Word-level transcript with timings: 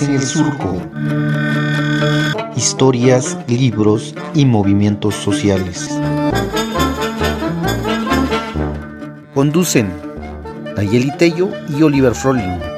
En 0.00 0.14
el 0.14 0.22
Surco. 0.22 0.82
Historias, 2.54 3.38
libros 3.48 4.14
y 4.34 4.44
movimientos 4.44 5.14
sociales. 5.14 5.88
Conducen 9.32 9.90
Nayeli 10.76 11.16
Tello 11.16 11.48
y 11.68 11.82
Oliver 11.82 12.14
Froling. 12.14 12.75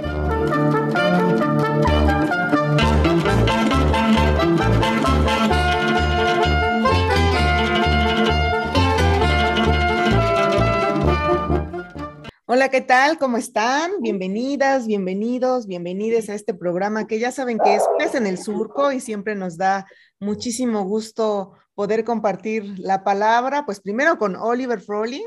Hola, 12.69 12.81
¿qué 12.81 12.87
tal? 12.87 13.17
¿Cómo 13.17 13.39
están? 13.39 13.93
Bienvenidas, 14.03 14.87
bienvenidos, 14.87 15.67
bienvenides 15.67 16.29
a 16.29 16.35
este 16.35 16.53
programa 16.53 17.07
que 17.07 17.19
ya 17.19 17.33
saben 17.33 17.59
que 17.59 17.77
es 17.77 17.83
Pes 17.99 18.15
en 18.15 18.27
el 18.27 18.37
Surco 18.37 18.93
y 18.93 19.01
siempre 19.01 19.35
nos 19.35 19.57
da 19.57 19.87
muchísimo 20.21 20.85
gusto 20.85 21.55
poder 21.75 22.05
compartir 22.05 22.79
la 22.79 23.05
palabra, 23.05 23.65
pues 23.65 23.81
primero 23.81 24.19
con 24.19 24.37
Oliver 24.37 24.83
Froling 24.83 25.25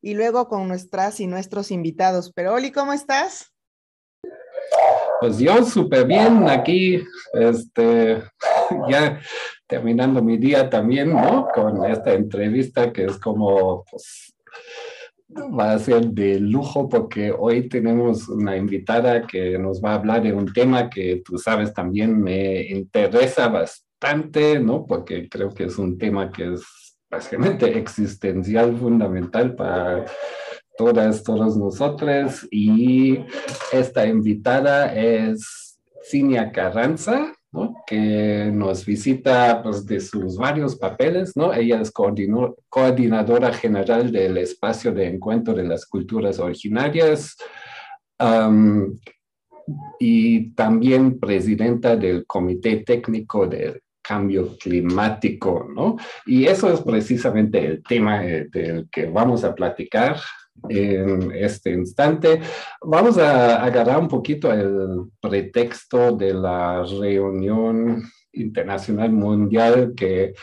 y 0.00 0.14
luego 0.14 0.46
con 0.46 0.68
nuestras 0.68 1.18
y 1.18 1.26
nuestros 1.26 1.72
invitados. 1.72 2.30
Pero 2.32 2.54
Oli, 2.54 2.70
¿cómo 2.70 2.92
estás? 2.92 3.52
Pues 5.18 5.38
yo 5.38 5.64
súper 5.64 6.06
bien 6.06 6.48
aquí, 6.48 7.02
este, 7.32 8.22
ya 8.88 9.20
terminando 9.66 10.22
mi 10.22 10.36
día 10.36 10.70
también, 10.70 11.12
¿no? 11.12 11.48
Con 11.52 11.84
esta 11.84 12.12
entrevista 12.12 12.92
que 12.92 13.06
es 13.06 13.18
como, 13.18 13.84
pues, 13.90 14.36
va 15.58 15.72
a 15.72 15.78
ser 15.78 16.08
de 16.08 16.40
lujo 16.40 16.88
porque 16.88 17.32
hoy 17.36 17.68
tenemos 17.68 18.28
una 18.28 18.56
invitada 18.56 19.26
que 19.26 19.58
nos 19.58 19.82
va 19.82 19.92
a 19.92 19.94
hablar 19.94 20.22
de 20.22 20.32
un 20.32 20.52
tema 20.52 20.90
que 20.90 21.22
tú 21.24 21.38
sabes 21.38 21.72
también 21.72 22.20
me 22.20 22.62
interesa 22.68 23.48
bastante, 23.48 24.58
¿no? 24.60 24.86
Porque 24.86 25.28
creo 25.28 25.50
que 25.50 25.64
es 25.64 25.78
un 25.78 25.98
tema 25.98 26.30
que 26.30 26.54
es 26.54 26.62
básicamente 27.10 27.78
existencial, 27.78 28.76
fundamental 28.76 29.54
para 29.54 30.04
todas, 30.76 31.22
todos 31.22 31.56
nosotros. 31.56 32.46
Y 32.50 33.24
esta 33.72 34.06
invitada 34.06 34.94
es 34.94 35.78
Cinia 36.02 36.52
Carranza 36.52 37.32
que 37.86 38.50
nos 38.52 38.84
visita 38.84 39.62
pues, 39.62 39.86
de 39.86 40.00
sus 40.00 40.36
varios 40.36 40.76
papeles. 40.76 41.36
¿no? 41.36 41.52
Ella 41.52 41.80
es 41.80 41.90
coordinadora 41.90 43.52
general 43.52 44.10
del 44.10 44.38
espacio 44.38 44.92
de 44.92 45.06
encuentro 45.08 45.54
de 45.54 45.64
las 45.64 45.86
culturas 45.86 46.38
originarias 46.38 47.36
y 49.98 50.50
también 50.54 51.18
presidenta 51.18 51.96
del 51.96 52.26
Comité 52.26 52.76
Técnico 52.78 53.46
del 53.46 53.82
Cambio 54.02 54.56
Climático. 54.58 55.68
¿no? 55.74 55.96
Y 56.24 56.46
eso 56.46 56.72
es 56.72 56.80
precisamente 56.80 57.64
el 57.64 57.82
tema 57.82 58.24
eh, 58.24 58.48
del 58.50 58.88
que 58.90 59.06
vamos 59.06 59.44
a 59.44 59.54
platicar 59.54 60.16
en 60.68 61.32
este 61.32 61.70
instante. 61.72 62.40
Vamos 62.82 63.18
a 63.18 63.62
agarrar 63.62 63.98
un 63.98 64.08
poquito 64.08 64.52
el 64.52 65.10
pretexto 65.20 66.16
de 66.16 66.34
la 66.34 66.84
reunión 66.84 68.02
internacional 68.32 69.10
mundial 69.12 69.94
que 69.96 70.34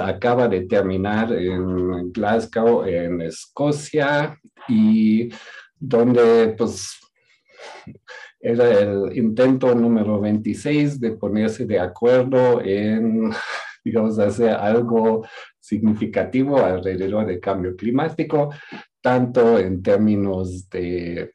acaba 0.00 0.48
de 0.48 0.62
terminar 0.62 1.32
en 1.32 2.12
Glasgow, 2.12 2.84
en 2.84 3.22
Escocia, 3.22 4.38
y 4.68 5.30
donde 5.78 6.54
pues 6.56 6.98
era 8.40 8.70
el 8.70 9.16
intento 9.16 9.74
número 9.74 10.20
26 10.20 11.00
de 11.00 11.12
ponerse 11.12 11.66
de 11.66 11.78
acuerdo 11.78 12.60
en, 12.62 13.30
digamos, 13.84 14.18
hacer 14.18 14.50
algo 14.50 15.26
significativo 15.58 16.58
alrededor 16.58 17.26
del 17.26 17.40
cambio 17.40 17.76
climático 17.76 18.50
tanto 19.00 19.58
en 19.58 19.82
términos 19.82 20.68
de 20.68 21.34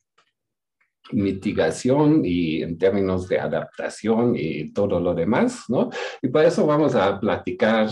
mitigación 1.12 2.22
y 2.24 2.64
en 2.64 2.78
términos 2.78 3.28
de 3.28 3.40
adaptación 3.40 4.36
y 4.36 4.72
todo 4.72 5.00
lo 5.00 5.14
demás, 5.14 5.64
¿no? 5.68 5.90
Y 6.22 6.28
por 6.30 6.44
eso 6.44 6.66
vamos 6.66 6.96
a 6.96 7.20
platicar 7.20 7.90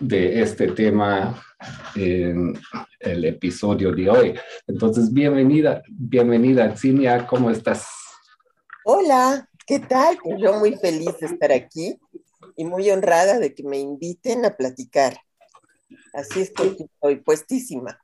de 0.00 0.42
este 0.42 0.68
tema 0.68 1.42
en 1.94 2.58
el 3.00 3.24
episodio 3.24 3.92
de 3.92 4.10
hoy. 4.10 4.34
Entonces, 4.66 5.12
bienvenida, 5.12 5.82
bienvenida, 5.88 6.76
Cinia, 6.76 7.26
¿cómo 7.26 7.50
estás? 7.50 7.86
Hola, 8.84 9.48
¿qué 9.66 9.80
tal? 9.80 10.16
Pues 10.22 10.40
yo 10.40 10.58
muy 10.58 10.76
feliz 10.76 11.18
de 11.20 11.26
estar 11.26 11.50
aquí 11.50 11.98
y 12.56 12.64
muy 12.64 12.90
honrada 12.90 13.38
de 13.38 13.54
que 13.54 13.62
me 13.62 13.78
inviten 13.78 14.44
a 14.44 14.56
platicar. 14.56 15.16
Así 16.12 16.40
es 16.40 16.50
que 16.50 16.76
estoy 16.84 17.16
puestísima. 17.16 17.98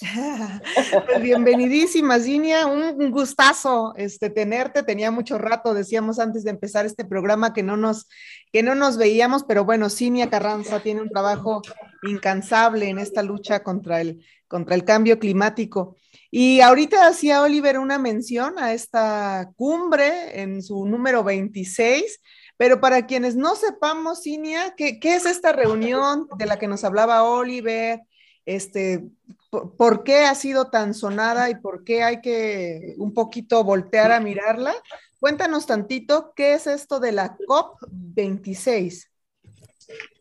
Pues 1.06 1.22
bienvenidísima, 1.22 2.18
Zinia, 2.18 2.66
un 2.66 3.10
gustazo 3.10 3.92
este, 3.96 4.30
tenerte. 4.30 4.82
Tenía 4.82 5.10
mucho 5.10 5.38
rato, 5.38 5.74
decíamos 5.74 6.18
antes 6.18 6.44
de 6.44 6.50
empezar 6.50 6.86
este 6.86 7.04
programa 7.04 7.52
que 7.52 7.62
no 7.62 7.76
nos, 7.76 8.08
que 8.52 8.62
no 8.62 8.74
nos 8.74 8.96
veíamos, 8.96 9.44
pero 9.44 9.64
bueno, 9.64 9.90
Zinia 9.90 10.30
Carranza 10.30 10.80
tiene 10.80 11.02
un 11.02 11.10
trabajo 11.10 11.62
incansable 12.02 12.88
en 12.88 12.98
esta 12.98 13.22
lucha 13.22 13.62
contra 13.62 14.00
el, 14.00 14.24
contra 14.48 14.74
el 14.74 14.84
cambio 14.84 15.18
climático. 15.18 15.96
Y 16.30 16.60
ahorita 16.60 17.06
hacía 17.06 17.42
Oliver 17.42 17.78
una 17.78 17.98
mención 17.98 18.58
a 18.58 18.72
esta 18.72 19.50
cumbre 19.56 20.40
en 20.40 20.62
su 20.62 20.86
número 20.86 21.22
26. 21.22 22.20
Pero 22.56 22.80
para 22.80 23.06
quienes 23.06 23.34
no 23.34 23.56
sepamos, 23.56 24.22
Cinia, 24.22 24.74
¿qué, 24.76 25.00
¿qué, 25.00 25.16
es 25.16 25.26
esta 25.26 25.52
reunión 25.52 26.28
de 26.38 26.46
la 26.46 26.58
que 26.58 26.68
nos 26.68 26.84
hablaba 26.84 27.24
Oliver? 27.24 28.00
Este, 28.44 29.08
por, 29.50 30.02
qué 30.02 30.24
ha 30.24 30.34
sido 30.34 30.70
tan 30.70 30.94
sonada 30.94 31.50
y 31.50 31.54
por 31.54 31.84
qué 31.84 32.02
hay 32.02 32.20
que 32.20 32.94
un 32.98 33.14
poquito 33.14 33.62
voltear 33.64 34.12
a 34.12 34.20
mirarla. 34.20 34.74
Cuéntanos 35.20 35.66
tantito, 35.66 36.32
¿qué 36.34 36.54
es 36.54 36.66
esto 36.66 36.98
de 36.98 37.12
la 37.12 37.36
COP26? 37.36 39.08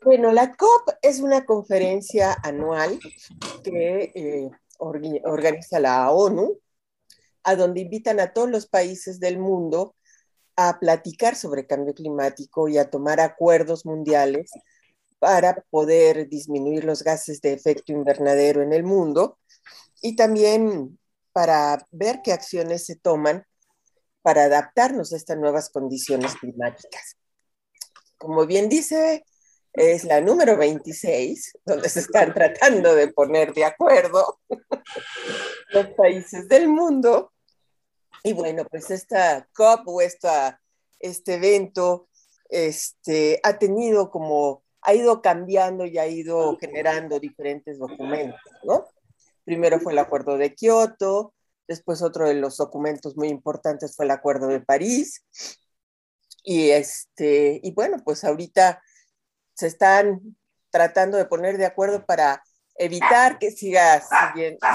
Bueno, 0.03 0.31
la 0.31 0.55
COP 0.55 0.89
es 1.01 1.19
una 1.19 1.45
conferencia 1.45 2.35
anual 2.43 2.99
que 3.63 4.11
eh, 4.15 4.49
organiza 4.77 5.79
la 5.79 6.11
ONU, 6.11 6.59
a 7.43 7.55
donde 7.55 7.81
invitan 7.81 8.19
a 8.19 8.33
todos 8.33 8.49
los 8.49 8.67
países 8.67 9.19
del 9.19 9.39
mundo 9.39 9.95
a 10.55 10.79
platicar 10.79 11.35
sobre 11.35 11.65
cambio 11.65 11.93
climático 11.93 12.67
y 12.67 12.77
a 12.77 12.89
tomar 12.89 13.19
acuerdos 13.19 13.85
mundiales 13.85 14.51
para 15.21 15.63
poder 15.69 16.27
disminuir 16.29 16.83
los 16.83 17.03
gases 17.03 17.41
de 17.41 17.53
efecto 17.53 17.91
invernadero 17.91 18.63
en 18.63 18.73
el 18.73 18.81
mundo 18.81 19.37
y 20.01 20.15
también 20.15 20.97
para 21.31 21.87
ver 21.91 22.21
qué 22.23 22.33
acciones 22.33 22.87
se 22.87 22.95
toman 22.95 23.45
para 24.23 24.45
adaptarnos 24.45 25.13
a 25.13 25.17
estas 25.17 25.37
nuevas 25.37 25.69
condiciones 25.69 26.33
climáticas. 26.37 27.17
Como 28.17 28.47
bien 28.47 28.67
dice, 28.67 29.23
es 29.73 30.05
la 30.05 30.21
número 30.21 30.57
26, 30.57 31.59
donde 31.65 31.89
se 31.89 31.99
están 31.99 32.33
tratando 32.33 32.95
de 32.95 33.09
poner 33.09 33.53
de 33.53 33.65
acuerdo 33.65 34.39
los 35.69 35.85
países 35.89 36.47
del 36.47 36.67
mundo. 36.67 37.31
Y 38.23 38.33
bueno, 38.33 38.65
pues 38.65 38.89
esta 38.89 39.47
COP 39.53 39.87
o 39.87 40.01
esta, 40.01 40.59
este 40.99 41.35
evento 41.35 42.09
este, 42.49 43.39
ha 43.43 43.59
tenido 43.59 44.09
como 44.09 44.63
ha 44.81 44.93
ido 44.93 45.21
cambiando 45.21 45.85
y 45.85 45.97
ha 45.97 46.07
ido 46.07 46.57
generando 46.57 47.19
diferentes 47.19 47.79
documentos, 47.79 48.39
¿no? 48.63 48.85
Primero 49.43 49.79
fue 49.79 49.93
el 49.93 49.99
Acuerdo 49.99 50.37
de 50.37 50.53
Kioto, 50.55 51.33
después 51.67 52.01
otro 52.01 52.27
de 52.27 52.35
los 52.35 52.57
documentos 52.57 53.15
muy 53.15 53.29
importantes 53.29 53.95
fue 53.95 54.05
el 54.05 54.11
Acuerdo 54.11 54.47
de 54.47 54.61
París, 54.61 55.23
y, 56.43 56.71
este, 56.71 57.59
y 57.63 57.71
bueno, 57.71 57.97
pues 58.03 58.23
ahorita 58.23 58.81
se 59.53 59.67
están 59.67 60.35
tratando 60.71 61.17
de 61.17 61.25
poner 61.25 61.57
de 61.57 61.65
acuerdo 61.65 62.05
para 62.05 62.43
evitar 62.75 63.37
que 63.37 63.51
siga 63.51 64.01
siguiendo. 64.01 64.65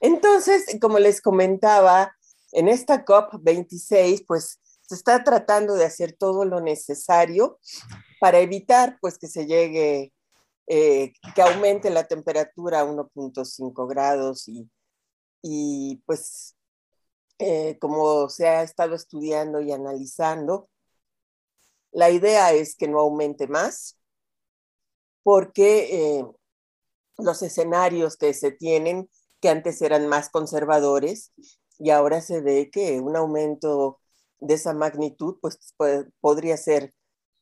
Entonces, 0.00 0.64
como 0.80 0.98
les 0.98 1.20
comentaba, 1.20 2.16
en 2.52 2.68
esta 2.68 3.04
COP26, 3.04 4.24
pues 4.26 4.60
se 4.80 4.94
está 4.94 5.22
tratando 5.24 5.74
de 5.74 5.84
hacer 5.84 6.12
todo 6.16 6.44
lo 6.44 6.60
necesario 6.60 7.58
para 8.20 8.40
evitar 8.40 8.98
pues 9.00 9.18
que 9.18 9.28
se 9.28 9.46
llegue, 9.46 10.12
eh, 10.66 11.12
que 11.34 11.42
aumente 11.42 11.90
la 11.90 12.04
temperatura 12.06 12.80
a 12.80 12.84
1.5 12.84 13.86
grados 13.86 14.48
y, 14.48 14.68
y 15.42 16.02
pues 16.06 16.56
eh, 17.38 17.78
como 17.80 18.28
se 18.28 18.48
ha 18.48 18.62
estado 18.62 18.94
estudiando 18.94 19.60
y 19.60 19.72
analizando, 19.72 20.68
la 21.92 22.10
idea 22.10 22.52
es 22.52 22.76
que 22.76 22.88
no 22.88 23.00
aumente 23.00 23.46
más 23.46 23.96
porque 25.26 26.18
eh, 26.18 26.24
los 27.18 27.42
escenarios 27.42 28.16
que 28.16 28.32
se 28.32 28.52
tienen, 28.52 29.10
que 29.40 29.48
antes 29.48 29.82
eran 29.82 30.06
más 30.06 30.30
conservadores, 30.30 31.32
y 31.80 31.90
ahora 31.90 32.20
se 32.20 32.40
ve 32.40 32.70
que 32.70 33.00
un 33.00 33.16
aumento 33.16 33.98
de 34.38 34.54
esa 34.54 34.72
magnitud, 34.72 35.36
pues, 35.42 35.58
podría 36.20 36.56
ser 36.56 36.94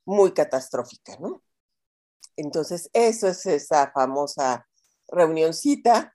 muy 0.05 0.33
catastrófica, 0.33 1.17
¿no? 1.19 1.43
Entonces, 2.37 2.91
eso 2.93 3.29
es 3.29 3.47
esa 3.47 3.91
famosa 3.93 4.67
reunioncita 5.09 6.15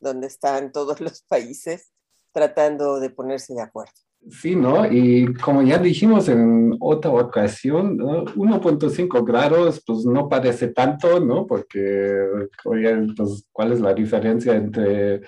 donde 0.00 0.26
están 0.26 0.72
todos 0.72 1.00
los 1.00 1.22
países 1.22 1.92
tratando 2.32 3.00
de 3.00 3.10
ponerse 3.10 3.54
de 3.54 3.62
acuerdo. 3.62 3.92
Sí, 4.28 4.54
¿no? 4.54 4.84
Y 4.84 5.32
como 5.34 5.62
ya 5.62 5.78
dijimos 5.78 6.28
en 6.28 6.76
otra 6.78 7.10
ocasión, 7.10 7.98
1.5 7.98 9.24
grados, 9.24 9.82
pues 9.86 10.04
no 10.04 10.28
parece 10.28 10.68
tanto, 10.68 11.20
¿no? 11.20 11.46
Porque, 11.46 12.26
oye, 12.66 13.06
pues, 13.16 13.46
¿cuál 13.50 13.72
es 13.72 13.80
la 13.80 13.94
diferencia 13.94 14.54
entre 14.54 15.22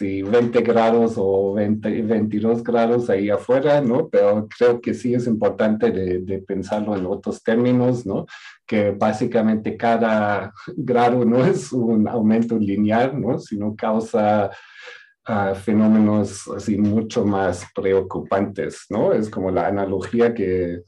si 0.00 0.22
20 0.22 0.62
grados 0.62 1.16
o 1.18 1.52
20, 1.52 2.00
22 2.00 2.64
grados 2.64 3.10
ahí 3.10 3.28
afuera, 3.28 3.82
¿no? 3.82 4.08
Pero 4.08 4.48
creo 4.48 4.80
que 4.80 4.94
sí 4.94 5.12
es 5.12 5.26
importante 5.26 5.90
de, 5.90 6.38
pensarlo 6.38 6.96
en 6.96 7.04
otros 7.04 7.42
términos, 7.42 8.06
¿no? 8.06 8.24
Que 8.66 8.92
básicamente 8.92 9.76
cada 9.76 10.54
grado 10.74 11.26
no 11.26 11.44
es 11.44 11.70
un 11.70 12.08
aumento 12.08 12.58
lineal, 12.58 13.20
¿no? 13.20 13.38
Sino 13.38 13.76
causa 13.76 14.50
fenómenos 15.64 16.48
así 16.48 16.76
mucho 16.78 17.24
más 17.24 17.66
preocupantes, 17.74 18.86
¿no? 18.88 19.12
Es 19.12 19.28
como 19.28 19.50
la 19.50 19.66
analogía 19.66 20.34
que, 20.34 20.80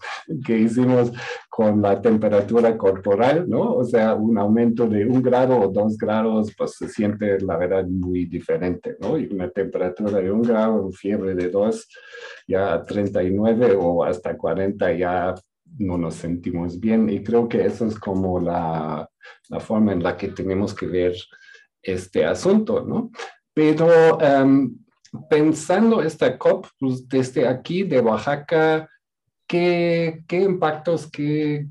que, 0.44 0.58
hicimos 0.58 1.12
con 1.52 1.82
la 1.82 2.00
temperatura 2.00 2.78
corporal, 2.78 3.46
¿no? 3.46 3.74
O 3.74 3.84
sea, 3.84 4.14
un 4.14 4.38
aumento 4.38 4.88
de 4.88 5.04
un 5.04 5.20
grado 5.20 5.60
o 5.60 5.68
dos 5.68 5.98
grados, 5.98 6.50
pues 6.56 6.76
se 6.76 6.88
siente, 6.88 7.38
la 7.40 7.58
verdad, 7.58 7.84
muy 7.84 8.24
diferente, 8.24 8.96
¿no? 8.98 9.18
Y 9.18 9.26
una 9.26 9.50
temperatura 9.50 10.18
de 10.22 10.30
un 10.32 10.40
grado, 10.40 10.90
fiebre 10.92 11.34
de 11.34 11.50
dos, 11.50 11.86
ya 12.48 12.82
39 12.82 13.76
o 13.78 14.02
hasta 14.02 14.34
40 14.34 14.94
ya 14.94 15.34
no 15.76 15.98
nos 15.98 16.14
sentimos 16.14 16.80
bien. 16.80 17.10
Y 17.10 17.22
creo 17.22 17.46
que 17.46 17.66
eso 17.66 17.84
es 17.84 17.98
como 17.98 18.40
la, 18.40 19.06
la 19.50 19.60
forma 19.60 19.92
en 19.92 20.02
la 20.02 20.16
que 20.16 20.28
tenemos 20.28 20.72
que 20.72 20.86
ver 20.86 21.14
este 21.82 22.24
asunto, 22.24 22.82
¿no? 22.82 23.10
Pero 23.52 24.18
em, 24.22 24.74
pensando 25.28 26.00
esta 26.00 26.38
COP, 26.38 26.66
pues 26.80 27.06
desde 27.06 27.46
aquí 27.46 27.82
de 27.82 28.00
Oaxaca, 28.00 28.88
¿qué, 29.52 30.24
qué 30.26 30.40
impactos, 30.40 31.10
qué, 31.10 31.68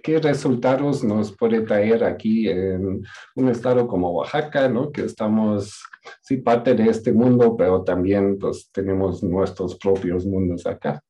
qué 0.00 0.18
resultados 0.20 1.02
nos 1.02 1.36
puede 1.36 1.62
traer 1.62 2.04
aquí 2.04 2.48
en 2.48 3.04
un 3.34 3.48
estado 3.48 3.88
como 3.88 4.12
Oaxaca, 4.12 4.68
¿no? 4.68 4.92
Que 4.92 5.06
estamos, 5.06 5.82
sí, 6.22 6.36
parte 6.36 6.74
de 6.74 6.88
este 6.88 7.12
mundo, 7.12 7.56
pero 7.56 7.82
también 7.82 8.38
pues 8.38 8.70
tenemos 8.70 9.24
nuestros 9.24 9.76
propios 9.76 10.24
mundos 10.24 10.64
acá. 10.66 11.02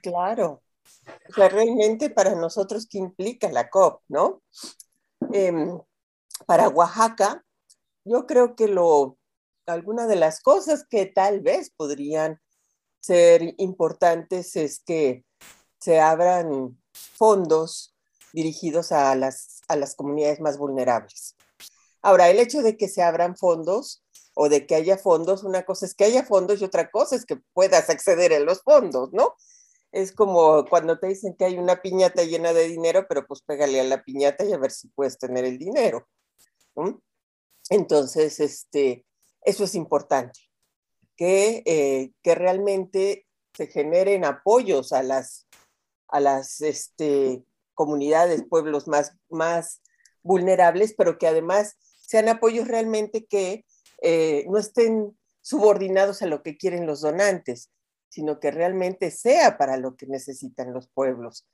Claro. 0.00 0.62
O 1.28 1.32
sea, 1.32 1.48
realmente 1.48 2.08
para 2.08 2.36
nosotros, 2.36 2.86
¿qué 2.88 2.98
implica 2.98 3.50
la 3.50 3.68
COP, 3.68 4.02
no? 4.06 4.42
Em, 5.32 5.76
para 6.46 6.68
Oaxaca, 6.68 7.44
yo 8.04 8.26
creo 8.26 8.54
que 8.54 8.68
lo, 8.68 9.18
alguna 9.66 10.06
de 10.06 10.14
las 10.14 10.40
cosas 10.40 10.86
que 10.88 11.06
tal 11.06 11.40
vez 11.40 11.72
podrían 11.76 12.40
ser 13.00 13.54
importantes 13.58 14.56
es 14.56 14.80
que 14.80 15.24
se 15.80 16.00
abran 16.00 16.80
fondos 16.92 17.94
dirigidos 18.32 18.92
a 18.92 19.14
las, 19.14 19.60
a 19.68 19.76
las 19.76 19.94
comunidades 19.94 20.40
más 20.40 20.58
vulnerables. 20.58 21.36
Ahora, 22.02 22.28
el 22.28 22.38
hecho 22.38 22.62
de 22.62 22.76
que 22.76 22.88
se 22.88 23.02
abran 23.02 23.36
fondos 23.36 24.04
o 24.34 24.48
de 24.48 24.66
que 24.66 24.74
haya 24.74 24.98
fondos, 24.98 25.44
una 25.44 25.64
cosa 25.64 25.86
es 25.86 25.94
que 25.94 26.04
haya 26.04 26.24
fondos 26.24 26.60
y 26.60 26.64
otra 26.64 26.90
cosa 26.90 27.16
es 27.16 27.24
que 27.24 27.36
puedas 27.52 27.88
acceder 27.88 28.34
a 28.34 28.40
los 28.40 28.62
fondos, 28.62 29.12
¿no? 29.12 29.34
Es 29.92 30.12
como 30.12 30.66
cuando 30.66 30.98
te 30.98 31.06
dicen 31.06 31.34
que 31.36 31.46
hay 31.46 31.58
una 31.58 31.80
piñata 31.80 32.22
llena 32.22 32.52
de 32.52 32.68
dinero, 32.68 33.06
pero 33.08 33.26
pues 33.26 33.40
pégale 33.42 33.80
a 33.80 33.84
la 33.84 34.02
piñata 34.02 34.44
y 34.44 34.52
a 34.52 34.58
ver 34.58 34.70
si 34.70 34.88
puedes 34.88 35.18
tener 35.18 35.44
el 35.44 35.58
dinero. 35.58 36.06
Entonces, 37.70 38.40
este, 38.40 39.06
eso 39.42 39.64
es 39.64 39.74
importante, 39.74 40.40
que, 41.16 41.62
eh, 41.66 42.12
que 42.22 42.34
realmente 42.34 43.26
se 43.54 43.66
generen 43.66 44.24
apoyos 44.24 44.92
a 44.92 45.02
las, 45.02 45.46
a 46.08 46.20
las 46.20 46.60
este, 46.60 47.42
comunidades, 47.74 48.44
pueblos 48.48 48.86
más, 48.86 49.12
más 49.30 49.82
vulnerables, 50.22 50.94
pero 50.96 51.18
que 51.18 51.26
además 51.26 51.76
sean 52.00 52.28
apoyos 52.28 52.68
realmente 52.68 53.26
que 53.26 53.64
eh, 54.02 54.44
no 54.48 54.58
estén 54.58 55.16
subordinados 55.40 56.22
a 56.22 56.26
lo 56.26 56.42
que 56.42 56.56
quieren 56.56 56.86
los 56.86 57.00
donantes, 57.00 57.70
sino 58.08 58.40
que 58.40 58.50
realmente 58.50 59.10
sea 59.10 59.58
para 59.58 59.76
lo 59.76 59.96
que 59.96 60.06
necesitan 60.06 60.72
los 60.72 60.88
pueblos 60.88 61.46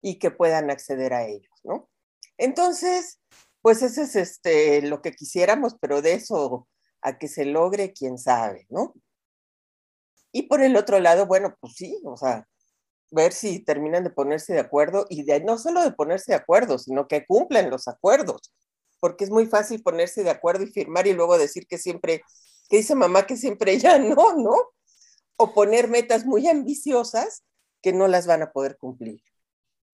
y 0.00 0.18
que 0.18 0.30
puedan 0.30 0.70
acceder 0.70 1.12
a 1.12 1.26
ellos, 1.26 1.52
¿no? 1.64 1.88
Entonces, 2.36 3.20
pues 3.62 3.82
eso 3.82 4.02
es 4.02 4.16
este, 4.16 4.82
lo 4.82 5.02
que 5.02 5.12
quisiéramos, 5.12 5.76
pero 5.80 6.02
de 6.02 6.14
eso 6.14 6.68
a 7.00 7.18
que 7.18 7.28
se 7.28 7.44
logre, 7.44 7.92
quién 7.92 8.18
sabe, 8.18 8.66
¿no? 8.68 8.94
Y 10.32 10.42
por 10.42 10.62
el 10.62 10.76
otro 10.76 11.00
lado, 11.00 11.26
bueno, 11.26 11.56
pues 11.60 11.74
sí, 11.74 12.00
o 12.04 12.16
sea, 12.16 12.46
ver 13.10 13.32
si 13.32 13.60
terminan 13.60 14.04
de 14.04 14.10
ponerse 14.10 14.52
de 14.52 14.60
acuerdo 14.60 15.06
y 15.08 15.24
de, 15.24 15.40
no 15.40 15.58
solo 15.58 15.82
de 15.82 15.92
ponerse 15.92 16.32
de 16.32 16.36
acuerdo, 16.36 16.78
sino 16.78 17.08
que 17.08 17.26
cumplan 17.26 17.70
los 17.70 17.88
acuerdos, 17.88 18.52
porque 19.00 19.24
es 19.24 19.30
muy 19.30 19.46
fácil 19.46 19.82
ponerse 19.82 20.22
de 20.22 20.30
acuerdo 20.30 20.64
y 20.64 20.72
firmar 20.72 21.06
y 21.06 21.14
luego 21.14 21.38
decir 21.38 21.66
que 21.66 21.78
siempre, 21.78 22.22
que 22.68 22.78
dice 22.78 22.94
mamá 22.94 23.26
que 23.26 23.36
siempre 23.36 23.78
ya 23.78 23.98
no, 23.98 24.36
¿no? 24.36 24.54
O 25.36 25.54
poner 25.54 25.88
metas 25.88 26.26
muy 26.26 26.48
ambiciosas 26.48 27.44
que 27.80 27.92
no 27.92 28.08
las 28.08 28.26
van 28.26 28.42
a 28.42 28.52
poder 28.52 28.76
cumplir, 28.76 29.22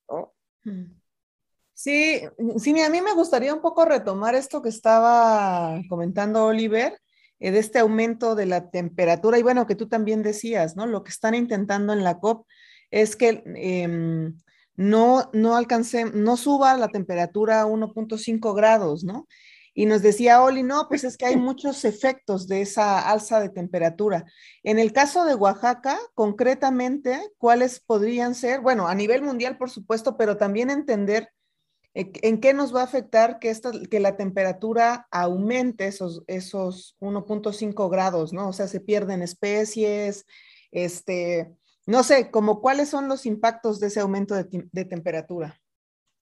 ¿no? 0.08 0.32
Mm. 0.64 1.04
Sí, 1.74 2.22
sí, 2.58 2.80
a 2.80 2.88
mí 2.88 3.02
me 3.02 3.14
gustaría 3.14 3.52
un 3.52 3.60
poco 3.60 3.84
retomar 3.84 4.36
esto 4.36 4.62
que 4.62 4.68
estaba 4.68 5.80
comentando 5.88 6.46
Oliver, 6.46 6.96
de 7.38 7.58
este 7.58 7.78
aumento 7.78 8.34
de 8.34 8.46
la 8.46 8.70
temperatura, 8.70 9.38
y 9.38 9.42
bueno, 9.42 9.66
que 9.66 9.74
tú 9.74 9.88
también 9.88 10.22
decías, 10.22 10.76
¿no? 10.76 10.86
Lo 10.86 11.04
que 11.04 11.10
están 11.10 11.34
intentando 11.34 11.92
en 11.92 12.04
la 12.04 12.18
COP 12.18 12.46
es 12.90 13.16
que 13.16 13.42
em, 13.56 14.38
no, 14.76 15.30
no 15.32 15.56
alcance, 15.56 16.04
no 16.06 16.36
suba 16.36 16.76
la 16.76 16.88
temperatura 16.88 17.60
a 17.60 17.66
1.5 17.66 18.54
grados, 18.54 19.04
¿no? 19.04 19.26
Y 19.76 19.86
nos 19.86 20.02
decía 20.02 20.40
Oli, 20.40 20.62
no, 20.62 20.86
pues 20.88 21.02
es 21.02 21.16
que 21.16 21.26
hay 21.26 21.36
muchos 21.36 21.84
efectos 21.84 22.46
de 22.46 22.62
esa 22.62 23.10
alza 23.10 23.40
de 23.40 23.48
temperatura. 23.48 24.24
En 24.62 24.78
el 24.78 24.92
caso 24.92 25.24
de 25.24 25.34
Oaxaca, 25.34 25.98
concretamente, 26.14 27.20
¿cuáles 27.38 27.80
podrían 27.80 28.34
ser? 28.34 28.60
Bueno, 28.60 28.86
a 28.86 28.94
nivel 28.94 29.22
mundial, 29.22 29.58
por 29.58 29.70
supuesto, 29.70 30.16
pero 30.16 30.36
también 30.36 30.70
entender 30.70 31.28
¿En 31.94 32.40
qué 32.40 32.54
nos 32.54 32.74
va 32.74 32.80
a 32.80 32.84
afectar 32.84 33.38
que, 33.38 33.50
esta, 33.50 33.70
que 33.88 34.00
la 34.00 34.16
temperatura 34.16 35.06
aumente 35.12 35.86
esos, 35.86 36.24
esos 36.26 36.96
1.5 36.98 37.88
grados, 37.88 38.32
¿no? 38.32 38.48
O 38.48 38.52
sea, 38.52 38.66
se 38.66 38.80
pierden 38.80 39.22
especies, 39.22 40.26
este, 40.72 41.54
no 41.86 42.02
sé, 42.02 42.32
como 42.32 42.60
cuáles 42.60 42.88
son 42.88 43.06
los 43.06 43.26
impactos 43.26 43.78
de 43.78 43.86
ese 43.86 44.00
aumento 44.00 44.34
de, 44.34 44.84
temperatura. 44.84 45.60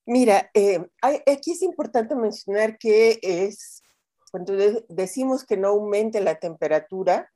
Mira, 0.04 0.50
eh, 0.52 0.86
aquí 1.00 1.52
es 1.52 1.62
importante 1.62 2.14
mencionar 2.16 2.76
que 2.76 3.18
es, 3.22 3.82
cuando 4.30 4.52
decimos 4.90 5.46
que 5.46 5.56
no 5.56 5.68
aumente 5.68 6.20
la 6.20 6.34
temperatura, 6.34 7.32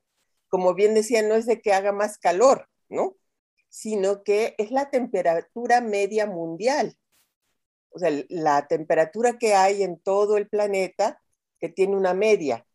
como 0.49 0.75
bien 0.75 0.93
decía, 0.93 1.23
no 1.23 1.37
es 1.37 1.47
de 1.47 1.63
que 1.63 1.73
haga 1.73 1.93
más 1.93 2.19
calor, 2.19 2.69
¿no? 2.91 3.17
Sino 3.71 4.23
que 4.25 4.55
es 4.59 4.71
la 4.71 4.91
temperatura 4.91 5.81
media 5.81 6.27
mundial 6.27 6.99
o 7.97 7.99
sea, 7.99 8.11
la 8.29 8.67
temperatura 8.69 9.39
que 9.39 9.55
hay 9.55 9.83
en 9.83 9.99
todo 9.99 10.37
el 10.37 10.49
planeta 10.49 11.19
que 11.59 11.71
tiene 11.71 11.97
una 11.97 12.13
media. 12.13 12.67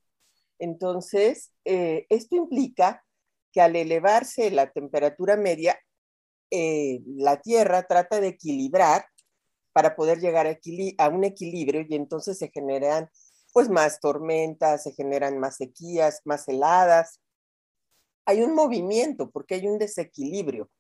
Entonces, 0.58 1.52
eh, 1.64 2.08
esto 2.10 2.36
implica 2.36 3.06
que 3.52 3.62
al 3.62 3.76
elevarse 3.76 4.50
la 4.50 4.72
temperatura 4.72 5.38
media, 5.38 5.80
eh, 6.50 7.02
la 7.06 7.40
Tierra 7.40 7.84
trata 7.84 8.20
de 8.20 8.30
equilibrar 8.30 9.06
para 9.74 9.96
poder 9.96 10.20
llegar 10.20 10.48
a, 10.48 10.58
a, 10.98 11.10
un 11.10 11.24
equilibrio 11.24 11.86
y 11.88 11.96
entonces 11.96 12.40
se 12.40 12.50
generan 12.50 13.08
pues 13.54 13.70
más 13.70 14.00
tormentas, 14.00 14.84
se 14.84 14.94
generan 14.94 15.38
más 15.38 15.58
sequías, 15.58 16.22
más 16.26 16.48
heladas. 16.48 17.20
Hay 18.26 18.42
un 18.42 18.56
movimiento 18.56 19.30
porque 19.30 19.56
hay 19.56 19.68
un 19.68 19.78
desequilibrio 19.78 20.72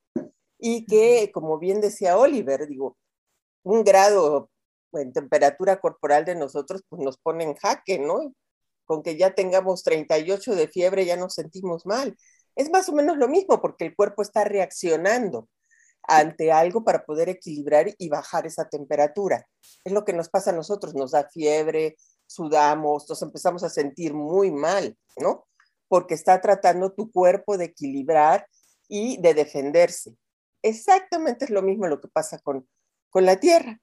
y 0.58 0.88
que, 0.88 1.32
como 1.32 1.60
bien 1.60 1.80
decía 1.80 2.18
Oliver, 2.18 2.68
digo, 2.68 2.98
un 3.64 3.84
grado 3.84 4.50
en 4.94 5.14
temperatura 5.14 5.80
corporal 5.80 6.26
de 6.26 6.36
nosotros, 6.36 6.84
pues 6.90 7.02
nos 7.02 7.18
pone 7.18 7.44
en 7.44 7.56
jaque, 7.56 8.00
¿no? 8.00 8.34
Con 8.86 9.04
que 9.04 9.18
ya 9.18 9.34
tengamos 9.34 9.84
38 9.84 10.56
de 10.56 10.68
fiebre 10.68 11.06
ya 11.06 11.16
nos 11.16 11.36
sentimos 11.36 11.86
mal. 11.86 12.18
Es 12.56 12.70
más 12.70 12.90
o 12.90 12.94
menos 12.94 13.18
lo 13.18 13.28
mismo 13.28 13.62
porque 13.62 13.86
el 13.86 13.96
cuerpo 13.96 14.22
está 14.22 14.44
reaccionando 14.44 15.48
ante 16.04 16.52
algo 16.52 16.84
para 16.84 17.06
poder 17.06 17.30
equilibrar 17.30 17.94
y 17.98 18.10
bajar 18.10 18.46
esa 18.48 18.68
temperatura. 18.68 19.48
Es 19.84 19.94
lo 19.94 20.04
que 20.04 20.14
nos 20.14 20.30
pasa 20.30 20.52
a 20.52 20.56
nosotros, 20.56 20.96
nos 20.96 21.12
da 21.12 21.30
fiebre, 21.30 21.96
sudamos, 22.26 23.08
nos 23.10 23.22
empezamos 23.22 23.64
a 23.64 23.70
sentir 23.70 24.14
muy 24.14 24.52
mal, 24.52 24.98
¿no? 25.18 25.48
Porque 25.88 26.14
está 26.14 26.42
tratando 26.42 26.92
tu 26.94 27.12
cuerpo 27.12 27.58
de 27.58 27.66
equilibrar 27.66 28.48
y 28.88 29.22
de 29.22 29.34
defenderse. 29.34 30.16
Exactamente 30.64 31.46
es 31.46 31.52
lo 31.52 31.62
mismo 31.62 31.88
lo 31.88 32.02
que 32.02 32.08
pasa 32.08 32.40
con, 32.40 32.68
con 33.12 33.26
la 33.26 33.40
Tierra, 33.40 33.80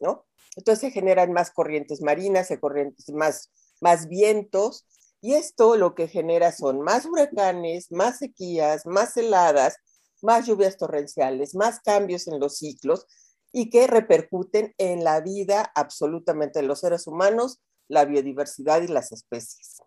¿no? 0.00 0.26
Entonces 0.56 0.80
se 0.80 0.90
generan 0.90 1.32
más 1.32 1.50
corrientes 1.50 2.00
marinas, 2.00 2.48
se 2.48 2.58
corrientes 2.58 3.10
más, 3.10 3.50
más 3.80 4.08
vientos, 4.08 4.86
y 5.20 5.34
esto 5.34 5.76
lo 5.76 5.94
que 5.94 6.08
genera 6.08 6.52
son 6.52 6.80
más 6.80 7.04
huracanes, 7.04 7.92
más 7.92 8.18
sequías, 8.18 8.86
más 8.86 9.16
heladas, 9.16 9.76
más 10.22 10.46
lluvias 10.46 10.76
torrenciales, 10.76 11.54
más 11.54 11.80
cambios 11.80 12.26
en 12.28 12.40
los 12.40 12.58
ciclos 12.58 13.06
y 13.52 13.70
que 13.70 13.86
repercuten 13.86 14.74
en 14.78 15.04
la 15.04 15.20
vida 15.20 15.70
absolutamente 15.74 16.60
de 16.60 16.66
los 16.66 16.80
seres 16.80 17.06
humanos, 17.06 17.60
la 17.88 18.04
biodiversidad 18.04 18.82
y 18.82 18.88
las 18.88 19.12
especies. 19.12 19.78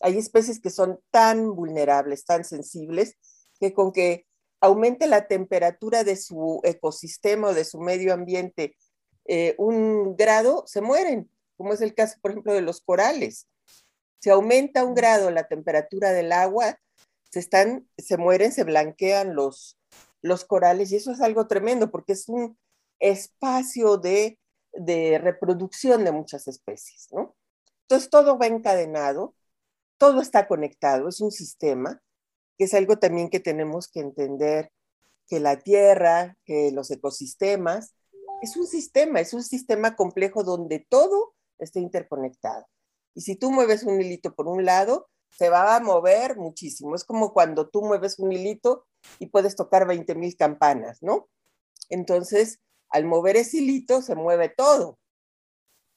Hay 0.00 0.16
especies 0.16 0.60
que 0.60 0.70
son 0.70 1.00
tan 1.10 1.54
vulnerables, 1.54 2.24
tan 2.24 2.44
sensibles, 2.44 3.16
que 3.60 3.74
con 3.74 3.92
que 3.92 4.26
aumente 4.60 5.06
la 5.06 5.26
temperatura 5.26 6.04
de 6.04 6.16
su 6.16 6.60
ecosistema 6.64 7.48
o 7.48 7.54
de 7.54 7.64
su 7.64 7.80
medio 7.80 8.12
ambiente 8.12 8.76
eh, 9.26 9.54
un 9.58 10.16
grado, 10.16 10.64
se 10.66 10.80
mueren, 10.80 11.30
como 11.56 11.72
es 11.72 11.80
el 11.80 11.94
caso, 11.94 12.18
por 12.20 12.32
ejemplo, 12.32 12.52
de 12.52 12.62
los 12.62 12.80
corales. 12.80 13.46
Si 14.18 14.30
aumenta 14.30 14.84
un 14.84 14.94
grado 14.94 15.30
la 15.30 15.46
temperatura 15.46 16.12
del 16.12 16.32
agua, 16.32 16.78
se, 17.30 17.38
están, 17.38 17.88
se 17.96 18.16
mueren, 18.16 18.52
se 18.52 18.64
blanquean 18.64 19.34
los, 19.34 19.78
los 20.20 20.44
corales 20.44 20.90
y 20.90 20.96
eso 20.96 21.12
es 21.12 21.20
algo 21.20 21.46
tremendo 21.46 21.90
porque 21.90 22.12
es 22.12 22.28
un 22.28 22.58
espacio 22.98 23.96
de, 23.96 24.38
de 24.72 25.18
reproducción 25.18 26.04
de 26.04 26.12
muchas 26.12 26.48
especies, 26.48 27.08
¿no? 27.12 27.36
Entonces 27.82 28.10
todo 28.10 28.38
va 28.38 28.46
encadenado, 28.46 29.34
todo 29.96 30.20
está 30.20 30.46
conectado, 30.46 31.08
es 31.08 31.20
un 31.20 31.30
sistema, 31.30 32.02
que 32.60 32.64
es 32.64 32.74
algo 32.74 32.98
también 32.98 33.30
que 33.30 33.40
tenemos 33.40 33.88
que 33.88 34.00
entender, 34.00 34.70
que 35.26 35.40
la 35.40 35.60
Tierra, 35.60 36.36
que 36.44 36.70
los 36.72 36.90
ecosistemas, 36.90 37.94
es 38.42 38.54
un 38.58 38.66
sistema, 38.66 39.18
es 39.18 39.32
un 39.32 39.42
sistema 39.42 39.96
complejo 39.96 40.44
donde 40.44 40.86
todo 40.86 41.32
está 41.58 41.80
interconectado. 41.80 42.66
Y 43.14 43.22
si 43.22 43.36
tú 43.36 43.50
mueves 43.50 43.84
un 43.84 43.98
hilito 43.98 44.34
por 44.34 44.46
un 44.46 44.66
lado, 44.66 45.08
se 45.30 45.48
va 45.48 45.74
a 45.74 45.80
mover 45.80 46.36
muchísimo. 46.36 46.94
Es 46.94 47.04
como 47.04 47.32
cuando 47.32 47.70
tú 47.70 47.80
mueves 47.80 48.18
un 48.18 48.30
hilito 48.30 48.86
y 49.18 49.28
puedes 49.28 49.56
tocar 49.56 49.86
20 49.86 50.14
mil 50.16 50.36
campanas, 50.36 50.98
¿no? 51.00 51.30
Entonces, 51.88 52.58
al 52.90 53.06
mover 53.06 53.36
ese 53.36 53.56
hilito, 53.56 54.02
se 54.02 54.16
mueve 54.16 54.50
todo. 54.50 54.98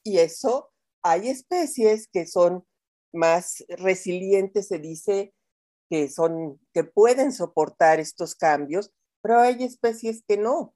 Y 0.02 0.16
eso, 0.16 0.70
hay 1.02 1.28
especies 1.28 2.08
que 2.10 2.26
son 2.26 2.64
más 3.12 3.62
resilientes, 3.68 4.68
se 4.68 4.78
dice 4.78 5.34
que 5.88 6.08
son, 6.08 6.60
que 6.72 6.84
pueden 6.84 7.32
soportar 7.32 8.00
estos 8.00 8.34
cambios, 8.34 8.92
pero 9.22 9.40
hay 9.40 9.62
especies 9.64 10.22
que 10.26 10.36
no. 10.36 10.74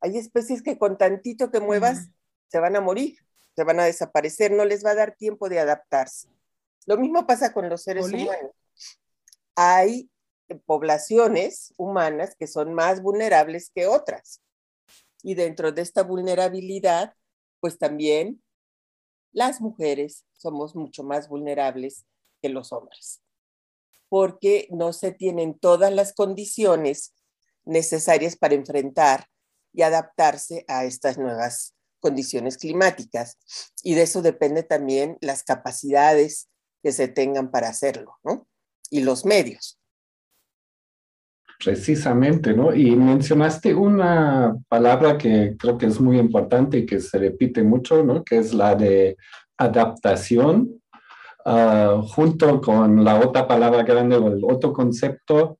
Hay 0.00 0.18
especies 0.18 0.62
que 0.62 0.78
con 0.78 0.98
tantito 0.98 1.50
que 1.50 1.60
muevas 1.60 2.08
se 2.48 2.58
van 2.58 2.76
a 2.76 2.80
morir, 2.80 3.18
se 3.54 3.64
van 3.64 3.80
a 3.80 3.84
desaparecer, 3.84 4.52
no 4.52 4.64
les 4.64 4.84
va 4.84 4.90
a 4.90 4.96
dar 4.96 5.16
tiempo 5.16 5.48
de 5.48 5.58
adaptarse. 5.58 6.28
Lo 6.86 6.96
mismo 6.96 7.26
pasa 7.26 7.52
con 7.52 7.68
los 7.68 7.82
seres 7.82 8.06
humanos. 8.06 8.52
Hay 9.56 10.10
poblaciones 10.64 11.74
humanas 11.76 12.36
que 12.38 12.46
son 12.46 12.74
más 12.74 13.02
vulnerables 13.02 13.70
que 13.74 13.86
otras. 13.86 14.40
Y 15.22 15.34
dentro 15.34 15.72
de 15.72 15.82
esta 15.82 16.02
vulnerabilidad, 16.02 17.14
pues 17.60 17.78
también 17.78 18.42
las 19.32 19.60
mujeres 19.60 20.24
somos 20.32 20.76
mucho 20.76 21.02
más 21.02 21.28
vulnerables 21.28 22.06
que 22.40 22.48
los 22.48 22.72
hombres, 22.72 23.20
porque 24.08 24.68
no 24.70 24.92
se 24.92 25.12
tienen 25.12 25.58
todas 25.58 25.92
las 25.92 26.12
condiciones 26.12 27.14
necesarias 27.64 28.36
para 28.36 28.54
enfrentar 28.54 29.26
y 29.72 29.82
adaptarse 29.82 30.64
a 30.68 30.84
estas 30.84 31.18
nuevas 31.18 31.74
condiciones 32.00 32.56
climáticas. 32.56 33.38
Y 33.82 33.94
de 33.94 34.02
eso 34.02 34.22
depende 34.22 34.62
también 34.62 35.18
las 35.20 35.42
capacidades 35.42 36.48
que 36.82 36.92
se 36.92 37.08
tengan 37.08 37.50
para 37.50 37.68
hacerlo, 37.68 38.16
¿no? 38.22 38.46
Y 38.90 39.00
los 39.00 39.24
medios. 39.24 39.78
Precisamente, 41.58 42.52
¿no? 42.52 42.74
Y 42.74 42.94
mencionaste 42.94 43.74
una 43.74 44.56
palabra 44.68 45.16
que 45.18 45.56
creo 45.58 45.78
que 45.78 45.86
es 45.86 45.98
muy 45.98 46.18
importante 46.18 46.78
y 46.78 46.86
que 46.86 47.00
se 47.00 47.18
repite 47.18 47.62
mucho, 47.62 48.04
¿no? 48.04 48.22
Que 48.22 48.38
es 48.38 48.52
la 48.52 48.74
de 48.74 49.16
adaptación, 49.56 50.75
ah, 51.46 52.02
junto 52.06 52.60
con 52.60 53.04
la 53.04 53.18
otra 53.18 53.46
palabra 53.46 53.82
grande 53.82 54.16
o 54.16 54.28
el 54.28 54.44
otro 54.44 54.72
concepto 54.72 55.56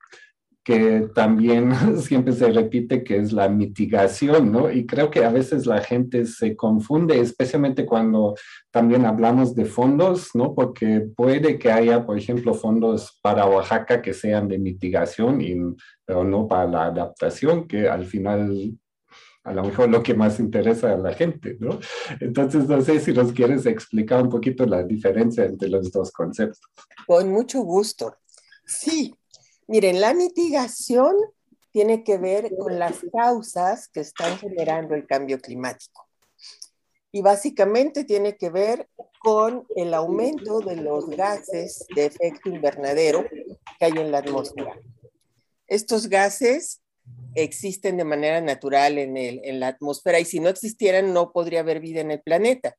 que 0.67 1.09
también 1.15 1.71
siempre 2.01 2.33
se 2.33 2.51
repite 2.51 3.05
que 3.05 3.19
es 3.19 3.33
la 3.33 3.49
mitigación, 3.49 4.51
¿no? 4.51 4.71
Y 4.71 4.85
creo 4.85 5.13
que 5.13 5.25
a 5.25 5.31
veces 5.31 5.65
la 5.65 5.81
gente 5.81 6.27
se 6.27 6.57
confunde, 6.57 7.21
especialmente 7.21 7.87
cuando 7.87 8.35
también 8.73 9.07
hablamos 9.07 9.55
de 9.55 9.65
fondos, 9.65 10.31
¿no? 10.35 10.57
Porque 10.57 11.07
puede 11.17 11.61
que 11.61 11.71
haya, 11.71 12.05
por 12.05 12.19
ejemplo, 12.19 12.53
fondos 12.53 13.17
para 13.23 13.47
Oaxaca 13.47 14.03
que 14.03 14.13
sean 14.13 14.49
de 14.49 14.59
mitigación, 14.59 15.41
y, 15.41 15.55
pero 16.05 16.25
no 16.25 16.49
para 16.49 16.67
la 16.67 16.87
adaptación, 16.87 17.69
que 17.69 17.89
al 17.89 18.05
final 18.05 18.77
a 19.47 19.53
lo 19.55 19.65
mejor 19.65 19.89
lo 19.89 20.03
que 20.03 20.13
más 20.13 20.39
interesa 20.39 20.93
a 20.93 20.97
la 20.99 21.15
gente, 21.15 21.57
¿no? 21.61 21.79
Entonces, 22.21 22.69
no 22.69 22.81
sé 22.83 23.01
si 23.01 23.13
nos 23.13 23.33
quieres 23.33 23.65
explicar 23.65 24.23
un 24.23 24.29
poquito 24.29 24.67
la 24.67 24.83
diferencia 24.83 25.45
entre 25.45 25.69
los 25.69 25.91
dos 25.91 26.11
conceptos. 26.11 26.61
Con 27.07 27.31
mucho 27.31 27.63
gusto. 27.63 28.17
Sí, 28.65 29.15
Miren, 29.69 30.01
la 30.01 30.15
mitigación 30.15 31.17
tiene 31.73 32.05
que 32.05 32.19
ver 32.19 32.55
con 32.57 32.79
las 32.79 33.05
causas 33.13 33.89
que 33.89 34.01
están 34.01 34.39
generando 34.39 34.95
el 34.95 35.07
cambio 35.07 35.41
climático. 35.41 36.07
Y 37.11 37.21
básicamente 37.21 38.05
tiene 38.05 38.37
que 38.37 38.51
ver 38.51 38.89
con 39.19 39.67
el 39.75 39.93
aumento 39.93 40.61
de 40.61 40.77
los 40.77 41.09
gases 41.09 41.85
de 41.97 42.07
efecto 42.07 42.49
invernadero 42.49 43.25
que 43.79 43.85
hay 43.85 43.93
en 43.93 44.13
la 44.13 44.19
atmósfera. 44.19 44.79
Estos 45.67 46.09
gases 46.09 46.81
existen 47.37 47.97
de 47.97 48.05
manera 48.05 48.41
natural 48.41 48.99
en, 48.99 49.17
en 49.17 49.61
la 49.61 49.69
atmósfera 49.69 50.19
y 50.21 50.25
si 50.25 50.41
no 50.41 50.49
existieran 50.49 51.13
no 51.13 51.33
podría 51.33 51.61
haber 51.61 51.81
vida 51.81 52.01
en 52.01 52.11
el 52.11 52.23
planeta, 52.23 52.77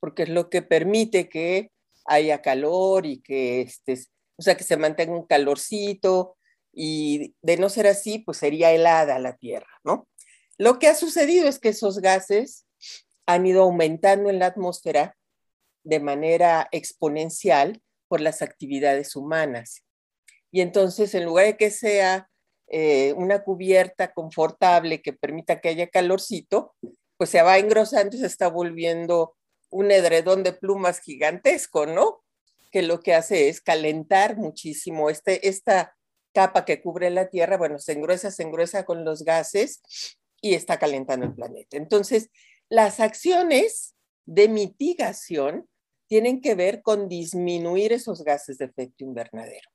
porque 0.00 0.24
es 0.24 0.28
lo 0.28 0.50
que 0.50 0.62
permite 0.62 1.28
que 1.28 1.70
haya 2.04 2.42
calor 2.42 3.06
y 3.06 3.20
que 3.20 3.62
este, 3.62 3.98
o 4.36 4.42
sea, 4.42 4.56
que 4.56 4.64
se 4.64 4.76
mantenga 4.76 5.14
un 5.14 5.26
calorcito 5.26 6.36
y 6.72 7.34
de 7.42 7.56
no 7.56 7.68
ser 7.68 7.86
así, 7.86 8.18
pues 8.18 8.38
sería 8.38 8.72
helada 8.72 9.18
la 9.18 9.36
Tierra, 9.36 9.80
¿no? 9.82 10.06
Lo 10.58 10.78
que 10.78 10.88
ha 10.88 10.94
sucedido 10.94 11.48
es 11.48 11.58
que 11.58 11.70
esos 11.70 12.00
gases 12.00 12.66
han 13.26 13.46
ido 13.46 13.62
aumentando 13.62 14.30
en 14.30 14.38
la 14.38 14.46
atmósfera 14.46 15.16
de 15.84 16.00
manera 16.00 16.68
exponencial 16.72 17.82
por 18.08 18.20
las 18.20 18.42
actividades 18.42 19.16
humanas. 19.16 19.82
Y 20.52 20.60
entonces, 20.60 21.14
en 21.14 21.24
lugar 21.24 21.46
de 21.46 21.56
que 21.56 21.70
sea 21.70 22.28
eh, 22.68 23.12
una 23.14 23.42
cubierta 23.42 24.12
confortable 24.12 25.02
que 25.02 25.12
permita 25.12 25.60
que 25.60 25.68
haya 25.68 25.88
calorcito, 25.88 26.74
pues 27.16 27.30
se 27.30 27.42
va 27.42 27.58
engrosando 27.58 28.16
y 28.16 28.20
se 28.20 28.26
está 28.26 28.48
volviendo 28.48 29.36
un 29.70 29.90
edredón 29.90 30.42
de 30.42 30.52
plumas 30.52 31.00
gigantesco, 31.00 31.86
¿no? 31.86 32.22
que 32.70 32.82
lo 32.82 33.00
que 33.00 33.14
hace 33.14 33.48
es 33.48 33.60
calentar 33.60 34.36
muchísimo 34.36 35.08
este, 35.08 35.48
esta 35.48 35.96
capa 36.34 36.66
que 36.66 36.82
cubre 36.82 37.08
la 37.08 37.30
Tierra, 37.30 37.56
bueno, 37.56 37.78
se 37.78 37.92
engruesa, 37.92 38.30
se 38.30 38.42
engruesa 38.42 38.84
con 38.84 39.04
los 39.04 39.24
gases 39.24 39.80
y 40.42 40.54
está 40.54 40.78
calentando 40.78 41.24
el 41.24 41.34
planeta. 41.34 41.78
Entonces, 41.78 42.28
las 42.68 43.00
acciones 43.00 43.94
de 44.26 44.48
mitigación 44.48 45.66
tienen 46.06 46.40
que 46.42 46.54
ver 46.54 46.82
con 46.82 47.08
disminuir 47.08 47.94
esos 47.94 48.22
gases 48.22 48.58
de 48.58 48.66
efecto 48.66 49.04
invernadero. 49.04 49.70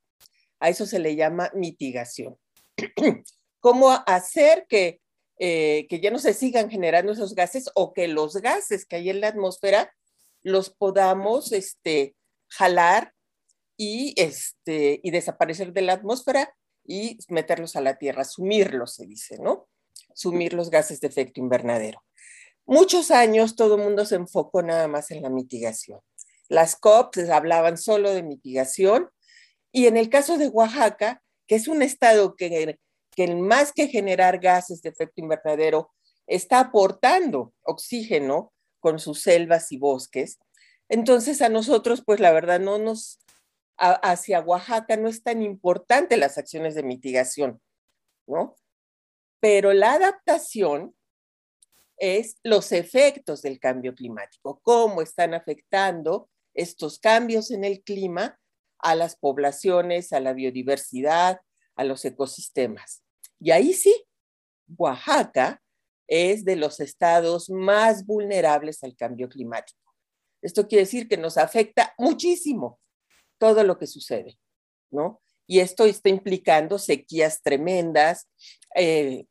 A 0.60 0.68
eso 0.68 0.86
se 0.86 1.00
le 1.00 1.16
llama 1.16 1.50
mitigación. 1.54 2.38
¿Cómo 3.60 3.90
hacer 4.06 4.66
que, 4.68 5.00
eh, 5.38 5.86
que 5.88 6.00
ya 6.00 6.10
no 6.10 6.18
se 6.18 6.34
sigan 6.34 6.70
generando 6.70 7.12
esos 7.12 7.34
gases 7.34 7.70
o 7.74 7.92
que 7.92 8.08
los 8.08 8.36
gases 8.36 8.86
que 8.86 8.96
hay 8.96 9.10
en 9.10 9.20
la 9.20 9.28
atmósfera 9.28 9.94
los 10.42 10.70
podamos 10.70 11.52
este, 11.52 12.16
jalar 12.48 13.14
y, 13.76 14.14
este, 14.16 15.00
y 15.02 15.10
desaparecer 15.10 15.72
de 15.72 15.82
la 15.82 15.94
atmósfera 15.94 16.54
y 16.84 17.18
meterlos 17.28 17.76
a 17.76 17.80
la 17.80 17.96
Tierra, 17.96 18.24
sumirlos, 18.24 18.94
se 18.94 19.06
dice, 19.06 19.38
¿no? 19.38 19.68
Sumir 20.14 20.52
los 20.52 20.70
gases 20.70 21.00
de 21.00 21.08
efecto 21.08 21.40
invernadero. 21.40 22.02
Muchos 22.66 23.10
años 23.10 23.56
todo 23.56 23.76
el 23.76 23.82
mundo 23.82 24.04
se 24.04 24.16
enfocó 24.16 24.62
nada 24.62 24.88
más 24.88 25.10
en 25.10 25.22
la 25.22 25.30
mitigación. 25.30 26.00
Las 26.48 26.76
COPs 26.76 27.30
hablaban 27.30 27.78
solo 27.78 28.12
de 28.12 28.22
mitigación 28.22 29.10
y 29.72 29.86
en 29.86 29.96
el 29.96 30.10
caso 30.10 30.38
de 30.38 30.48
Oaxaca, 30.48 31.22
que 31.46 31.54
es 31.54 31.68
un 31.68 31.82
estado 31.82 32.36
que, 32.36 32.78
que 33.14 33.34
más 33.34 33.72
que 33.72 33.88
generar 33.88 34.38
gases 34.38 34.82
de 34.82 34.90
efecto 34.90 35.20
invernadero, 35.20 35.90
está 36.26 36.60
aportando 36.60 37.52
oxígeno 37.62 38.52
con 38.80 38.98
sus 38.98 39.22
selvas 39.22 39.70
y 39.72 39.78
bosques, 39.78 40.38
entonces 40.88 41.40
a 41.40 41.48
nosotros, 41.48 42.02
pues 42.04 42.20
la 42.20 42.32
verdad, 42.32 42.60
no 42.60 42.78
nos, 42.78 43.18
hacia 43.78 44.40
Oaxaca 44.40 44.96
no 44.96 45.08
es 45.08 45.22
tan 45.22 45.42
importante 45.42 46.16
las 46.16 46.36
acciones 46.36 46.74
de 46.74 46.82
mitigación, 46.82 47.60
¿no? 48.26 48.56
Pero 49.40 49.72
la 49.72 49.94
adaptación 49.94 50.94
es 51.96 52.36
los 52.42 52.72
efectos 52.72 53.42
del 53.42 53.58
cambio 53.58 53.94
climático, 53.94 54.60
cómo 54.62 55.02
están 55.02 55.34
afectando 55.34 56.28
estos 56.54 56.98
cambios 56.98 57.50
en 57.50 57.64
el 57.64 57.82
clima 57.82 58.38
a 58.82 58.94
las 58.94 59.16
poblaciones, 59.16 60.12
a 60.12 60.20
la 60.20 60.32
biodiversidad, 60.32 61.40
a 61.76 61.84
los 61.84 62.04
ecosistemas. 62.04 63.02
Y 63.40 63.50
ahí 63.50 63.72
sí, 63.72 63.94
Oaxaca 64.76 65.62
es 66.06 66.44
de 66.44 66.56
los 66.56 66.80
estados 66.80 67.48
más 67.48 68.04
vulnerables 68.04 68.82
al 68.84 68.96
cambio 68.96 69.28
climático. 69.28 69.80
Esto 70.42 70.66
quiere 70.66 70.84
decir 70.84 71.08
que 71.08 71.16
nos 71.16 71.38
afecta 71.38 71.94
muchísimo 71.96 72.80
todo 73.38 73.64
lo 73.64 73.78
que 73.78 73.86
sucede, 73.86 74.38
¿no? 74.90 75.22
Y 75.46 75.60
esto 75.60 75.84
está 75.84 76.08
implicando 76.08 76.78
sequías 76.78 77.42
tremendas, 77.42 78.28
eh, 78.74 79.26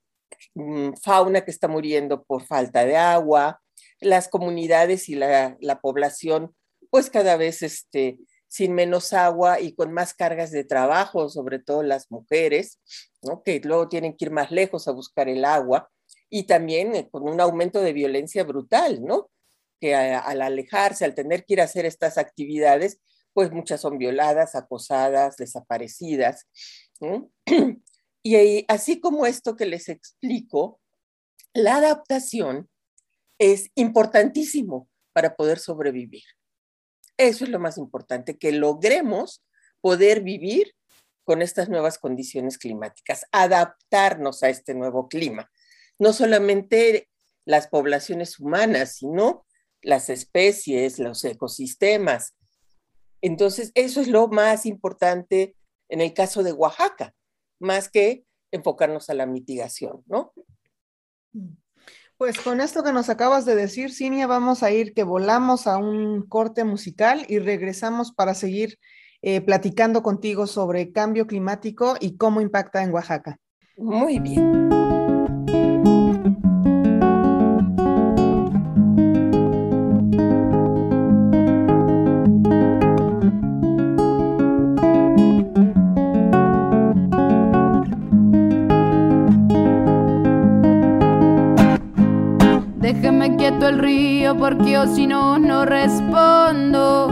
mm, 0.56 0.94
fauna 1.02 1.44
que 1.46 1.52
está 1.52 1.68
muriendo 1.68 2.24
por 2.24 2.46
falta 2.46 2.86
de 2.86 2.98
agua, 2.98 3.62
las 4.00 4.28
comunidades 4.28 5.08
y 5.10 5.16
la, 5.16 5.80
población, 5.82 6.56
pues 6.90 7.10
cada 7.10 7.38
vez 7.38 7.62
este, 7.62 8.18
sin 8.52 8.74
menos 8.74 9.14
agua 9.14 9.62
y 9.62 9.74
con 9.76 9.94
más 9.94 10.14
cargas 10.14 10.52
de 10.52 10.66
trabajo, 10.66 11.30
sobre 11.30 11.60
todo 11.60 11.84
las 11.84 12.12
mujeres, 12.12 12.82
¿no? 13.22 13.44
que 13.44 13.62
luego 13.64 13.88
tienen 13.88 14.18
que 14.18 14.26
ir 14.26 14.32
más 14.32 14.52
lejos 14.52 14.90
a 14.90 14.92
buscar 14.92 15.30
el 15.30 15.46
agua, 15.46 15.90
y 16.30 16.44
también 16.44 16.94
eh, 16.94 17.10
con 17.10 17.24
un 17.24 17.40
aumento 17.40 17.80
de 17.80 17.94
violencia 17.94 18.44
brutal, 18.44 19.02
¿no? 19.06 19.32
que 19.80 19.96
al 19.96 20.42
alejarse, 20.42 21.06
al 21.06 21.16
tener 21.16 21.46
que 21.46 21.54
ir 21.54 21.62
a 21.62 21.64
hacer 21.64 21.86
estas 21.86 22.18
actividades, 22.18 23.00
pues 23.32 23.54
muchas 23.54 23.80
son 23.80 23.98
violadas, 23.98 24.54
acosadas, 24.56 25.38
desaparecidas. 25.38 26.48
Y 28.24 28.66
así 28.68 29.00
como 29.00 29.26
esto 29.26 29.56
que 29.56 29.66
les 29.66 29.90
explico, 29.90 30.80
la 31.56 31.78
adaptación 31.78 32.70
es 33.40 33.72
importantísimo 33.74 34.88
para 35.12 35.36
poder 35.36 35.58
sobrevivir. 35.58 36.22
Eso 37.22 37.44
es 37.44 37.52
lo 37.52 37.60
más 37.60 37.78
importante, 37.78 38.40
que 38.40 38.52
logremos 38.52 39.44
poder 39.80 40.22
vivir 40.22 40.74
con 41.24 41.44
estas 41.44 41.70
nuevas 41.70 42.00
condiciones 42.00 42.58
climáticas, 42.58 43.26
adaptarnos 43.32 44.42
a 44.42 44.50
este 44.50 44.74
nuevo 44.74 45.08
clima. 45.08 45.52
No 46.00 46.14
solamente 46.14 47.12
las 47.46 47.68
poblaciones 47.68 48.40
humanas, 48.40 48.96
sino 48.96 49.46
las 49.84 50.10
especies, 50.10 50.98
los 50.98 51.24
ecosistemas. 51.24 52.36
Entonces, 53.22 53.72
eso 53.76 54.02
es 54.02 54.08
lo 54.08 54.28
más 54.28 54.66
importante 54.66 55.56
en 55.90 56.02
el 56.02 56.16
caso 56.16 56.42
de 56.42 56.54
Oaxaca, 56.54 57.14
más 57.60 57.88
que 57.88 58.26
enfocarnos 58.50 59.12
a 59.12 59.14
la 59.14 59.28
mitigación, 59.28 60.04
¿no? 60.08 60.34
Pues 62.22 62.40
con 62.40 62.62
esto 62.62 62.84
que 62.84 62.94
nos 62.94 63.10
acabas 63.10 63.46
de 63.46 63.56
decir, 63.56 63.92
Cinia, 63.92 64.28
vamos 64.28 64.62
a 64.62 64.70
ir 64.70 64.94
que 64.94 65.02
volamos 65.02 65.66
a 65.66 65.78
un 65.78 66.22
corte 66.28 66.64
musical 66.64 67.26
y 67.28 67.40
regresamos 67.40 68.12
para 68.12 68.36
seguir 68.36 68.78
eh, 69.24 69.42
platicando 69.42 70.04
contigo 70.04 70.46
sobre 70.46 70.92
cambio 70.92 71.26
climático 71.26 71.96
y 72.00 72.18
cómo 72.18 72.40
impacta 72.40 72.84
en 72.84 72.94
Oaxaca. 72.94 73.40
Muy 73.76 74.20
bien. 74.20 74.81
Río 93.82 94.38
porque 94.38 94.78
o 94.78 94.88
si 94.88 95.08
no, 95.08 95.38
no 95.40 95.66
respondo. 95.66 97.10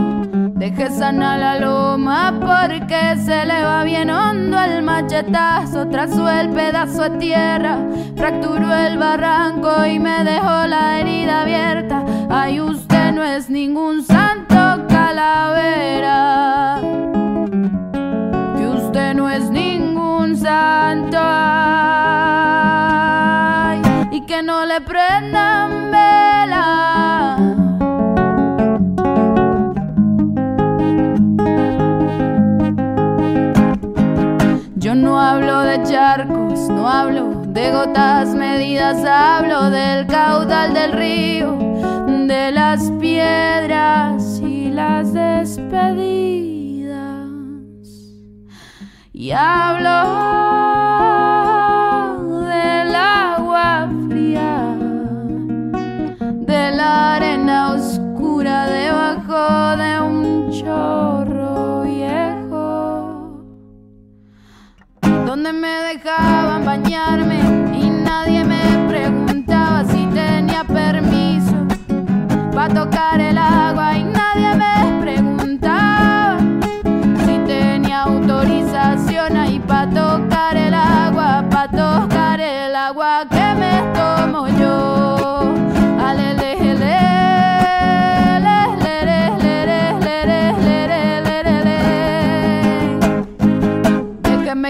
Deje 0.56 0.90
sana 0.92 1.38
la 1.38 1.60
loma 1.60 2.34
porque 2.40 3.16
se 3.18 3.46
le 3.46 3.64
va 3.64 3.84
bien 3.84 4.10
hondo 4.10 4.60
el 4.60 4.84
machetazo, 4.84 5.88
trazó 5.88 6.30
el 6.30 6.50
pedazo 6.50 7.04
de 7.04 7.18
tierra, 7.18 7.78
fracturó 8.16 8.74
el 8.74 8.98
barranco 8.98 9.86
y 9.86 10.00
me 10.00 10.24
dejó 10.24 10.68
la 10.68 11.00
herida 11.00 11.42
abierta. 11.42 12.04
Ay, 12.30 12.62
usted 12.62 13.14
no 13.14 13.24
es 13.24 13.50
ningún 13.50 14.04
santo 14.04 14.86
calavera, 14.90 16.80
que 18.58 18.68
usted 18.68 19.14
no 19.16 19.30
es 19.30 19.50
ningún 19.50 20.38
santo. 20.38 21.18
y 24.12 24.22
que 24.22 24.42
no 24.44 24.66
le 24.66 24.82
prendan 24.82 25.49
charcos, 35.84 36.70
no 36.70 36.88
hablo 36.88 37.44
de 37.48 37.72
gotas 37.72 38.30
medidas, 38.30 39.04
hablo 39.06 39.70
del 39.70 40.08
caudal 40.08 40.74
del 40.74 40.92
río, 40.94 41.58
de 42.28 42.52
las 42.52 42.92
piedras 43.00 44.40
y 44.42 44.70
las 44.72 45.14
despedidas. 45.14 45.70
Y 49.14 49.32
hablo 49.32 50.49
donde 65.42 65.54
me 65.54 65.84
dejaban 65.94 66.66
bañarme 66.66 67.40
y 67.74 67.90
nadie 67.90 68.44
me 68.44 68.60
preguntaba 68.90 69.86
si 69.86 70.06
tenía 70.08 70.66
permiso 70.66 71.56
para 72.54 72.74
tocar 72.74 73.22
el 73.22 73.38
agua 73.38 73.99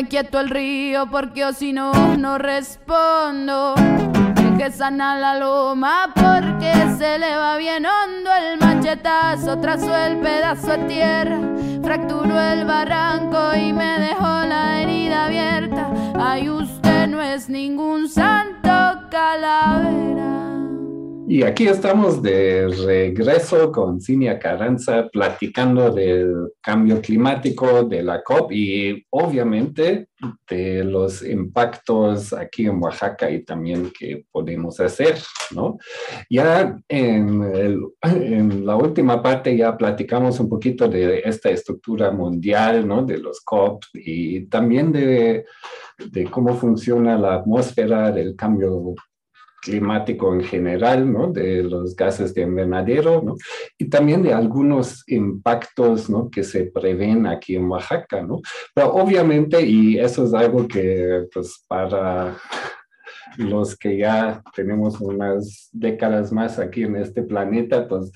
quieto 0.07 0.39
el 0.39 0.49
río 0.49 1.09
porque 1.09 1.45
o 1.45 1.53
si 1.53 1.73
no, 1.73 1.91
no 2.17 2.37
respondo. 2.37 3.75
que 4.57 4.71
sana 4.71 5.17
la 5.17 5.39
loma 5.39 6.11
porque 6.13 6.73
se 6.97 7.17
le 7.17 7.35
va 7.37 7.57
bien 7.57 7.85
hondo 7.85 8.29
el 8.33 8.59
machetazo, 8.59 9.57
trazó 9.59 9.95
el 9.95 10.17
pedazo 10.17 10.67
de 10.67 10.77
tierra, 10.79 11.39
fracturó 11.81 12.39
el 12.39 12.65
barranco 12.65 13.55
y 13.55 13.71
me 13.73 13.99
dejó 13.99 14.27
la 14.45 14.81
herida 14.81 15.25
abierta. 15.25 15.89
Ay, 16.19 16.49
usted 16.49 17.07
no 17.07 17.21
es 17.21 17.49
ningún 17.49 18.09
santo 18.09 18.69
calavera. 19.09 20.58
Y 21.31 21.43
aquí 21.43 21.67
estamos 21.67 22.23
de 22.23 22.67
regreso 22.69 23.71
con 23.71 24.01
Cinia 24.01 24.39
Carranza 24.39 25.07
platicando 25.11 25.91
del 25.91 26.53
cambio 26.59 26.99
climático, 26.99 27.83
de 27.83 28.01
la 28.01 28.23
COP 28.23 28.51
y 28.51 29.05
obviamente 29.11 30.07
de 30.49 30.83
los 30.83 31.21
impactos 31.21 32.33
aquí 32.33 32.65
en 32.65 32.81
Oaxaca 32.81 33.29
y 33.29 33.43
también 33.43 33.91
qué 33.95 34.25
podemos 34.31 34.79
hacer, 34.79 35.19
¿no? 35.53 35.77
Ya 36.31 36.75
en, 36.87 37.43
en, 38.01 38.65
la 38.65 38.75
última 38.75 39.21
parte 39.21 39.55
ya 39.55 39.77
platicamos 39.77 40.39
un 40.39 40.49
poquito 40.49 40.87
de 40.87 41.19
esta 41.19 41.51
estructura 41.51 42.09
mundial, 42.09 42.87
¿no? 42.87 43.05
De 43.05 43.19
los 43.19 43.39
COP 43.41 43.83
y 43.93 44.47
también 44.47 44.91
de, 44.91 45.45
de 46.11 46.23
cómo 46.23 46.55
funciona 46.55 47.19
la 47.19 47.35
atmósfera 47.35 48.11
del 48.11 48.35
cambio 48.35 48.95
climático 49.61 50.33
en 50.33 50.41
general, 50.41 51.11
¿no? 51.11 51.31
De 51.31 51.63
los 51.63 51.95
gases 51.95 52.33
de 52.33 52.43
invernadero, 52.43 53.21
¿no? 53.21 53.35
Y 53.77 53.89
también 53.89 54.23
de 54.23 54.33
algunos 54.33 55.03
impactos, 55.07 56.09
¿no? 56.09 56.29
Que 56.29 56.43
se 56.43 56.65
prevén 56.65 57.27
aquí 57.27 57.55
en 57.55 57.69
Oaxaca, 57.69 58.21
¿no? 58.21 58.41
Pero 58.73 58.93
obviamente, 58.93 59.61
y 59.61 59.97
eso 59.99 60.25
es 60.25 60.33
algo 60.33 60.67
que, 60.67 61.25
pues, 61.33 61.63
para 61.67 62.37
los 63.37 63.77
que 63.77 63.97
ya 63.97 64.41
tenemos 64.55 64.99
unas 64.99 65.69
décadas 65.71 66.31
más 66.31 66.59
aquí 66.59 66.83
en 66.83 66.95
este 66.95 67.23
planeta, 67.23 67.87
pues 67.87 68.11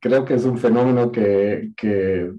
creo 0.00 0.24
que 0.24 0.34
es 0.34 0.44
un 0.44 0.58
fenómeno 0.58 1.10
que, 1.10 1.70
que 1.76 2.32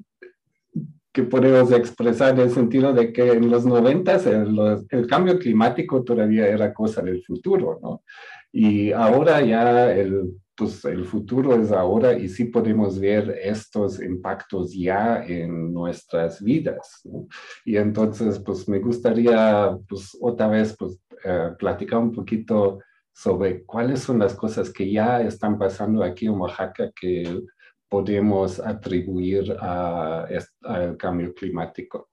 que 1.18 1.24
podemos 1.24 1.72
expresar 1.72 2.36
en 2.36 2.42
el 2.42 2.52
sentido 2.52 2.94
de 2.94 3.12
que 3.12 3.32
en 3.32 3.50
los 3.50 3.66
noventas 3.66 4.28
el, 4.28 4.56
el, 4.88 5.08
cambio 5.08 5.40
climático 5.40 6.04
todavía 6.04 6.48
era 6.48 6.72
cosa 6.72 7.02
del 7.02 7.24
futuro, 7.24 7.80
¿no? 7.82 8.04
Y 8.52 8.92
ahora 8.92 9.42
ya 9.42 9.92
el, 9.92 10.36
pues 10.56 10.86
el 10.86 11.06
futuro 11.06 11.56
es 11.60 11.72
ahora 11.72 12.14
y 12.14 12.30
sí 12.30 12.46
podemos 12.46 13.00
ver 13.00 13.36
estos 13.42 14.00
impactos 14.00 14.72
ya 14.76 15.24
en 15.26 15.74
nuestras 15.74 16.40
vidas. 16.40 17.02
¿no? 17.06 17.28
Y 17.66 17.78
entonces, 17.78 18.38
pues 18.38 18.70
me 18.70 18.78
gustaría, 18.78 19.76
pues 19.90 20.16
otra 20.22 20.48
vez, 20.50 20.76
pues 20.78 21.00
eh, 21.26 21.50
platicar 21.58 21.98
un 21.98 22.12
poquito 22.12 22.78
sobre 23.12 23.64
cuáles 23.66 24.02
son 24.02 24.20
las 24.20 24.36
cosas 24.36 24.70
que 24.70 24.92
ya 24.92 25.20
están 25.24 25.58
pasando 25.58 26.04
aquí 26.04 26.28
en 26.28 26.34
Oaxaca 26.34 26.92
que 26.96 27.42
podemos 27.90 28.60
atribuir 28.60 29.56
al 29.60 30.98
cambio 30.98 31.34
climático. 31.34 32.10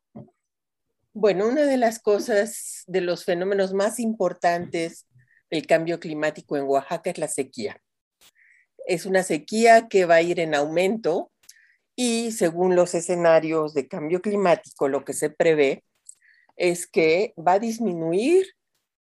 Bueno, 1.13 1.49
una 1.49 1.63
de 1.63 1.77
las 1.77 2.01
cosas, 2.01 2.83
de 2.87 3.01
los 3.01 3.25
fenómenos 3.25 3.73
más 3.73 4.01
importantes 4.01 5.07
del 5.51 5.67
cambio 5.67 6.01
climático 6.01 6.57
en 6.57 6.65
Oaxaca 6.65 7.11
es 7.11 7.19
la 7.19 7.29
sequía. 7.29 7.81
Es 8.87 9.07
una 9.07 9.23
sequía 9.23 9.89
que 9.89 10.07
va 10.07 10.17
a 10.17 10.23
ir 10.23 10.41
en 10.41 10.55
aumento 10.55 11.31
y 11.97 12.33
según 12.33 12.75
los 12.75 12.95
escenarios 12.95 13.75
de 13.75 13.87
cambio 13.87 14.21
climático, 14.21 14.89
lo 14.89 15.05
que 15.05 15.13
se 15.13 15.31
prevé 15.31 15.85
es 16.57 16.87
que 16.87 17.35
va 17.37 17.53
a 17.53 17.59
disminuir 17.61 18.47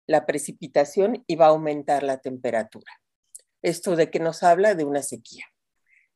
la 0.07 0.25
precipitación 0.25 1.23
y 1.27 1.35
va 1.35 1.45
a 1.45 1.49
aumentar 1.49 2.03
la 2.03 2.17
temperatura. 2.17 2.91
Esto 3.61 3.95
de 3.95 4.09
que 4.09 4.19
nos 4.19 4.43
habla 4.43 4.75
de 4.75 4.83
una 4.83 5.03
sequía. 5.03 5.45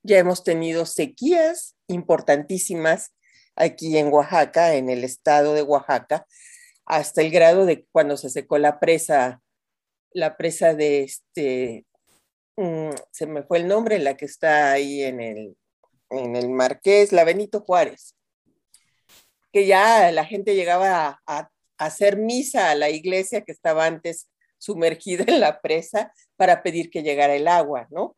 Ya 0.06 0.20
hemos 0.20 0.44
tenido 0.44 0.86
sequías 0.86 1.76
importantísimas 1.88 3.12
aquí 3.56 3.98
en 3.98 4.14
Oaxaca, 4.14 4.76
en 4.76 4.92
el 4.92 5.04
estado 5.04 5.56
de 5.56 5.64
Oaxaca, 5.64 6.28
hasta 6.86 7.22
el 7.22 7.32
grado 7.32 7.66
de 7.66 7.88
cuando 7.92 8.16
se 8.16 8.30
secó 8.30 8.60
la 8.60 8.80
presa, 8.80 9.42
la 10.12 10.38
presa 10.38 10.76
de 10.76 11.02
este, 11.02 11.88
mm, 12.56 12.92
se 13.12 13.26
me 13.26 13.42
fue 13.42 13.58
el 13.58 13.68
nombre, 13.68 13.98
la 13.98 14.16
que 14.16 14.26
está 14.26 14.74
ahí 14.74 15.02
en 15.02 15.20
el, 15.20 15.58
en 16.12 16.36
el 16.36 16.50
Marqués, 16.50 17.12
la 17.12 17.24
Benito 17.24 17.62
Juárez, 17.62 18.16
que 19.52 19.66
ya 19.66 20.12
la 20.12 20.26
gente 20.26 20.54
llegaba 20.54 21.20
a 21.26 21.50
hacer 21.80 22.18
misa 22.18 22.70
a 22.70 22.76
la 22.76 22.92
iglesia 22.92 23.42
que 23.42 23.52
estaba 23.52 23.88
antes 23.88 24.30
sumergida 24.60 25.24
en 25.28 25.40
la 25.40 25.62
presa 25.62 26.14
para 26.36 26.62
pedir 26.62 26.92
que 26.92 27.02
llegara 27.02 27.36
el 27.36 27.48
agua, 27.48 27.88
¿no? 27.90 28.16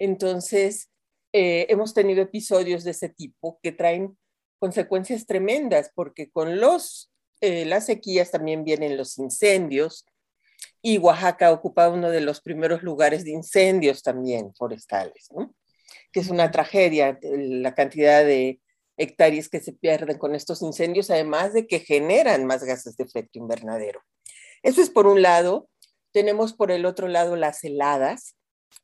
Entonces, 0.00 0.90
eh, 1.32 1.66
hemos 1.68 1.94
tenido 1.94 2.22
episodios 2.22 2.84
de 2.84 2.92
ese 2.92 3.08
tipo 3.08 3.58
que 3.62 3.72
traen 3.72 4.16
consecuencias 4.58 5.26
tremendas, 5.26 5.90
porque 5.94 6.30
con 6.30 6.60
los, 6.60 7.12
eh, 7.40 7.64
las 7.64 7.86
sequías 7.86 8.30
también 8.30 8.64
vienen 8.64 8.96
los 8.96 9.18
incendios, 9.18 10.06
y 10.82 10.98
Oaxaca 10.98 11.52
ocupa 11.52 11.88
uno 11.88 12.10
de 12.10 12.20
los 12.20 12.40
primeros 12.40 12.82
lugares 12.82 13.24
de 13.24 13.30
incendios 13.30 14.02
también 14.02 14.54
forestales, 14.54 15.28
¿no? 15.34 15.54
que 16.12 16.20
es 16.20 16.28
una 16.28 16.50
tragedia 16.50 17.18
la 17.22 17.74
cantidad 17.74 18.24
de 18.24 18.60
hectáreas 18.96 19.48
que 19.48 19.60
se 19.60 19.72
pierden 19.72 20.18
con 20.18 20.34
estos 20.34 20.62
incendios, 20.62 21.10
además 21.10 21.52
de 21.52 21.66
que 21.66 21.80
generan 21.80 22.46
más 22.46 22.64
gases 22.64 22.96
de 22.96 23.04
efecto 23.04 23.38
invernadero. 23.38 24.02
Eso 24.62 24.82
es 24.82 24.90
por 24.90 25.06
un 25.06 25.22
lado. 25.22 25.68
Tenemos 26.12 26.52
por 26.52 26.72
el 26.72 26.84
otro 26.84 27.06
lado 27.06 27.36
las 27.36 27.62
heladas, 27.62 28.36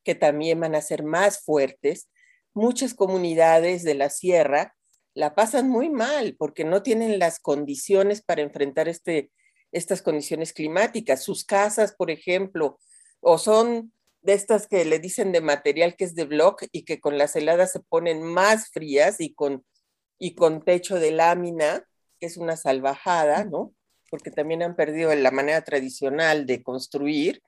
que 0.05 0.15
también 0.15 0.61
van 0.61 0.75
a 0.75 0.83
ser 0.83 1.03
más 1.03 1.43
fuertes. 1.43 2.09
Muchas 2.55 2.95
comunidades 2.95 3.83
de 3.83 3.95
la 3.95 4.11
sierra 4.11 4.75
la 5.13 5.35
pasan 5.35 5.69
muy 5.69 5.91
mal 5.91 6.37
porque 6.39 6.65
no 6.65 6.83
tienen 6.83 7.19
las 7.19 7.39
condiciones 7.39 8.23
para 8.23 8.43
enfrentar 8.43 8.89
este, 8.89 9.31
estas 9.73 10.03
condiciones 10.03 10.53
climáticas. 10.53 11.23
Sus 11.23 11.45
casas, 11.45 11.95
por 11.95 12.11
ejemplo, 12.11 12.79
o 13.21 13.39
son 13.39 13.93
de 14.23 14.33
estas 14.33 14.67
que 14.67 14.85
le 14.85 14.99
dicen 14.99 15.33
de 15.33 15.41
material 15.41 15.97
que 15.97 16.05
es 16.05 16.15
de 16.15 16.25
block 16.25 16.65
y 16.73 16.85
que 16.85 17.01
con 17.01 17.19
las 17.19 17.37
heladas 17.37 17.73
se 17.73 17.81
ponen 17.81 18.23
más 18.23 18.71
frías 18.71 19.21
y 19.21 19.35
con 19.35 19.65
y 20.19 20.35
con 20.35 20.65
techo 20.65 20.99
de 20.99 21.11
lámina, 21.11 21.87
que 22.19 22.27
es 22.27 22.37
una 22.37 22.57
salvajada, 22.57 23.45
¿no? 23.45 23.75
Porque 24.11 24.31
también 24.31 24.63
han 24.63 24.77
perdido 24.77 25.15
la 25.15 25.31
manera 25.31 25.63
tradicional 25.63 26.47
de 26.47 26.63
construir, 26.63 27.43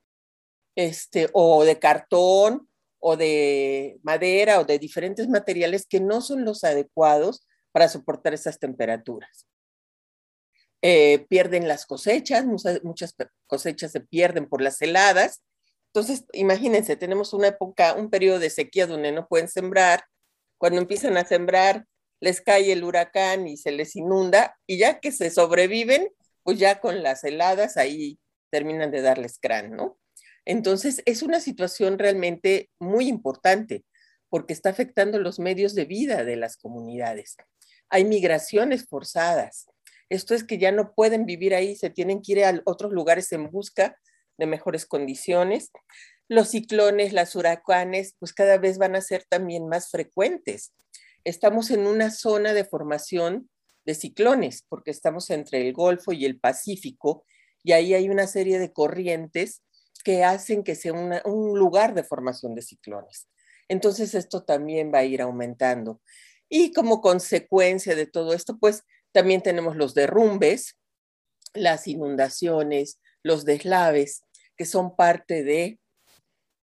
este, 0.75 1.31
o 1.33 1.65
de 1.65 1.79
cartón, 1.79 2.69
o 3.01 3.17
de 3.17 3.99
madera, 4.03 4.61
o 4.61 4.65
de 4.65 4.79
diferentes 4.79 5.29
materiales 5.29 5.87
que 5.87 6.01
no 6.01 6.21
son 6.21 6.45
los 6.45 6.65
adecuados 6.65 7.47
para 7.73 7.89
soportar 7.89 8.35
esas 8.35 8.59
temperaturas. 8.59 9.47
Eh, 10.83 11.27
pierden 11.29 11.69
las 11.69 11.87
cosechas, 11.87 12.45
muchas, 12.45 12.83
muchas 12.85 13.15
cosechas 13.47 13.93
se 13.93 14.01
pierden 14.01 14.49
por 14.49 14.61
las 14.61 14.81
heladas. 14.83 15.43
Entonces, 15.89 16.25
imagínense, 16.33 16.97
tenemos 16.97 17.33
una 17.33 17.49
época, 17.49 17.95
un 17.95 18.11
periodo 18.11 18.39
de 18.39 18.51
sequía 18.51 18.87
donde 18.87 19.13
no 19.13 19.27
pueden 19.27 19.49
sembrar. 19.49 20.05
Cuando 20.59 20.81
empiezan 20.81 21.17
a 21.17 21.25
sembrar, 21.25 21.87
les 22.21 22.41
cae 22.41 22.73
el 22.73 22.85
huracán 22.85 23.47
y 23.47 23.57
se 23.57 23.73
les 23.73 23.97
inunda, 23.97 24.57
y 24.67 24.79
ya 24.79 25.01
que 25.01 25.13
se 25.13 25.31
sobreviven, 25.31 26.09
pues 26.43 26.59
ya 26.59 26.81
con 26.81 27.03
las 27.03 27.25
heladas 27.25 27.77
ahí 27.77 28.19
terminan 28.51 28.91
de 28.91 29.03
darles 29.03 29.39
crán, 29.41 29.73
¿no? 29.73 29.99
Entonces, 30.47 31.03
es 31.05 31.23
una 31.23 31.41
situación 31.41 31.99
realmente 31.99 32.71
muy 32.79 33.09
importante 33.09 33.85
porque 34.31 34.55
está 34.55 34.71
afectando 34.71 35.19
los 35.19 35.39
medios 35.39 35.75
de 35.75 35.85
vida 35.85 36.25
de 36.25 36.37
las 36.37 36.57
comunidades. 36.57 37.37
Hay 37.91 38.07
migraciones 38.07 38.87
forzadas. 38.89 39.67
Esto 40.09 40.35
es 40.35 40.45
que 40.45 40.57
ya 40.57 40.73
no 40.73 40.95
pueden 40.95 41.27
vivir 41.27 41.55
ahí, 41.55 41.77
se 41.77 41.91
tienen 41.91 42.23
que 42.23 42.33
ir 42.33 42.45
a 42.45 42.63
otros 42.65 42.93
lugares 42.93 43.31
en 43.33 43.51
busca 43.51 43.99
de 44.39 44.47
mejores 44.47 44.87
condiciones. 44.87 45.71
Los 46.29 46.49
ciclones, 46.49 47.13
las 47.13 47.37
huracanes, 47.37 48.15
pues 48.19 48.33
cada 48.33 48.57
vez 48.57 48.79
van 48.79 48.97
a 48.97 49.03
ser 49.03 49.25
también 49.29 49.69
más 49.69 49.91
frecuentes 49.91 50.73
estamos 51.27 51.73
en 51.73 51.89
una 51.89 52.13
zona 52.13 52.55
de 52.55 52.65
formación 52.65 53.51
de 53.85 53.95
ciclones, 53.95 54.65
porque 54.69 54.93
estamos 54.93 55.29
entre 55.31 55.61
el 55.61 55.73
Golfo 55.73 56.13
y 56.13 56.25
el 56.25 56.39
Pacífico, 56.39 57.25
y 57.65 57.73
ahí 57.73 57.95
hay 57.95 58.09
una 58.09 58.29
serie 58.29 58.61
de 58.61 58.73
corrientes 58.73 59.63
que 60.07 60.23
hacen 60.23 60.63
que 60.63 60.77
sea 60.77 60.93
un 60.93 61.59
lugar 61.59 61.93
de 61.93 62.05
formación 62.05 62.55
de 62.55 62.63
ciclones. 62.63 63.29
Entonces 63.67 64.15
esto 64.15 64.45
también 64.45 64.93
va 64.95 64.99
a 64.99 65.05
ir 65.05 65.21
aumentando. 65.21 66.01
Y 66.49 66.73
como 66.73 67.01
consecuencia 67.01 67.97
de 67.97 68.07
todo 68.07 68.33
esto, 68.33 68.57
pues 68.57 68.85
también 69.11 69.43
tenemos 69.43 69.75
los 69.75 69.95
derrumbes, 69.95 70.79
las 71.55 71.89
inundaciones, 71.89 73.01
los 73.25 73.45
deslaves, 73.45 74.23
que 74.57 74.65
son 74.65 74.95
parte 74.95 75.43
de 75.43 75.81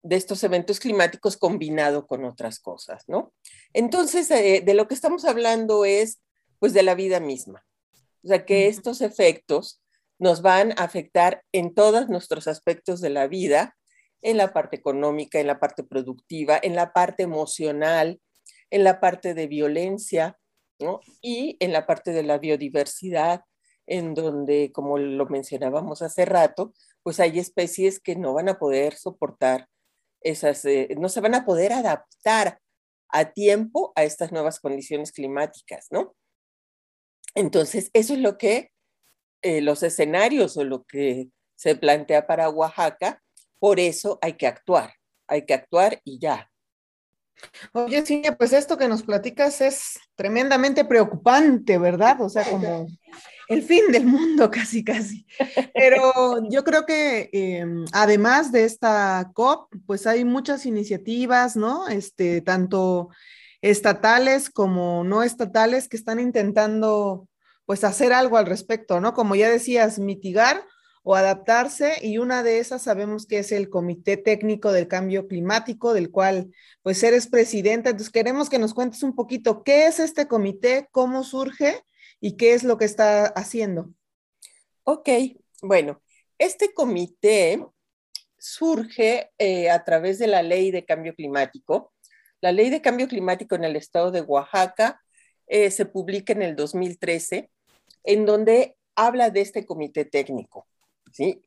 de 0.03 0.15
estos 0.15 0.43
eventos 0.43 0.79
climáticos 0.79 1.35
combinado 1.35 2.05
con 2.05 2.25
otras 2.25 2.59
cosas, 2.59 3.03
¿no? 3.07 3.33
Entonces, 3.73 4.29
eh, 4.31 4.61
de 4.63 4.73
lo 4.75 4.87
que 4.87 4.95
estamos 4.95 5.25
hablando 5.25 5.85
es, 5.85 6.21
pues, 6.59 6.73
de 6.73 6.83
la 6.83 6.95
vida 6.95 7.19
misma. 7.19 7.65
O 8.23 8.27
sea, 8.27 8.45
que 8.45 8.67
estos 8.67 9.01
efectos 9.01 9.80
nos 10.21 10.43
van 10.43 10.73
a 10.73 10.83
afectar 10.83 11.43
en 11.51 11.73
todos 11.73 12.07
nuestros 12.07 12.47
aspectos 12.47 13.01
de 13.01 13.09
la 13.09 13.27
vida, 13.27 13.75
en 14.21 14.37
la 14.37 14.53
parte 14.53 14.75
económica, 14.75 15.39
en 15.39 15.47
la 15.47 15.59
parte 15.59 15.83
productiva, 15.83 16.59
en 16.61 16.75
la 16.75 16.93
parte 16.93 17.23
emocional, 17.23 18.21
en 18.69 18.83
la 18.83 18.99
parte 18.99 19.33
de 19.33 19.47
violencia, 19.47 20.37
¿no? 20.79 20.99
Y 21.23 21.57
en 21.59 21.73
la 21.73 21.87
parte 21.87 22.11
de 22.11 22.21
la 22.21 22.37
biodiversidad, 22.37 23.41
en 23.87 24.13
donde, 24.13 24.71
como 24.71 24.99
lo 24.99 25.25
mencionábamos 25.25 26.03
hace 26.03 26.25
rato, 26.25 26.71
pues 27.01 27.19
hay 27.19 27.39
especies 27.39 27.99
que 27.99 28.15
no 28.15 28.35
van 28.35 28.47
a 28.47 28.59
poder 28.59 28.93
soportar 28.93 29.67
esas, 30.21 30.63
eh, 30.65 30.89
no 30.99 31.09
se 31.09 31.21
van 31.21 31.33
a 31.33 31.45
poder 31.45 31.73
adaptar 31.73 32.59
a 33.09 33.33
tiempo 33.33 33.91
a 33.95 34.03
estas 34.03 34.31
nuevas 34.31 34.59
condiciones 34.59 35.11
climáticas, 35.11 35.87
¿no? 35.89 36.15
Entonces, 37.33 37.89
eso 37.93 38.13
es 38.13 38.19
lo 38.19 38.37
que 38.37 38.70
eh, 39.41 39.61
los 39.61 39.83
escenarios 39.83 40.57
o 40.57 40.63
lo 40.63 40.83
que 40.83 41.29
se 41.55 41.75
plantea 41.75 42.27
para 42.27 42.49
Oaxaca, 42.49 43.21
por 43.59 43.79
eso 43.79 44.17
hay 44.21 44.33
que 44.33 44.47
actuar, 44.47 44.93
hay 45.27 45.45
que 45.45 45.53
actuar 45.53 46.01
y 46.03 46.19
ya. 46.19 46.49
Oye, 47.73 48.05
sí, 48.05 48.21
pues 48.37 48.53
esto 48.53 48.77
que 48.77 48.87
nos 48.87 49.03
platicas 49.03 49.61
es 49.61 49.99
tremendamente 50.15 50.85
preocupante, 50.85 51.77
¿verdad? 51.77 52.21
O 52.21 52.29
sea, 52.29 52.43
como 52.43 52.87
el 53.47 53.63
fin 53.63 53.91
del 53.91 54.05
mundo, 54.05 54.49
casi, 54.51 54.83
casi. 54.83 55.25
Pero 55.73 56.47
yo 56.49 56.63
creo 56.63 56.85
que 56.85 57.29
em, 57.33 57.85
además 57.91 58.51
de 58.51 58.63
esta 58.63 59.31
COP, 59.33 59.73
pues 59.85 60.07
hay 60.07 60.23
muchas 60.23 60.65
iniciativas, 60.65 61.55
¿no? 61.55 61.87
Este, 61.87 62.41
tanto 62.41 63.09
estatales 63.61 64.49
como 64.49 65.03
no 65.03 65.21
estatales 65.21 65.87
que 65.87 65.97
están 65.97 66.19
intentando, 66.19 67.27
pues, 67.65 67.83
hacer 67.83 68.13
algo 68.13 68.37
al 68.37 68.45
respecto, 68.45 68.99
¿no? 68.99 69.13
Como 69.13 69.35
ya 69.35 69.49
decías, 69.49 69.99
mitigar 69.99 70.63
o 71.03 71.15
adaptarse 71.15 71.95
y 72.01 72.17
una 72.19 72.43
de 72.43 72.59
esas 72.59 72.83
sabemos 72.83 73.25
que 73.25 73.39
es 73.39 73.51
el 73.51 73.69
Comité 73.69 74.17
Técnico 74.17 74.71
del 74.71 74.87
Cambio 74.87 75.27
Climático, 75.27 75.93
del 75.93 76.11
cual 76.11 76.53
pues 76.83 77.01
eres 77.03 77.27
presidenta. 77.27 77.89
Entonces 77.89 78.11
queremos 78.11 78.49
que 78.49 78.59
nos 78.59 78.73
cuentes 78.73 79.01
un 79.03 79.15
poquito 79.15 79.63
qué 79.63 79.87
es 79.87 79.99
este 79.99 80.27
comité, 80.27 80.87
cómo 80.91 81.23
surge 81.23 81.83
y 82.19 82.37
qué 82.37 82.53
es 82.53 82.63
lo 82.63 82.77
que 82.77 82.85
está 82.85 83.25
haciendo. 83.25 83.89
Ok, 84.83 85.09
bueno, 85.61 86.01
este 86.37 86.73
comité 86.73 87.65
surge 88.37 89.31
eh, 89.37 89.69
a 89.69 89.83
través 89.83 90.19
de 90.19 90.27
la 90.27 90.43
ley 90.43 90.71
de 90.71 90.85
cambio 90.85 91.15
climático. 91.15 91.93
La 92.41 92.51
ley 92.51 92.69
de 92.69 92.81
cambio 92.81 93.07
climático 93.07 93.55
en 93.55 93.63
el 93.63 93.75
estado 93.75 94.11
de 94.11 94.21
Oaxaca 94.21 95.01
eh, 95.51 95.69
se 95.69 95.85
publica 95.85 96.31
en 96.31 96.41
el 96.41 96.55
2013, 96.55 97.51
en 98.05 98.25
donde 98.25 98.77
habla 98.95 99.29
de 99.31 99.41
este 99.41 99.65
comité 99.65 100.05
técnico. 100.05 100.65
¿sí? 101.11 101.41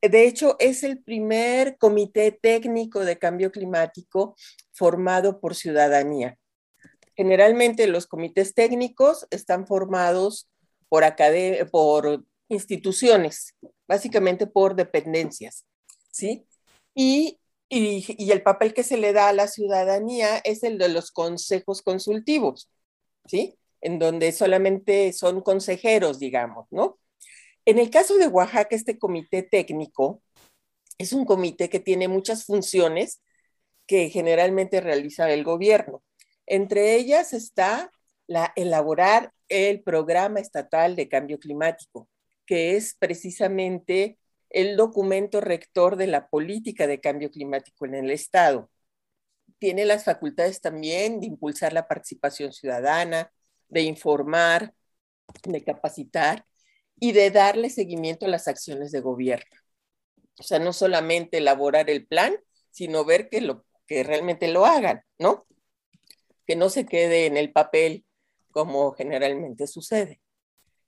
De 0.00 0.28
hecho, 0.28 0.54
es 0.60 0.84
el 0.84 1.02
primer 1.02 1.76
comité 1.76 2.30
técnico 2.30 3.04
de 3.04 3.18
cambio 3.18 3.50
climático 3.50 4.36
formado 4.70 5.40
por 5.40 5.56
ciudadanía. 5.56 6.38
Generalmente 7.16 7.88
los 7.88 8.06
comités 8.06 8.54
técnicos 8.54 9.26
están 9.30 9.66
formados 9.66 10.48
por, 10.88 11.02
por 11.72 12.24
instituciones, 12.48 13.56
básicamente 13.88 14.46
por 14.46 14.76
dependencias, 14.76 15.64
¿sí? 16.12 16.46
Y, 16.94 17.40
y, 17.68 18.30
el 18.30 18.42
papel 18.44 18.72
que 18.72 18.84
se 18.84 18.98
le 18.98 19.12
da 19.12 19.28
a 19.28 19.32
la 19.32 19.48
ciudadanía 19.48 20.38
es 20.38 20.62
el 20.62 20.78
de 20.78 20.90
los 20.90 21.10
consejos 21.10 21.82
consultivos, 21.82 22.70
¿sí? 23.28 23.58
En 23.80 23.98
donde 23.98 24.32
solamente 24.32 25.12
son 25.12 25.40
consejeros, 25.42 26.18
digamos, 26.18 26.66
¿no? 26.70 26.98
En 27.64 27.78
el 27.78 27.90
caso 27.90 28.16
de 28.16 28.26
Oaxaca, 28.28 28.74
este 28.74 28.98
comité 28.98 29.42
técnico 29.42 30.22
es 30.98 31.12
un 31.12 31.24
comité 31.24 31.68
que 31.68 31.80
tiene 31.80 32.08
muchas 32.08 32.44
funciones 32.44 33.22
que 33.86 34.10
generalmente 34.10 34.80
realiza 34.80 35.30
el 35.30 35.44
gobierno. 35.44 36.02
Entre 36.46 36.96
ellas 36.96 37.32
está 37.32 37.90
la 38.26 38.52
elaborar 38.56 39.32
el 39.48 39.82
programa 39.82 40.40
estatal 40.40 40.96
de 40.96 41.08
cambio 41.08 41.38
climático, 41.38 42.08
que 42.46 42.76
es 42.76 42.94
precisamente 42.98 44.18
el 44.50 44.76
documento 44.76 45.40
rector 45.40 45.96
de 45.96 46.06
la 46.06 46.28
política 46.28 46.86
de 46.86 47.00
cambio 47.00 47.30
climático 47.30 47.86
en 47.86 47.94
el 47.94 48.10
Estado. 48.10 48.70
Tiene 49.58 49.84
las 49.84 50.04
facultades 50.04 50.60
también 50.60 51.20
de 51.20 51.26
impulsar 51.26 51.72
la 51.72 51.88
participación 51.88 52.52
ciudadana, 52.52 53.32
de 53.68 53.82
informar, 53.82 54.74
de 55.44 55.64
capacitar 55.64 56.46
y 57.00 57.12
de 57.12 57.30
darle 57.30 57.70
seguimiento 57.70 58.26
a 58.26 58.28
las 58.28 58.48
acciones 58.48 58.92
de 58.92 59.00
gobierno. 59.00 59.60
O 60.38 60.42
sea, 60.42 60.58
no 60.58 60.72
solamente 60.72 61.38
elaborar 61.38 61.90
el 61.90 62.06
plan, 62.06 62.36
sino 62.70 63.04
ver 63.04 63.28
que, 63.28 63.40
lo, 63.40 63.64
que 63.86 64.04
realmente 64.04 64.48
lo 64.48 64.66
hagan, 64.66 65.02
¿no? 65.18 65.46
Que 66.46 66.56
no 66.56 66.70
se 66.70 66.86
quede 66.86 67.26
en 67.26 67.36
el 67.36 67.52
papel 67.52 68.04
como 68.50 68.92
generalmente 68.92 69.66
sucede. 69.66 70.20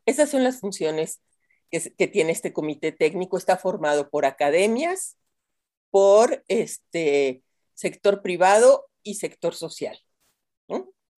Esas 0.07 0.31
son 0.31 0.45
las 0.45 0.61
funciones 0.61 1.21
que, 1.71 2.09
tiene 2.09 2.33
este 2.33 2.53
comité 2.53 2.93
técnico. 2.93 3.37
Está 3.37 3.57
formado 3.57 4.11
por 4.11 4.25
academias, 4.25 5.17
por 5.91 6.45
este 6.49 7.43
sector 7.81 8.21
privado 8.21 8.91
y 9.03 9.15
sector 9.15 9.55
social. 9.55 9.99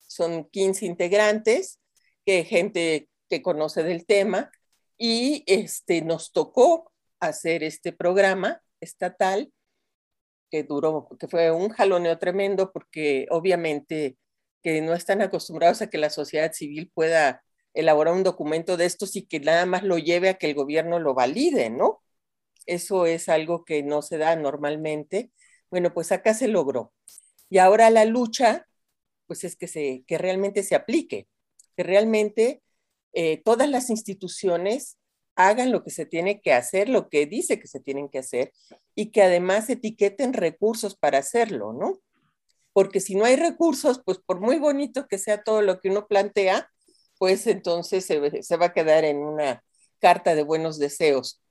Son 0.01 0.45
15 0.45 0.87
integrantes, 0.87 1.81
que 2.25 2.45
gente 2.45 3.09
que 3.29 3.43
conoce 3.43 3.83
del 3.83 4.07
tema, 4.07 4.53
y 4.97 5.43
este, 5.47 6.03
nos 6.03 6.33
tocó 6.33 6.93
hacer 7.19 7.65
este 7.65 7.93
programa 7.93 8.63
estatal 8.81 9.53
que 10.51 10.63
duró, 10.63 11.09
que 11.19 11.27
fue 11.27 11.51
un 11.51 11.71
jaloneo 11.71 12.19
tremendo 12.19 12.73
porque 12.73 13.27
obviamente 13.31 14.17
que 14.63 14.83
no 14.83 14.95
están 14.95 15.21
acostumbrados 15.23 15.83
a 15.83 15.91
que 15.91 15.99
la 15.99 16.11
sociedad 16.11 16.53
civil 16.53 16.93
pueda 16.95 17.43
elaborar 17.75 18.15
un 18.15 18.23
documento 18.23 18.77
de 18.77 18.85
estos 18.85 19.17
y 19.17 19.27
que 19.27 19.41
nada 19.41 19.67
más 19.67 19.83
lo 19.83 19.99
lleve 19.99 20.29
a 20.29 20.35
que 20.35 20.47
el 20.47 20.55
gobierno 20.55 21.01
lo 21.01 21.15
valide, 21.15 21.71
¿no? 21.71 22.03
Eso 22.67 23.07
es 23.07 23.29
algo 23.29 23.65
que 23.65 23.83
no 23.83 24.03
se 24.03 24.19
da 24.19 24.37
normalmente. 24.37 25.33
Bueno, 25.73 25.95
pues 25.95 26.13
acá 26.13 26.35
se 26.35 26.49
logró. 26.49 26.93
Y 27.49 27.57
ahora 27.57 27.89
la 27.89 28.05
lucha, 28.05 28.69
pues 29.27 29.43
es 29.43 29.57
que, 29.57 29.67
se, 29.67 30.05
que 30.07 30.19
realmente 30.19 30.63
se 30.63 30.75
aplique, 30.75 31.29
que 31.75 31.83
realmente 31.83 32.63
eh, 33.15 33.39
todas 33.43 33.71
las 33.71 33.89
instituciones 33.89 34.99
hagan 35.35 35.73
lo 35.73 35.83
que 35.83 35.89
se 35.89 36.05
tiene 36.05 36.43
que 36.43 36.53
hacer, 36.53 36.91
lo 36.91 37.09
que 37.09 37.25
dice 37.25 37.59
que 37.59 37.69
se 37.69 37.81
tienen 37.81 38.11
que 38.11 38.19
hacer, 38.19 38.53
y 38.95 39.13
que 39.13 39.23
además 39.23 39.71
etiqueten 39.71 40.35
recursos 40.35 40.95
para 40.95 41.17
hacerlo, 41.17 41.73
¿no? 41.73 42.03
Porque 42.75 43.01
si 43.01 43.15
no 43.15 43.25
hay 43.25 43.37
recursos, 43.37 44.03
pues 44.05 44.19
por 44.19 44.41
muy 44.43 44.59
bonito 44.59 45.09
que 45.09 45.17
sea 45.17 45.43
todo 45.43 45.63
lo 45.63 45.81
que 45.81 45.89
uno 45.89 46.07
plantea, 46.07 46.69
pues 47.17 47.47
entonces 47.47 48.05
se, 48.05 48.57
va 48.59 48.67
a 48.67 48.73
quedar 48.75 49.07
en 49.07 49.17
una 49.17 49.65
carta 50.01 50.35
de 50.35 50.43
buenos 50.43 50.79
deseos. 50.79 51.43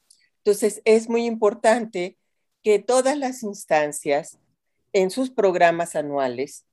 Entonces 0.43 0.79
es 0.85 1.09
muy 1.09 1.25
importante 1.25 2.19
que 2.63 2.79
todas 2.79 3.17
las 3.17 3.43
instancias 3.43 4.39
en 4.93 5.09
sus 5.09 5.31
programas 5.31 5.95
anuales 5.95 6.65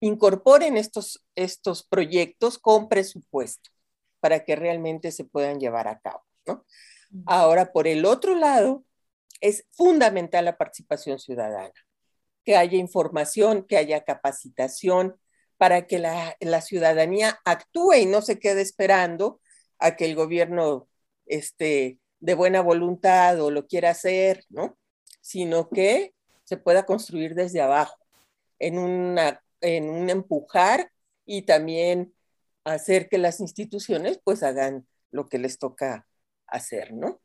incorporen 0.00 0.76
estos, 0.76 1.24
estos 1.36 1.84
proyectos 1.84 2.58
con 2.58 2.88
presupuesto 2.88 3.70
para 4.20 4.44
que 4.44 4.56
realmente 4.56 5.12
se 5.12 5.24
puedan 5.24 5.60
llevar 5.60 5.88
a 5.88 5.98
cabo. 5.98 6.24
Ahora, 7.26 7.72
por 7.72 7.86
el 7.86 8.04
otro 8.04 8.34
lado, 8.34 8.84
es 9.40 9.66
fundamental 9.72 10.44
la 10.44 10.56
participación 10.56 11.18
ciudadana, 11.18 11.72
que 12.44 12.56
haya 12.56 12.78
información, 12.78 13.64
que 13.64 13.76
haya 13.76 14.04
capacitación, 14.04 15.16
para 15.62 15.86
que 15.86 16.00
la, 16.00 16.60
ciudadanía 16.60 17.38
actúe 17.44 17.94
y 17.94 18.06
no 18.06 18.20
se 18.22 18.40
quede 18.40 18.62
esperando 18.62 19.40
a 19.78 19.94
que 19.94 20.06
el 20.06 20.16
gobierno 20.16 20.88
esté 21.24 22.00
de 22.18 22.34
buena 22.34 22.60
voluntad 22.62 23.40
o 23.40 23.52
lo 23.52 23.68
quiera 23.68 23.90
hacer, 23.90 24.44
¿no? 24.48 24.76
Sino 25.22 25.70
que 25.70 26.12
se 26.44 26.58
pueda 26.58 26.84
construir 26.84 27.34
desde 27.34 27.62
abajo, 27.62 27.96
en, 28.58 28.76
una, 28.78 29.42
en 29.62 29.88
un 29.88 30.10
empujar 30.10 30.92
y 31.24 31.42
también 31.42 32.12
hacer 32.64 33.08
que 33.08 33.16
las 33.16 33.40
instituciones 33.40 34.20
pues 34.22 34.42
hagan 34.42 34.86
lo 35.10 35.28
que 35.28 35.38
les 35.38 35.58
toca 35.58 36.06
hacer, 36.46 36.92
¿no? 36.92 37.20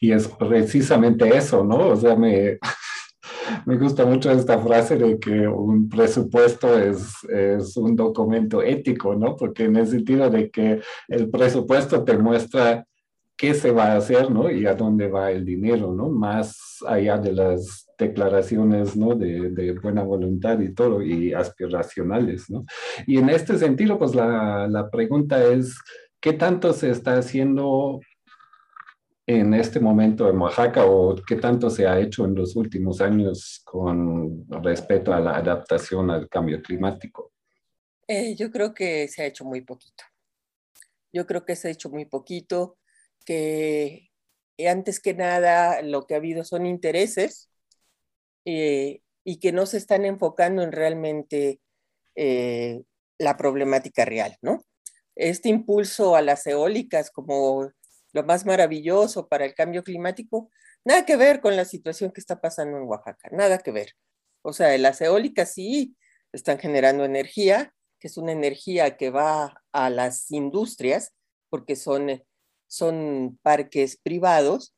Y 0.00 0.12
es 0.12 0.28
precisamente 0.28 1.28
eso, 1.36 1.64
¿no? 1.64 1.88
O 1.88 1.96
sea, 1.96 2.16
me, 2.16 2.58
me 3.66 3.76
gusta 3.76 4.04
mucho 4.04 4.30
esta 4.30 4.58
frase 4.58 4.96
de 4.96 5.18
que 5.18 5.46
un 5.46 5.88
presupuesto 5.88 6.78
es, 6.78 7.24
es, 7.24 7.76
un 7.76 7.96
documento 7.96 8.62
ético, 8.62 9.14
¿no? 9.14 9.36
Porque 9.36 9.64
en 9.64 9.76
el 9.76 9.86
sentido 9.86 10.30
de 10.30 10.50
que 10.50 10.80
el 11.08 11.30
presupuesto 11.30 12.04
te 12.04 12.16
muestra 12.16 12.86
qué 13.36 13.54
se 13.54 13.70
va 13.70 13.92
a 13.92 13.96
hacer, 13.96 14.30
¿no? 14.30 14.50
Y 14.50 14.66
a 14.66 14.74
dónde 14.74 15.08
va 15.08 15.30
el 15.30 15.44
dinero, 15.44 15.92
¿no? 15.92 16.08
Más 16.08 16.78
allá 16.86 17.18
de 17.18 17.32
las 17.32 17.86
declaraciones, 17.98 18.96
¿no? 18.96 19.14
De, 19.14 19.50
de 19.50 19.72
buena 19.72 20.02
voluntad 20.02 20.60
y 20.60 20.72
todo, 20.72 21.02
y 21.02 21.32
aspiracionales, 21.32 22.48
¿no? 22.50 22.64
Y 23.06 23.18
en 23.18 23.30
este 23.30 23.58
sentido, 23.58 23.98
pues 23.98 24.14
la, 24.14 24.66
la 24.68 24.90
pregunta 24.90 25.44
es, 25.44 25.76
¿qué 26.20 26.32
tanto 26.32 26.72
se 26.72 26.90
está 26.90 27.18
haciendo 27.18 28.00
en 29.26 29.54
este 29.54 29.80
momento 29.80 30.28
en 30.28 30.38
Oaxaca 30.38 30.84
o 30.84 31.16
qué 31.26 31.36
tanto 31.36 31.70
se 31.70 31.86
ha 31.86 31.98
hecho 31.98 32.24
en 32.26 32.34
los 32.34 32.56
últimos 32.56 33.00
años 33.00 33.62
con 33.64 34.46
respecto 34.62 35.14
a 35.14 35.20
la 35.20 35.36
adaptación 35.36 36.10
al 36.10 36.28
cambio 36.28 36.60
climático? 36.60 37.32
Eh, 38.06 38.34
yo 38.36 38.50
creo 38.50 38.74
que 38.74 39.08
se 39.08 39.22
ha 39.22 39.26
hecho 39.26 39.44
muy 39.44 39.62
poquito. 39.62 40.04
Yo 41.12 41.26
creo 41.26 41.44
que 41.44 41.56
se 41.56 41.68
ha 41.68 41.70
hecho 41.70 41.88
muy 41.88 42.04
poquito, 42.04 42.76
que 43.24 44.10
antes 44.68 45.00
que 45.00 45.14
nada 45.14 45.82
lo 45.82 46.06
que 46.06 46.14
ha 46.14 46.18
habido 46.18 46.44
son 46.44 46.66
intereses 46.66 47.50
eh, 48.44 49.00
y 49.24 49.38
que 49.40 49.52
no 49.52 49.66
se 49.66 49.78
están 49.78 50.04
enfocando 50.04 50.62
en 50.62 50.72
realmente 50.72 51.60
eh, 52.14 52.82
la 53.18 53.36
problemática 53.36 54.04
real, 54.04 54.36
¿no? 54.42 54.64
Este 55.16 55.48
impulso 55.48 56.16
a 56.16 56.22
las 56.22 56.46
eólicas 56.46 57.10
como 57.10 57.70
lo 58.12 58.22
más 58.24 58.46
maravilloso 58.46 59.28
para 59.28 59.44
el 59.44 59.54
cambio 59.54 59.82
climático, 59.82 60.50
nada 60.84 61.04
que 61.04 61.16
ver 61.16 61.40
con 61.40 61.56
la 61.56 61.64
situación 61.64 62.12
que 62.12 62.20
está 62.20 62.40
pasando 62.40 62.78
en 62.78 62.84
Oaxaca, 62.84 63.28
nada 63.32 63.58
que 63.58 63.72
ver. 63.72 63.94
O 64.42 64.52
sea, 64.52 64.76
las 64.78 65.00
eólicas 65.00 65.52
sí 65.52 65.96
están 66.32 66.58
generando 66.58 67.04
energía, 67.04 67.74
que 67.98 68.08
es 68.08 68.16
una 68.16 68.32
energía 68.32 68.96
que 68.96 69.10
va 69.10 69.62
a 69.72 69.90
las 69.90 70.30
industrias, 70.30 71.12
porque 71.48 71.76
son, 71.76 72.22
son 72.74 73.38
parques 73.42 73.96
privados, 73.96 74.74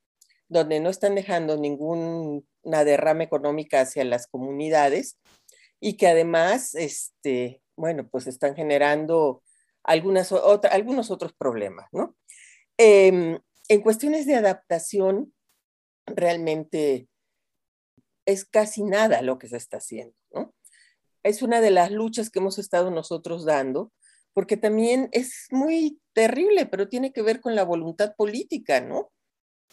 donde 0.48 0.80
no 0.80 0.90
están 0.90 1.14
dejando 1.14 1.56
ninguna 1.56 2.84
derrama 2.84 3.24
económica 3.24 3.80
hacia 3.80 4.04
las 4.04 4.26
comunidades 4.26 5.18
y 5.80 5.96
que 5.96 6.06
además, 6.06 6.74
este, 6.74 7.62
bueno, 7.76 8.08
pues 8.08 8.26
están 8.26 8.54
generando 8.54 9.42
algunos 9.82 10.32
otros 10.32 11.32
problemas, 11.32 11.88
¿no? 11.92 12.16
Em, 12.76 13.38
en 13.68 13.80
cuestiones 13.80 14.26
de 14.26 14.34
adaptación, 14.34 15.32
realmente 16.06 17.08
es 18.26 18.44
casi 18.44 18.82
nada 18.82 19.22
lo 19.22 19.38
que 19.38 19.48
se 19.48 19.56
está 19.56 19.78
haciendo, 19.78 20.14
¿no? 20.32 20.54
Es 21.22 21.42
una 21.42 21.60
de 21.60 21.70
las 21.70 21.90
luchas 21.90 22.30
que 22.30 22.38
hemos 22.38 22.58
estado 22.58 22.90
nosotros 22.90 23.44
dando, 23.44 23.92
porque 24.36 24.58
también 24.58 25.08
es 25.12 25.46
muy 25.50 25.98
terrible, 26.12 26.66
pero 26.66 26.90
tiene 26.90 27.10
que 27.10 27.22
ver 27.22 27.40
con 27.40 27.54
la 27.54 27.64
voluntad 27.64 28.14
política, 28.16 28.82
¿no? 28.82 29.10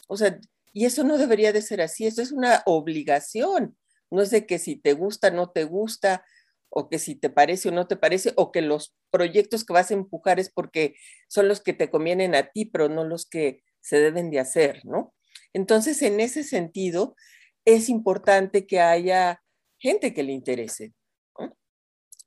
O 0.07 0.15
sea, 0.15 0.39
y 0.71 0.85
eso 0.85 1.03
no 1.03 1.17
debería 1.17 1.51
de 1.51 1.61
ser 1.61 1.81
así, 1.81 2.05
eso 2.05 2.21
es 2.21 2.31
una 2.31 2.63
obligación, 2.65 3.77
no 4.09 4.21
es 4.21 4.29
de 4.29 4.45
que 4.45 4.59
si 4.59 4.77
te 4.77 4.93
gusta, 4.93 5.31
no 5.31 5.51
te 5.51 5.65
gusta, 5.65 6.23
o 6.69 6.87
que 6.87 6.97
si 6.97 7.15
te 7.15 7.29
parece 7.29 7.67
o 7.67 7.71
no 7.73 7.87
te 7.87 7.97
parece, 7.97 8.31
o 8.37 8.53
que 8.53 8.61
los 8.61 8.95
proyectos 9.11 9.65
que 9.65 9.73
vas 9.73 9.91
a 9.91 9.95
empujar 9.95 10.39
es 10.39 10.49
porque 10.49 10.95
son 11.27 11.49
los 11.49 11.59
que 11.59 11.73
te 11.73 11.89
convienen 11.89 12.33
a 12.33 12.49
ti, 12.51 12.63
pero 12.63 12.87
no 12.87 13.03
los 13.03 13.25
que 13.25 13.63
se 13.81 13.99
deben 13.99 14.31
de 14.31 14.39
hacer, 14.39 14.85
¿no? 14.85 15.13
Entonces, 15.51 16.01
en 16.03 16.21
ese 16.21 16.45
sentido, 16.45 17.17
es 17.65 17.89
importante 17.89 18.65
que 18.65 18.79
haya 18.79 19.43
gente 19.77 20.13
que 20.13 20.23
le 20.23 20.31
interese 20.31 20.93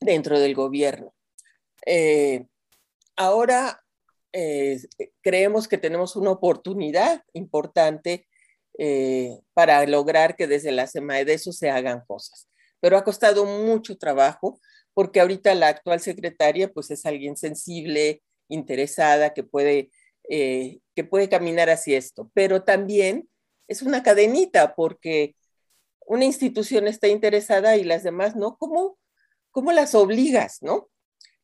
dentro 0.01 0.38
del 0.38 0.55
gobierno. 0.55 1.14
Eh, 1.87 2.46
ahora 3.16 3.83
eh, 4.33 4.81
creemos 5.22 5.68
que 5.68 5.79
tenemos 5.79 6.16
una 6.16 6.33
oportunidad 6.33 7.22
importante 7.33 8.27
eh, 8.79 9.38
para 9.55 9.87
lograr 9.87 10.37
que 10.37 10.46
desde 10.46 10.72
la 10.72 10.88
eso 11.27 11.53
se 11.53 11.70
hagan 11.70 12.05
cosas. 12.07 12.49
Pero 12.81 12.99
ha 12.99 13.05
costado 13.05 13.46
mucho 13.46 13.96
trabajo 13.96 14.61
porque 14.92 15.20
ahorita 15.20 15.55
la 15.55 15.68
actual 15.68 16.01
secretaria 16.01 16.72
pues 16.72 16.90
es 16.90 17.07
alguien 17.07 17.37
sensible, 17.37 18.22
interesada, 18.49 19.33
que 19.33 19.44
puede, 19.44 19.90
que 20.29 21.05
puede 21.09 21.29
caminar 21.29 21.70
hacia 21.70 21.99
esto, 21.99 22.31
pero 22.35 22.64
también 22.64 23.29
es 23.68 23.83
una 23.83 24.03
cadenita 24.03 24.75
porque 24.75 25.37
una 26.07 26.25
institución 26.25 26.87
está 26.87 27.09
interesada 27.09 27.77
y 27.77 27.85
las 27.85 28.03
demás 28.03 28.37
no, 28.37 28.57
¿cómo, 28.57 28.99
cómo 29.51 29.72
las 29.72 29.94
obligas, 29.94 30.59
no? 30.62 30.88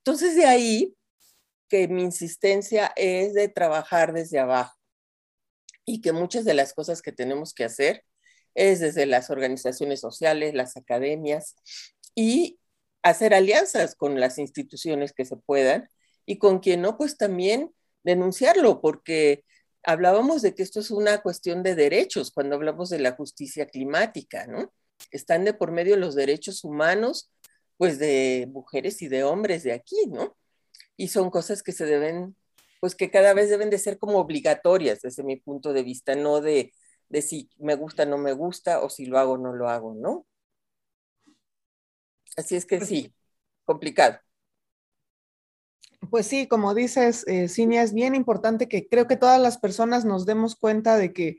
Entonces 0.04 0.34
de 0.34 0.46
ahí 0.46 0.96
que 1.68 1.86
mi 1.88 2.02
insistencia 2.02 2.92
es 2.96 3.34
de 3.34 3.48
trabajar 3.48 4.12
desde 4.12 4.40
abajo 4.40 4.76
y 5.84 6.00
que 6.00 6.12
muchas 6.12 6.44
de 6.44 6.54
las 6.54 6.74
cosas 6.74 7.02
que 7.02 7.12
tenemos 7.12 7.54
que 7.54 7.64
hacer 7.64 8.04
es 8.54 8.80
desde 8.80 9.06
las 9.06 9.30
organizaciones 9.30 10.00
sociales, 10.00 10.54
las 10.54 10.76
academias 10.76 11.54
y 12.14 12.58
hacer 13.02 13.32
alianzas 13.32 13.94
con 13.94 14.20
las 14.20 14.38
instituciones 14.38 15.12
que 15.12 15.24
se 15.24 15.36
puedan 15.36 15.88
y 16.26 16.38
con 16.38 16.58
quien 16.58 16.82
no, 16.82 16.96
pues 16.96 17.16
también 17.16 17.72
denunciarlo, 18.02 18.80
porque 18.80 19.44
hablábamos 19.82 20.42
de 20.42 20.54
que 20.54 20.62
esto 20.62 20.80
es 20.80 20.90
una 20.90 21.22
cuestión 21.22 21.62
de 21.62 21.74
derechos 21.74 22.32
cuando 22.32 22.56
hablamos 22.56 22.90
de 22.90 22.98
la 22.98 23.12
justicia 23.12 23.66
climática, 23.66 24.46
¿no? 24.46 24.72
Están 25.10 25.44
de 25.44 25.54
por 25.54 25.72
medio 25.72 25.96
los 25.96 26.14
derechos 26.14 26.64
humanos, 26.64 27.32
pues 27.76 27.98
de 27.98 28.48
mujeres 28.52 29.02
y 29.02 29.08
de 29.08 29.24
hombres 29.24 29.62
de 29.62 29.72
aquí, 29.72 30.06
¿no? 30.08 30.36
Y 30.96 31.08
son 31.08 31.30
cosas 31.30 31.62
que 31.62 31.72
se 31.72 31.86
deben, 31.86 32.36
pues 32.80 32.94
que 32.94 33.10
cada 33.10 33.34
vez 33.34 33.50
deben 33.50 33.70
de 33.70 33.78
ser 33.78 33.98
como 33.98 34.18
obligatorias 34.18 35.00
desde 35.02 35.24
mi 35.24 35.36
punto 35.36 35.72
de 35.72 35.82
vista, 35.82 36.14
no 36.14 36.40
de 36.40 36.72
de 37.12 37.20
si 37.20 37.50
me 37.58 37.74
gusta, 37.76 38.06
no 38.06 38.16
me 38.16 38.32
gusta, 38.32 38.80
o 38.80 38.88
si 38.88 39.04
lo 39.04 39.18
hago, 39.18 39.36
no 39.36 39.52
lo 39.52 39.68
hago, 39.68 39.94
¿no? 39.94 40.26
Así 42.36 42.56
es 42.56 42.64
que 42.64 42.78
pues 42.78 42.88
sí, 42.88 43.14
complicado. 43.64 44.18
Pues 46.10 46.26
sí, 46.26 46.48
como 46.48 46.74
dices, 46.74 47.24
eh, 47.28 47.48
Cinia, 47.48 47.82
es 47.82 47.92
bien 47.92 48.14
importante 48.14 48.66
que 48.66 48.88
creo 48.88 49.06
que 49.06 49.18
todas 49.18 49.38
las 49.40 49.58
personas 49.58 50.06
nos 50.06 50.24
demos 50.24 50.56
cuenta 50.56 50.96
de 50.96 51.12
que 51.12 51.38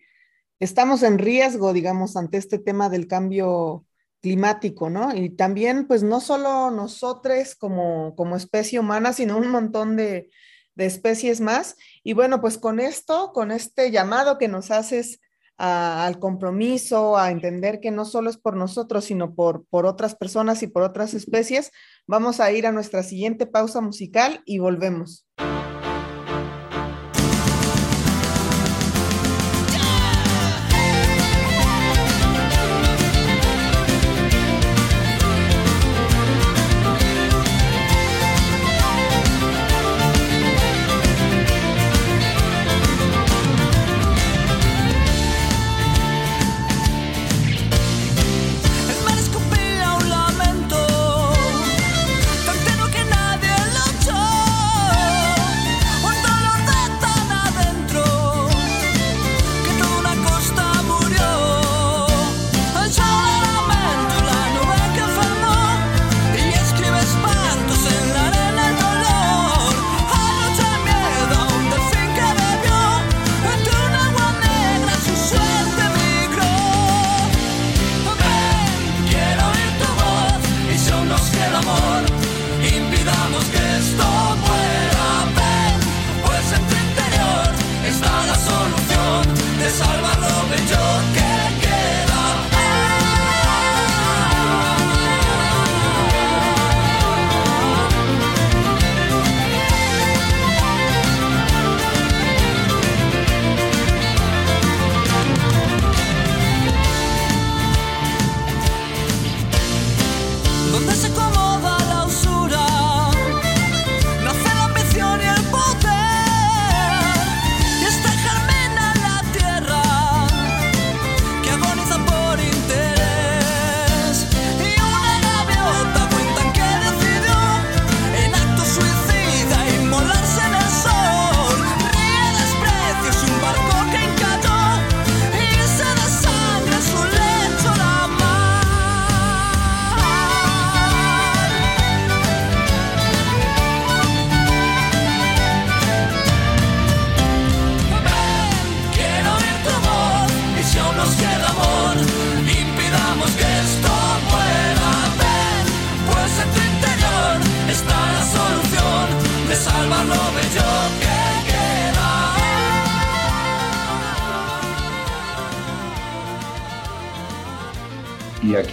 estamos 0.60 1.02
en 1.02 1.18
riesgo, 1.18 1.74
digamos, 1.74 2.16
ante 2.16 2.38
este 2.38 2.60
tema 2.60 2.90
del 2.90 3.08
cambio 3.08 3.84
climático, 4.24 4.90
¿no? 4.90 5.14
Y 5.14 5.32
también, 5.32 5.86
pues 5.86 6.02
no 6.02 6.22
solo 6.22 6.72
nosotros 6.72 7.56
como, 7.56 8.16
como 8.16 8.38
especie 8.38 8.80
humana, 8.80 9.12
sino 9.12 9.38
un 9.38 9.50
montón 9.50 9.98
de, 9.98 10.30
de 10.76 10.86
especies 10.86 11.42
más. 11.42 11.76
Y 12.04 12.14
bueno, 12.14 12.40
pues 12.40 12.58
con 12.58 12.80
esto, 12.80 13.32
con 13.34 13.52
este 13.52 13.92
llamado 13.92 14.38
que 14.38 14.48
nos 14.48 14.72
haces 14.72 15.20
al 15.58 16.20
compromiso, 16.20 17.18
a 17.18 17.32
entender 17.32 17.82
que 17.82 17.92
no 17.92 18.06
solo 18.06 18.30
es 18.30 18.38
por 18.38 18.56
nosotros, 18.56 19.06
sino 19.06 19.36
por, 19.36 19.66
por 19.66 19.86
otras 19.86 20.16
personas 20.16 20.64
y 20.64 20.68
por 20.68 20.84
otras 20.84 21.14
especies, 21.14 21.72
vamos 22.08 22.40
a 22.40 22.52
ir 22.52 22.66
a 22.66 22.72
nuestra 22.72 23.04
siguiente 23.04 23.46
pausa 23.46 23.82
musical 23.82 24.42
y 24.46 24.60
volvemos. 24.60 25.28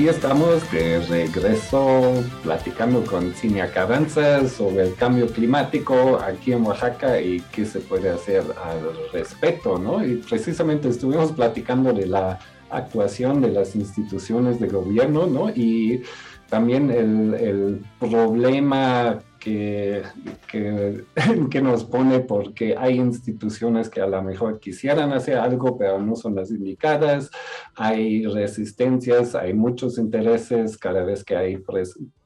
Aquí 0.01 0.09
estamos 0.09 0.73
de 0.73 0.99
regreso 1.01 2.25
platicando 2.43 3.05
con 3.05 3.35
Cinia 3.35 3.71
Carranza 3.71 4.49
sobre 4.49 4.85
el 4.85 4.95
cambio 4.95 5.27
climático 5.27 6.19
aquí 6.19 6.53
en 6.53 6.65
Oaxaca 6.65 7.21
y 7.21 7.43
qué 7.53 7.67
se 7.67 7.81
puede 7.81 8.09
hacer 8.09 8.43
al 8.65 8.81
respecto, 9.13 9.79
¿no? 9.79 10.03
Y 10.03 10.15
precisamente 10.17 10.89
estuvimos 10.89 11.33
platicando 11.33 11.93
de 11.93 12.07
la 12.07 12.39
actuación 12.71 13.43
de 13.43 13.51
las 13.51 13.77
instituciones 13.77 14.59
de 14.59 14.69
gobierno, 14.69 15.27
¿no? 15.27 15.51
Y 15.51 16.01
también 16.49 16.91
el, 16.91 17.35
el 17.35 17.85
problema 17.99 19.19
que, 19.41 20.03
que, 21.51 21.61
nos 21.61 21.84
pone 21.84 22.20
porque 22.20 22.76
hay 22.76 22.97
instituciones 22.97 23.88
que 23.88 24.01
a 24.01 24.07
lo 24.07 24.22
mejor 24.22 24.61
quisieran 24.61 25.12
hacer 25.12 25.38
algo, 25.38 25.76
pero 25.76 25.99
no 25.99 26.14
son 26.14 26.36
las 26.36 26.51
indicadas, 26.51 27.30
hay 27.74 28.26
resistencias, 28.26 29.34
hay 29.34 29.55
muchos 29.55 29.99
intereses 29.99 30.76
cada 30.78 31.03
vez 31.03 31.24
que 31.24 31.36
hay 31.36 31.62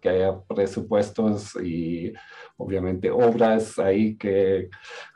que 0.01 0.09
haya 0.11 0.39
presupuestos 0.41 1.57
y 1.63 2.13
obviamente 2.59 3.11
obras 3.11 3.79
ahí 3.79 4.17
que 4.17 4.69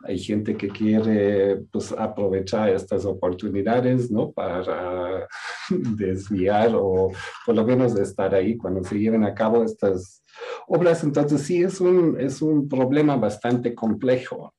hay 0.05 0.19
gente 0.19 0.57
que 0.57 0.69
quiere 0.69 1.57
pues, 1.71 1.93
aprovechar 1.93 2.71
estas 2.71 3.05
oportunidades, 3.05 4.11
¿no? 4.11 4.33
Para 4.33 5.29
desviar 5.71 6.71
o 6.75 7.11
por 7.45 7.55
lo 7.55 7.65
menos 7.65 7.99
estar 7.99 8.35
ahí 8.35 8.57
cuando 8.57 8.83
se 8.83 8.99
lleven 8.99 9.25
a 9.25 9.35
cabo 9.35 9.63
estas 9.63 10.23
obras. 10.67 11.05
Entonces 11.05 11.43
sí 11.43 11.63
es 11.63 11.81
un, 11.81 12.19
es 12.21 12.43
un 12.43 12.69
problema 12.69 13.17
bastante 13.17 13.75
complejo. 13.75 14.55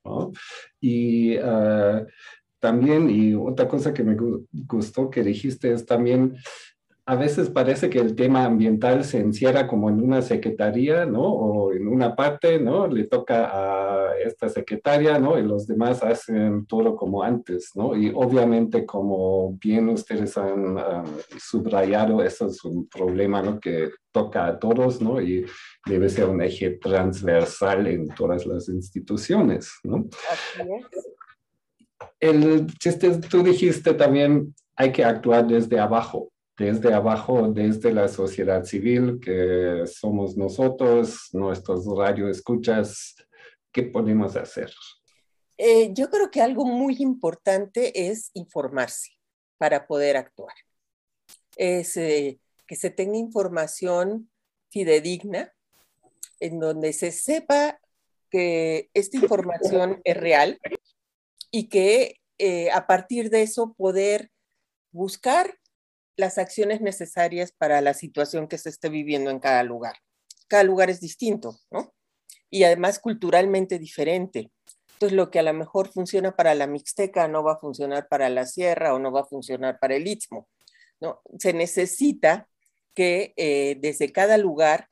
Y 0.80 1.38
uh, 1.38 2.06
también, 2.60 3.10
y 3.10 3.34
otra 3.34 3.68
cosa 3.68 3.94
que 3.94 4.04
me 4.04 4.18
gustó 4.68 5.10
que 5.10 5.24
dijiste 5.24 5.72
es 5.72 5.86
también 5.86 6.36
a 7.10 7.16
veces 7.16 7.50
parece 7.50 7.90
que 7.90 7.98
el 7.98 8.16
tema 8.16 8.46
ambiental 8.46 9.04
se 9.04 9.18
encierra 9.18 9.66
como 9.66 9.90
en 9.90 10.00
una 10.00 10.22
secretaría, 10.22 11.08
¿no? 11.08 11.24
O 11.24 11.74
en 11.74 11.88
una 11.88 12.16
parte, 12.16 12.60
¿no? 12.60 12.86
Le 12.86 13.06
toca 13.06 13.50
a 13.52 14.16
esta 14.24 14.48
secretaria, 14.48 15.18
¿no? 15.18 15.40
Y 15.40 15.42
los 15.42 15.66
demás 15.66 16.04
hacen 16.04 16.68
todo 16.68 16.96
como 16.96 17.24
antes, 17.24 17.72
¿no? 17.74 17.98
Y 17.98 18.12
obviamente, 18.14 18.86
como 18.86 19.54
bien 19.54 19.90
ustedes 19.90 20.38
han 20.38 20.78
subrayado, 21.40 22.22
eso 22.22 22.46
es 22.46 22.64
un 22.64 22.88
problema, 22.88 23.42
¿no? 23.42 23.60
Que 23.60 23.90
toca 24.12 24.46
a 24.46 24.60
todos, 24.60 25.02
¿no? 25.02 25.20
Y 25.20 25.48
debe 25.88 26.10
ser 26.10 26.30
un 26.30 26.44
eje 26.44 26.78
transversal 26.78 27.88
en 27.88 28.10
todas 28.10 28.46
las 28.46 28.70
instituciones, 28.70 29.72
¿no? 29.84 30.06
El 32.20 32.68
chiste, 32.78 33.18
tú 33.18 33.42
dijiste 33.42 33.96
también, 33.96 34.54
hay 34.76 34.92
que 34.92 35.04
actuar 35.04 35.48
desde 35.48 35.80
abajo, 35.80 36.30
desde 36.60 36.94
abajo, 36.94 37.48
desde 37.48 37.94
la 37.94 38.10
sociedad 38.10 38.66
civil, 38.66 39.22
que 39.24 39.86
somos 39.88 40.36
nosotros, 40.36 41.30
nuestros 41.32 41.86
radioescuchas, 41.98 43.16
¿qué 43.72 43.84
podemos 43.84 44.36
hacer? 44.36 44.70
Eh, 45.58 45.94
yo 45.94 46.10
creo 46.10 46.30
que 46.30 46.42
algo 46.42 46.66
muy 46.66 46.98
importante 47.00 48.10
es 48.10 48.30
informarse 48.34 49.12
para 49.58 49.88
poder 49.88 50.18
actuar. 50.18 50.54
Es 51.56 51.96
eh, 51.96 52.40
que 52.68 52.76
se 52.76 52.90
tenga 52.90 53.18
información 53.18 54.30
fidedigna, 54.70 55.54
en 56.42 56.60
donde 56.60 56.92
se 56.92 57.14
sepa 57.14 57.80
que 58.30 58.90
esta 58.94 59.18
información 59.18 60.02
es 60.04 60.18
real 60.18 60.60
y 61.52 61.70
que 61.70 62.20
eh, 62.38 62.70
a 62.72 62.86
partir 62.86 63.30
de 63.30 63.44
eso 63.44 63.74
poder 63.78 64.30
buscar 64.92 65.58
las 66.20 66.38
acciones 66.38 66.82
necesarias 66.82 67.54
para 67.54 67.80
la 67.80 67.94
situación 67.94 68.50
que 68.50 68.58
se 68.58 68.68
esté 68.68 68.90
viviendo 68.90 69.32
en 69.32 69.40
cada 69.40 69.64
lugar. 69.64 69.96
Cada 70.50 70.64
lugar 70.64 70.90
es 70.90 71.00
distinto, 71.00 71.58
¿no? 71.72 71.94
Y 72.50 72.64
además 72.66 73.00
culturalmente 73.00 73.80
diferente. 73.80 74.52
Entonces, 74.94 75.16
lo 75.16 75.32
que 75.32 75.40
a 75.40 75.44
lo 75.44 75.54
mejor 75.54 75.88
funciona 75.94 76.36
para 76.36 76.56
la 76.56 76.68
Mixteca 76.68 77.30
no 77.30 77.42
va 77.42 77.54
a 77.54 77.60
funcionar 77.60 78.10
para 78.10 78.28
la 78.28 78.46
Sierra 78.46 78.94
o 78.94 79.00
no 79.00 79.14
va 79.14 79.22
a 79.22 79.26
funcionar 79.28 79.80
para 79.80 79.96
el 79.96 80.08
Istmo, 80.08 80.50
¿no? 81.00 81.22
Se 81.40 81.54
necesita 81.54 82.50
que 82.94 83.34
eh, 83.38 83.78
desde 83.80 84.12
cada 84.12 84.38
lugar 84.38 84.90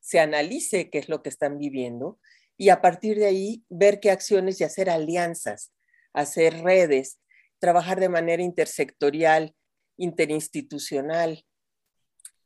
se 0.00 0.18
analice 0.18 0.90
qué 0.90 0.98
es 0.98 1.08
lo 1.08 1.22
que 1.22 1.28
están 1.28 1.56
viviendo 1.56 2.18
y 2.56 2.70
a 2.70 2.80
partir 2.80 3.16
de 3.16 3.26
ahí 3.26 3.64
ver 3.68 4.00
qué 4.00 4.10
acciones 4.10 4.60
y 4.60 4.64
hacer 4.64 4.90
alianzas, 4.90 5.72
hacer 6.12 6.64
redes, 6.64 7.20
trabajar 7.60 8.00
de 8.00 8.08
manera 8.08 8.42
intersectorial, 8.42 9.54
interinstitucional 9.96 11.44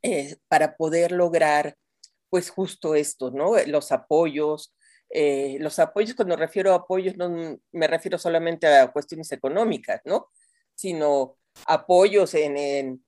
eh, 0.02 0.36
para 0.48 0.76
poder 0.76 1.12
lograr 1.12 1.76
pues 2.30 2.50
justo 2.50 2.94
esto, 2.94 3.30
¿no? 3.30 3.54
Los 3.66 3.90
apoyos, 3.90 4.74
eh, 5.10 5.56
los 5.60 5.78
apoyos, 5.78 6.14
cuando 6.14 6.36
refiero 6.36 6.72
a 6.72 6.76
apoyos, 6.76 7.16
no 7.16 7.58
me 7.72 7.86
refiero 7.86 8.18
solamente 8.18 8.66
a 8.66 8.92
cuestiones 8.92 9.32
económicas, 9.32 10.00
¿no? 10.04 10.28
Sino 10.74 11.36
apoyos 11.66 12.34
en, 12.34 13.02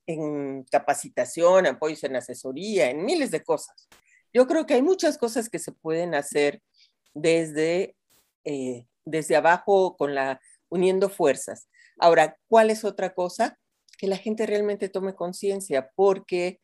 capacitación, 0.70 1.66
apoyos 1.66 2.03
en 2.05 2.16
asesoría, 2.16 2.91
en 2.91 3.05
miles 3.05 3.30
de 3.30 3.43
cosas. 3.43 3.88
Yo 4.32 4.47
creo 4.47 4.66
que 4.66 4.74
hay 4.74 4.82
muchas 4.82 5.18
cosas 5.18 5.49
que 5.49 5.59
se 5.59 5.72
pueden 5.72 6.14
hacer 6.14 6.62
desde, 7.14 7.97
eh, 8.45 8.86
desde 9.05 9.36
abajo 9.36 9.97
con 9.97 10.14
la 10.14 10.41
uniendo 10.68 11.11
fuerzas. 11.11 11.68
Ahora, 11.99 12.36
¿cuál 12.49 12.70
es 12.70 12.84
otra 12.84 13.12
cosa? 13.14 13.60
Que 14.01 14.07
la 14.07 14.17
gente 14.17 14.47
realmente 14.47 14.89
tome 14.89 15.15
conciencia, 15.15 15.91
porque 15.95 16.63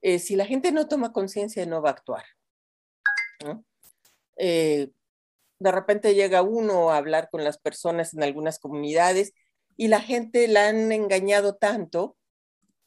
eh, 0.00 0.18
si 0.18 0.34
la 0.34 0.46
gente 0.46 0.72
no 0.72 0.88
toma 0.88 1.12
conciencia 1.12 1.64
no 1.64 1.80
va 1.80 1.90
a 1.90 1.92
actuar. 1.92 2.24
Eh, 4.36 4.90
de 5.60 5.70
repente 5.70 6.16
llega 6.16 6.42
uno 6.42 6.90
a 6.90 6.96
hablar 6.96 7.28
con 7.30 7.44
las 7.44 7.56
personas 7.58 8.14
en 8.14 8.24
algunas 8.24 8.58
comunidades 8.58 9.32
y 9.76 9.86
la 9.86 10.00
gente 10.00 10.48
la 10.48 10.66
han 10.66 10.90
engañado 10.90 11.54
tanto 11.54 12.16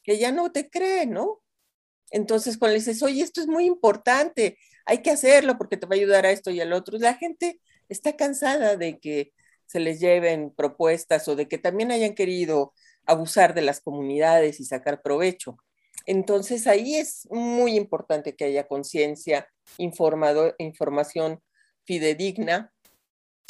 que 0.03 0.17
ya 0.17 0.33
no 0.33 0.51
te 0.51 0.69
cree, 0.69 1.05
¿no? 1.05 1.41
Entonces, 2.11 2.57
cuando 2.57 2.73
le 2.73 2.79
dices, 2.79 3.01
oye, 3.01 3.21
esto 3.21 3.39
es 3.39 3.47
muy 3.47 3.63
importante, 3.63 4.57
hay 4.85 5.01
que 5.03 5.11
hacerlo 5.11 5.57
porque 5.57 5.77
te 5.77 5.87
va 5.87 5.95
a 5.95 5.99
ayudar 5.99 6.25
a 6.25 6.31
esto 6.31 6.51
y 6.51 6.59
al 6.59 6.73
otro, 6.73 6.97
la 6.97 7.13
gente 7.13 7.61
está 7.87 8.17
cansada 8.17 8.75
de 8.75 8.99
que 8.99 9.31
se 9.67 9.79
les 9.79 10.01
lleven 10.01 10.53
propuestas 10.53 11.29
o 11.29 11.37
de 11.37 11.47
que 11.47 11.57
también 11.57 11.93
hayan 11.93 12.13
querido 12.13 12.73
abusar 13.05 13.53
de 13.53 13.61
las 13.61 13.81
comunidades 13.81 14.59
y 14.59 14.65
sacar 14.65 15.01
provecho. 15.01 15.57
Entonces 16.05 16.67
ahí 16.67 16.95
es 16.95 17.27
muy 17.31 17.75
importante 17.75 18.35
que 18.35 18.45
haya 18.45 18.67
conciencia, 18.67 19.47
información 19.77 21.41
fidedigna 21.83 22.71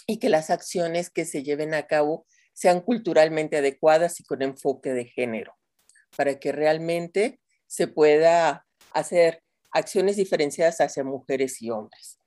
y 0.08 0.20
que 0.20 0.30
las 0.30 0.50
acciones 0.50 1.10
que 1.10 1.26
se 1.26 1.44
lleven 1.44 1.74
a 1.74 1.88
cabo 1.88 2.26
sean 2.54 2.82
culturalmente 2.82 3.58
adecuadas 3.58 4.20
y 4.20 4.24
con 4.24 4.42
enfoque 4.42 4.94
de 4.94 5.06
género, 5.06 5.56
para 6.16 6.40
que 6.40 6.52
realmente 6.52 7.40
se 7.68 7.88
pueda 7.88 8.66
hacer 8.94 9.44
acciones 9.72 10.16
diferenciadas 10.16 10.80
hacia 10.80 11.04
mujeres 11.04 11.62
y 11.62 11.70
hombres. 11.70 12.20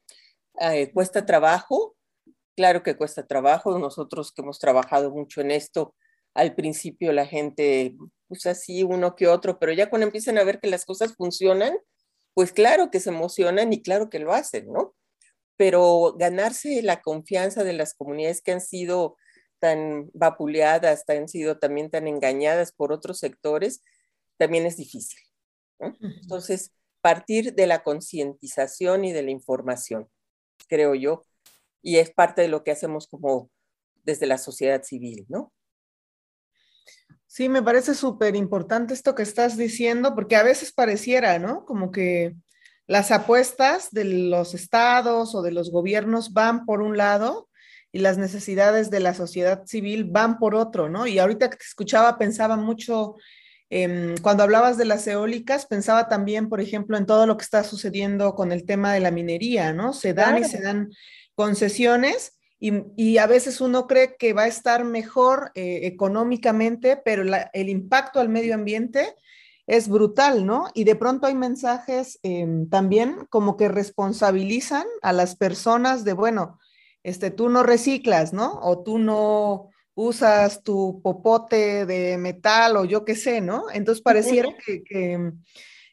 Eh, 0.61 0.93
cuesta 0.93 1.25
trabajo, 1.25 1.97
claro 2.55 2.83
que 2.83 2.97
cuesta 2.97 3.27
trabajo. 3.27 3.79
Nosotros 3.79 4.33
que 4.33 4.43
hemos 4.43 4.59
trabajado 4.59 5.11
mucho 5.11 5.41
en 5.41 5.53
esto, 5.53 5.95
al 6.39 6.55
principio 6.55 7.13
la 7.13 7.27
gente, 7.27 7.97
pues 8.29 8.47
así 8.47 8.85
uno 8.85 9.17
que 9.17 9.27
otro, 9.27 9.59
pero 9.59 9.73
ya 9.73 9.91
cuando 9.91 10.07
empiezan 10.07 10.39
a 10.39 10.45
ver 10.45 10.61
que 10.61 10.71
las 10.71 10.85
cosas 10.85 11.17
funcionan, 11.17 11.77
pues 12.33 12.53
claro 12.53 12.93
que 12.93 13.01
se 13.01 13.11
emocionan 13.11 13.73
y 13.73 13.83
claro 13.83 14.09
que 14.09 14.21
lo 14.21 14.33
hacen, 14.33 14.73
¿no? 14.73 14.95
Pero 15.57 16.15
ganarse 16.17 16.81
la 16.83 17.03
confianza 17.03 17.65
de 17.65 17.73
las 17.73 17.93
comunidades 17.93 18.41
que 18.41 18.53
han 18.53 18.61
sido 18.61 19.17
tan 19.59 20.11
vapuleadas, 20.15 21.03
han 21.09 21.27
sido 21.27 21.59
también 21.59 21.91
tan 21.91 22.07
engañadas 22.07 22.71
por 22.71 22.93
otros 22.93 23.19
sectores, 23.19 23.83
también 24.37 24.65
es 24.65 24.77
difícil. 24.77 25.19
Entonces, 25.81 26.73
partir 27.01 27.55
de 27.55 27.67
la 27.67 27.83
concientización 27.83 29.05
y 29.05 29.13
de 29.13 29.25
la 29.25 29.33
información, 29.33 30.09
creo 30.69 30.95
yo, 30.95 31.25
y 31.83 31.97
es 31.97 32.13
parte 32.13 32.43
de 32.43 32.49
lo 32.49 32.63
que 32.63 32.71
hacemos 32.71 33.09
como 33.09 33.51
desde 34.05 34.27
la 34.27 34.39
sociedad 34.39 34.85
civil, 34.85 35.27
¿no? 35.29 35.53
Sí, 37.31 37.51
me 37.51 37.63
parece 37.63 37.95
súper 37.95 38.35
importante 38.35 38.95
esto 38.95 39.15
que 39.15 39.23
estás 39.23 39.59
diciendo, 39.59 40.15
porque 40.15 40.35
a 40.35 40.43
veces 40.43 40.73
pareciera, 40.73 41.39
¿no? 41.39 41.67
Como 41.67 41.91
que 41.93 42.35
las 42.87 43.11
apuestas 43.11 43.91
de 43.91 44.05
los 44.05 44.55
estados 44.55 45.35
o 45.35 45.43
de 45.43 45.53
los 45.53 45.71
gobiernos 45.71 46.33
van 46.33 46.65
por 46.65 46.81
un 46.81 46.97
lado 46.97 47.51
y 47.93 47.99
las 47.99 48.17
necesidades 48.17 48.89
de 48.89 49.01
la 49.01 49.13
sociedad 49.13 49.67
civil 49.67 50.05
van 50.05 50.39
por 50.39 50.55
otro, 50.55 50.89
¿no? 50.89 51.07
Y 51.07 51.19
ahorita 51.19 51.51
que 51.51 51.59
te 51.59 51.65
escuchaba 51.65 52.17
pensaba 52.17 52.57
mucho, 52.57 53.17
cuando 54.23 54.43
hablabas 54.43 54.79
de 54.79 54.87
las 54.87 55.07
eólicas, 55.07 55.67
pensaba 55.67 56.09
también, 56.09 56.49
por 56.49 56.63
ejemplo, 56.63 56.97
en 56.97 57.05
todo 57.05 57.27
lo 57.27 57.37
que 57.37 57.45
está 57.45 57.63
sucediendo 57.63 58.35
con 58.35 58.53
el 58.53 58.65
tema 58.65 58.95
de 58.95 59.01
la 59.01 59.11
minería, 59.11 59.75
¿no? 59.75 59.93
Se 59.93 60.15
dan 60.15 60.39
y 60.39 60.45
se 60.45 60.63
dan 60.63 60.89
concesiones 61.35 62.38
y, 62.61 63.19
a 63.19 63.27
veces 63.27 63.61
uno 63.61 63.87
cree 63.87 64.17
que 64.17 64.33
va 64.33 64.43
a 64.43 64.49
estar 64.49 64.85
mejor 64.85 65.53
eh, 65.55 65.81
económicamente, 65.85 66.97
pero 66.97 67.23
el 67.53 67.69
impacto 67.69 68.19
al 68.19 68.29
medio 68.29 68.55
ambiente 68.55 69.15
es 69.69 69.89
brutal, 69.89 70.45
¿no? 70.45 70.69
Y 70.75 70.85
de 70.85 70.97
pronto 70.97 71.27
hay 71.27 71.35
mensajes 71.35 72.19
em, 72.23 72.69
también 72.69 73.27
como 73.31 73.57
que 73.57 73.69
responsabilizan 73.69 74.87
a 75.03 75.13
las 75.13 75.37
personas 75.37 76.05
de, 76.05 76.15
bueno, 76.15 76.59
este, 77.05 77.31
tú 77.31 77.49
no 77.49 77.63
reciclas, 77.63 78.33
¿no? 78.33 78.59
O 78.63 78.83
tú 78.83 78.99
no 78.99 79.69
usas 79.95 80.63
tu 80.63 81.01
popote 81.03 81.87
de 81.87 82.19
metal 82.19 82.77
o 82.77 82.85
yo 82.85 83.05
qué 83.05 83.15
sé, 83.15 83.41
¿no? 83.41 83.65
Entonces 83.73 84.03
pareciera 84.03 84.49
que, 84.65 85.33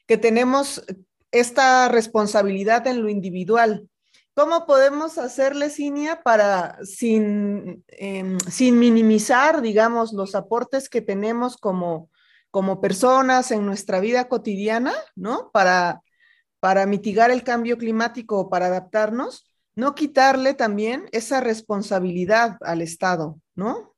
que 0.06 0.16
tenemos 0.16 0.84
esta 1.30 1.88
responsabilidad 1.88 2.86
en 2.86 3.02
lo 3.02 3.08
individual 3.08 3.88
¿Cómo 4.36 4.66
podemos 4.66 5.16
hacerle, 5.16 5.70
Cinia, 5.70 6.20
para, 6.22 6.76
sin, 6.84 7.82
em, 7.88 8.38
sin 8.40 8.78
minimizar, 8.78 9.62
digamos, 9.62 10.12
los 10.12 10.34
aportes 10.34 10.90
que 10.90 11.00
tenemos 11.00 11.56
como, 11.56 12.10
como 12.50 12.82
personas 12.82 13.50
en 13.50 13.64
nuestra 13.64 13.98
vida 13.98 14.28
cotidiana, 14.28 14.92
¿no? 15.14 15.50
Para, 15.52 16.02
para 16.60 16.84
mitigar 16.84 17.30
el 17.30 17.44
cambio 17.44 17.78
climático 17.78 18.38
o 18.38 18.50
para 18.50 18.66
adaptarnos, 18.66 19.50
no 19.74 19.94
quitarle 19.94 20.52
también 20.52 21.08
esa 21.12 21.40
responsabilidad 21.40 22.58
al 22.60 22.82
Estado, 22.82 23.40
¿no? 23.54 23.94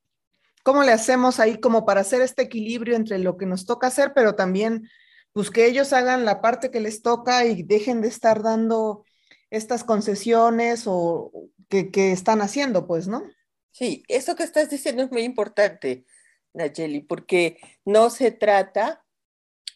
¿Cómo 0.63 0.83
le 0.83 0.93
hacemos 0.93 1.41
ahí 1.41 1.59
como 1.59 1.85
para 1.85 1.99
hacer 1.99 2.21
este 2.21 2.43
equilibrio 2.43 2.95
entre 2.95 3.19
lo 3.19 3.35
que 3.35 3.45
nos 3.45 3.65
toca 3.65 3.87
hacer, 3.87 4.13
pero 4.15 4.35
también, 4.35 4.87
pues 5.33 5.51
que 5.51 5.65
ellos 5.65 5.91
hagan 5.91 6.23
la 6.23 6.39
parte 6.39 6.71
que 6.71 6.79
les 6.79 7.01
toca 7.01 7.43
y 7.43 7.63
dejen 7.63 7.99
de 7.99 8.07
estar 8.07 8.41
dando 8.41 9.03
estas 9.49 9.83
concesiones 9.83 10.83
o 10.85 11.31
que, 11.69 12.11
están 12.11 12.41
haciendo, 12.41 12.87
pues, 12.87 13.07
¿no? 13.07 13.23
Sí, 13.71 14.03
eso 14.07 14.35
que 14.35 14.43
estás 14.43 14.69
diciendo 14.69 15.03
es 15.03 15.11
muy 15.11 15.23
importante, 15.23 16.05
Nayeli, 16.53 17.01
porque 17.01 17.59
no 17.85 18.09
se 18.09 18.31
trata 18.31 19.05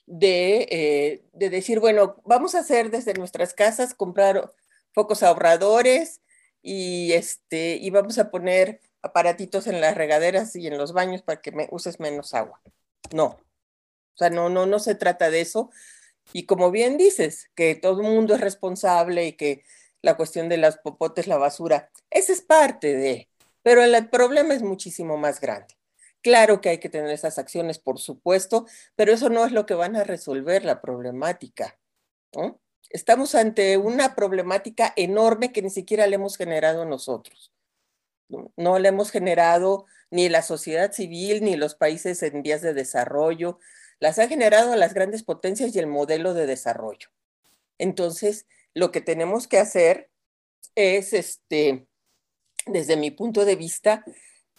de, 0.06 0.68
eh, 0.72 1.26
de, 1.34 1.50
decir, 1.50 1.80
bueno, 1.80 2.18
vamos 2.26 2.56
a 2.56 2.60
hacer 2.60 2.90
desde 2.90 3.14
nuestras 3.14 3.54
casas, 3.54 3.94
comprar 3.94 4.52
focos 4.94 5.24
ahorradores 5.24 6.22
y, 6.62 7.14
este, 7.14 7.76
y 7.76 7.90
vamos 7.90 8.18
a 8.18 8.32
poner 8.32 8.82
aparatitos 9.02 9.68
en 9.68 9.82
las 9.82 9.96
regaderas 9.96 10.56
y 10.56 10.68
en 10.68 10.78
los 10.78 10.94
baños 10.94 11.22
para 11.22 11.42
que 11.42 11.52
me 11.52 11.68
uses 11.72 12.00
menos 12.00 12.34
agua. 12.34 12.62
No, 13.14 13.26
o 13.26 14.18
sea, 14.18 14.30
no, 14.30 14.50
no, 14.50 14.66
no 14.66 14.80
se 14.80 14.96
trata 14.96 15.30
de 15.30 15.42
eso, 15.42 15.70
y 16.32 16.46
como 16.46 16.72
bien 16.72 16.98
dices, 16.98 17.50
que 17.56 17.76
todo 17.76 18.02
el 18.02 18.08
mundo 18.08 18.36
es 18.36 18.42
responsable 18.42 19.26
y 19.28 19.34
que 19.34 19.64
la 20.02 20.16
cuestión 20.16 20.50
de 20.50 20.58
las 20.58 20.78
popotes, 20.78 21.28
la 21.28 21.38
basura, 21.38 21.90
esa 22.10 22.34
es 22.34 22.42
parte 22.42 22.96
de, 22.96 23.30
pero 23.62 23.84
el 23.84 24.10
problema 24.10 24.54
es 24.54 24.62
muchísimo 24.62 25.18
más 25.18 25.42
grande. 25.42 25.76
Claro 26.22 26.62
que 26.62 26.70
hay 26.70 26.78
que 26.78 26.90
tener 26.90 27.10
esas 27.10 27.38
acciones, 27.38 27.80
por 27.80 28.00
supuesto, 28.00 28.66
pero 28.96 29.12
eso 29.12 29.30
no 29.30 29.46
es 29.46 29.52
lo 29.52 29.66
que 29.66 29.74
van 29.74 29.96
a 29.96 30.04
resolver 30.04 30.64
la 30.64 30.82
problemática. 30.82 31.78
Estamos 32.90 33.36
ante 33.36 33.78
una 33.78 34.16
problemática 34.16 34.94
enorme 34.96 35.52
que 35.52 35.62
ni 35.62 35.70
siquiera 35.70 36.08
le 36.08 36.16
hemos 36.16 36.38
generado 36.38 36.86
nosotros. 36.86 37.52
No, 38.30 38.52
no 38.56 38.80
le 38.80 38.90
hemos 38.90 39.12
generado 39.12 39.86
ni 40.12 40.30
la 40.30 40.42
sociedad 40.44 40.94
civil, 40.94 41.44
ni 41.44 41.56
los 41.56 41.76
países 41.76 42.24
en 42.24 42.42
vías 42.42 42.62
de 42.62 42.74
desarrollo, 42.74 43.60
las 44.04 44.20
ha 44.20 44.28
generado 44.28 44.76
las 44.76 44.94
grandes 44.94 45.24
potencias 45.24 45.74
y 45.74 45.80
el 45.80 45.88
modelo 45.88 46.34
de 46.34 46.46
desarrollo. 46.46 47.08
Entonces, 47.78 48.48
lo 48.74 48.92
que 48.92 49.00
tenemos 49.00 49.48
que 49.48 49.60
hacer 49.60 50.10
es, 50.76 51.14
este, 51.14 51.88
desde 52.66 52.98
mi 52.98 53.12
punto 53.12 53.46
de 53.46 53.56
vista, 53.56 54.04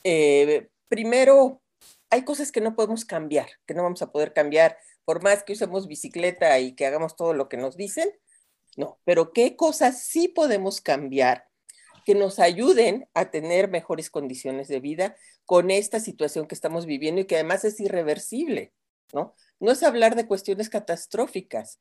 eh, 0.03 0.71
primero, 0.89 1.61
hay 2.09 2.25
cosas 2.25 2.53
que 2.53 2.63
no 2.63 2.75
podemos 2.75 3.05
cambiar, 3.05 3.51
que 3.67 3.75
no 3.75 3.83
vamos 3.83 4.01
a 4.01 4.13
poder 4.13 4.33
cambiar, 4.33 4.79
por 5.05 5.23
más 5.23 5.43
que 5.43 5.53
usemos 5.53 5.89
bicicleta 5.89 6.59
y 6.59 6.75
que 6.75 6.87
hagamos 6.87 7.15
todo 7.15 7.35
lo 7.35 7.51
que 7.51 7.59
nos 7.59 7.77
dicen, 7.77 8.11
no, 8.79 8.99
pero 9.05 9.35
qué 9.35 9.57
cosas 9.57 10.05
sí 10.05 10.29
podemos 10.29 10.81
cambiar 10.81 11.49
que 12.07 12.15
nos 12.15 12.39
ayuden 12.39 13.11
a 13.13 13.31
tener 13.31 13.69
mejores 13.69 14.09
condiciones 14.09 14.69
de 14.69 14.81
vida 14.81 15.17
con 15.45 15.71
esta 15.71 16.01
situación 16.01 16.47
que 16.47 16.55
estamos 16.55 16.87
viviendo 16.87 17.21
y 17.21 17.27
que 17.27 17.35
además 17.35 17.67
es 17.67 17.79
irreversible. 17.79 18.73
¿No? 19.15 19.35
No 19.61 19.71
es 19.71 19.83
hablar 19.83 20.17
de 20.17 20.27
cuestiones 20.27 20.69
catastróficas, 20.69 21.81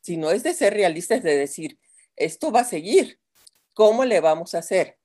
sino 0.00 0.30
es 0.30 0.42
de 0.42 0.54
ser 0.54 0.74
realistas, 0.74 1.22
de 1.22 1.36
decir, 1.36 1.80
esto 2.14 2.52
va 2.52 2.60
a 2.60 2.64
seguir, 2.64 3.18
¿cómo 3.72 4.04
le 4.04 4.20
vamos 4.20 4.54
a 4.54 4.58
hacer? 4.58 4.98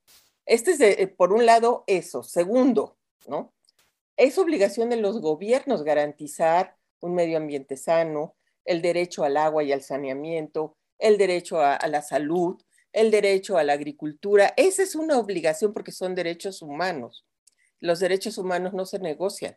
Este 0.46 0.72
es, 0.72 0.80
eh, 0.80 1.08
por 1.08 1.32
un 1.32 1.46
lado, 1.46 1.84
eso. 1.86 2.22
Segundo, 2.22 2.98
¿no? 3.26 3.54
Es 4.16 4.36
obligación 4.36 4.90
de 4.90 4.96
los 4.96 5.20
gobiernos 5.20 5.82
garantizar 5.82 6.76
un 7.00 7.14
medio 7.14 7.38
ambiente 7.38 7.76
sano, 7.76 8.36
el 8.64 8.82
derecho 8.82 9.24
al 9.24 9.38
agua 9.38 9.64
y 9.64 9.72
al 9.72 9.82
saneamiento, 9.82 10.76
el 10.98 11.16
derecho 11.16 11.60
a, 11.60 11.74
a 11.74 11.88
la 11.88 12.02
salud, 12.02 12.62
el 12.92 13.10
derecho 13.10 13.56
a 13.56 13.64
la 13.64 13.72
agricultura. 13.72 14.52
Esa 14.56 14.82
es 14.82 14.94
una 14.94 15.18
obligación 15.18 15.72
porque 15.72 15.92
son 15.92 16.14
derechos 16.14 16.60
humanos. 16.60 17.26
Los 17.80 18.00
derechos 18.00 18.36
humanos 18.36 18.74
no 18.74 18.84
se 18.84 18.98
negocian. 18.98 19.56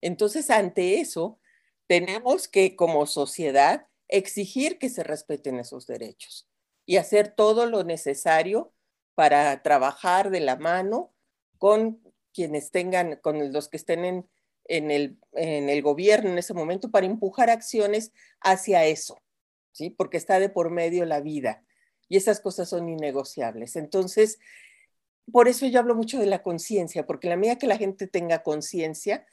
Entonces, 0.00 0.50
ante 0.50 1.00
eso, 1.00 1.40
tenemos 1.88 2.46
que 2.46 2.76
como 2.76 3.06
sociedad 3.06 3.88
exigir 4.06 4.78
que 4.78 4.90
se 4.90 5.02
respeten 5.02 5.58
esos 5.58 5.86
derechos 5.86 6.48
y 6.86 6.96
hacer 6.96 7.34
todo 7.34 7.66
lo 7.66 7.82
necesario 7.82 8.72
para 9.14 9.62
trabajar 9.62 10.30
de 10.30 10.40
la 10.40 10.56
mano 10.56 11.12
con 11.56 12.00
quienes 12.32 12.70
tengan, 12.70 13.16
con 13.16 13.52
los 13.52 13.68
que 13.68 13.78
estén 13.78 14.28
en, 14.66 14.90
el, 14.90 15.18
en 15.32 15.68
el 15.68 15.82
gobierno 15.82 16.30
en 16.30 16.38
ese 16.38 16.54
momento 16.54 16.90
para 16.90 17.06
empujar 17.06 17.50
acciones 17.50 18.12
hacia 18.40 18.84
eso, 18.84 19.18
¿sí? 19.72 19.90
Porque 19.90 20.18
está 20.18 20.38
de 20.38 20.50
por 20.50 20.70
medio 20.70 21.04
la 21.04 21.20
vida 21.20 21.64
y 22.08 22.16
esas 22.16 22.40
cosas 22.40 22.68
son 22.68 22.88
innegociables. 22.88 23.76
Entonces, 23.76 24.38
por 25.32 25.48
eso 25.48 25.66
yo 25.66 25.80
hablo 25.80 25.94
mucho 25.94 26.18
de 26.18 26.26
la 26.26 26.42
conciencia, 26.42 27.06
porque 27.06 27.28
la 27.28 27.36
medida 27.36 27.56
que 27.56 27.66
la 27.66 27.76
gente 27.76 28.06
tenga 28.06 28.42
conciencia, 28.42 29.26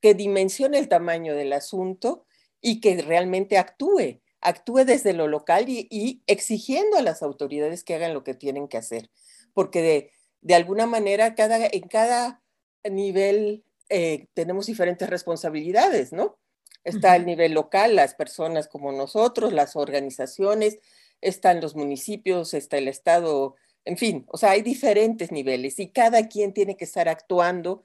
que 0.00 0.14
dimensione 0.14 0.78
el 0.78 0.88
tamaño 0.88 1.34
del 1.34 1.52
asunto 1.52 2.24
y 2.60 2.80
que 2.80 3.00
realmente 3.02 3.58
actúe, 3.58 4.20
actúe 4.40 4.84
desde 4.84 5.12
lo 5.12 5.28
local 5.28 5.66
y, 5.68 6.22
exigiendo 6.26 6.96
a 6.96 7.02
las 7.02 7.22
autoridades 7.22 7.84
que 7.84 7.94
hagan 7.94 8.14
lo 8.14 8.24
que 8.24 8.34
tienen 8.34 8.68
que 8.68 8.78
hacer, 8.78 9.10
porque 9.54 10.12
de, 10.42 10.54
alguna 10.54 10.86
manera 10.86 11.34
cada, 11.34 11.66
en 11.66 11.88
cada 11.88 12.42
nivel 12.84 13.64
eh, 13.88 14.28
tenemos 14.34 14.66
diferentes 14.66 15.08
responsabilidades, 15.08 16.12
¿no? 16.12 16.38
Está 16.82 17.14
el 17.16 17.26
nivel 17.26 17.52
local, 17.52 17.94
las 17.94 18.14
personas 18.14 18.66
como 18.66 18.90
nosotros, 18.90 19.52
las 19.52 19.76
organizaciones, 19.76 20.78
están 21.20 21.60
los 21.60 21.76
municipios, 21.76 22.54
está 22.54 22.78
el 22.78 22.88
Estado, 22.88 23.56
en 23.84 23.98
fin, 23.98 24.24
o 24.28 24.38
sea, 24.38 24.52
hay 24.52 24.62
diferentes 24.62 25.30
niveles 25.30 25.78
y 25.78 25.90
cada 25.90 26.28
quien 26.28 26.54
tiene 26.54 26.76
que 26.76 26.84
estar 26.84 27.08
actuando 27.08 27.84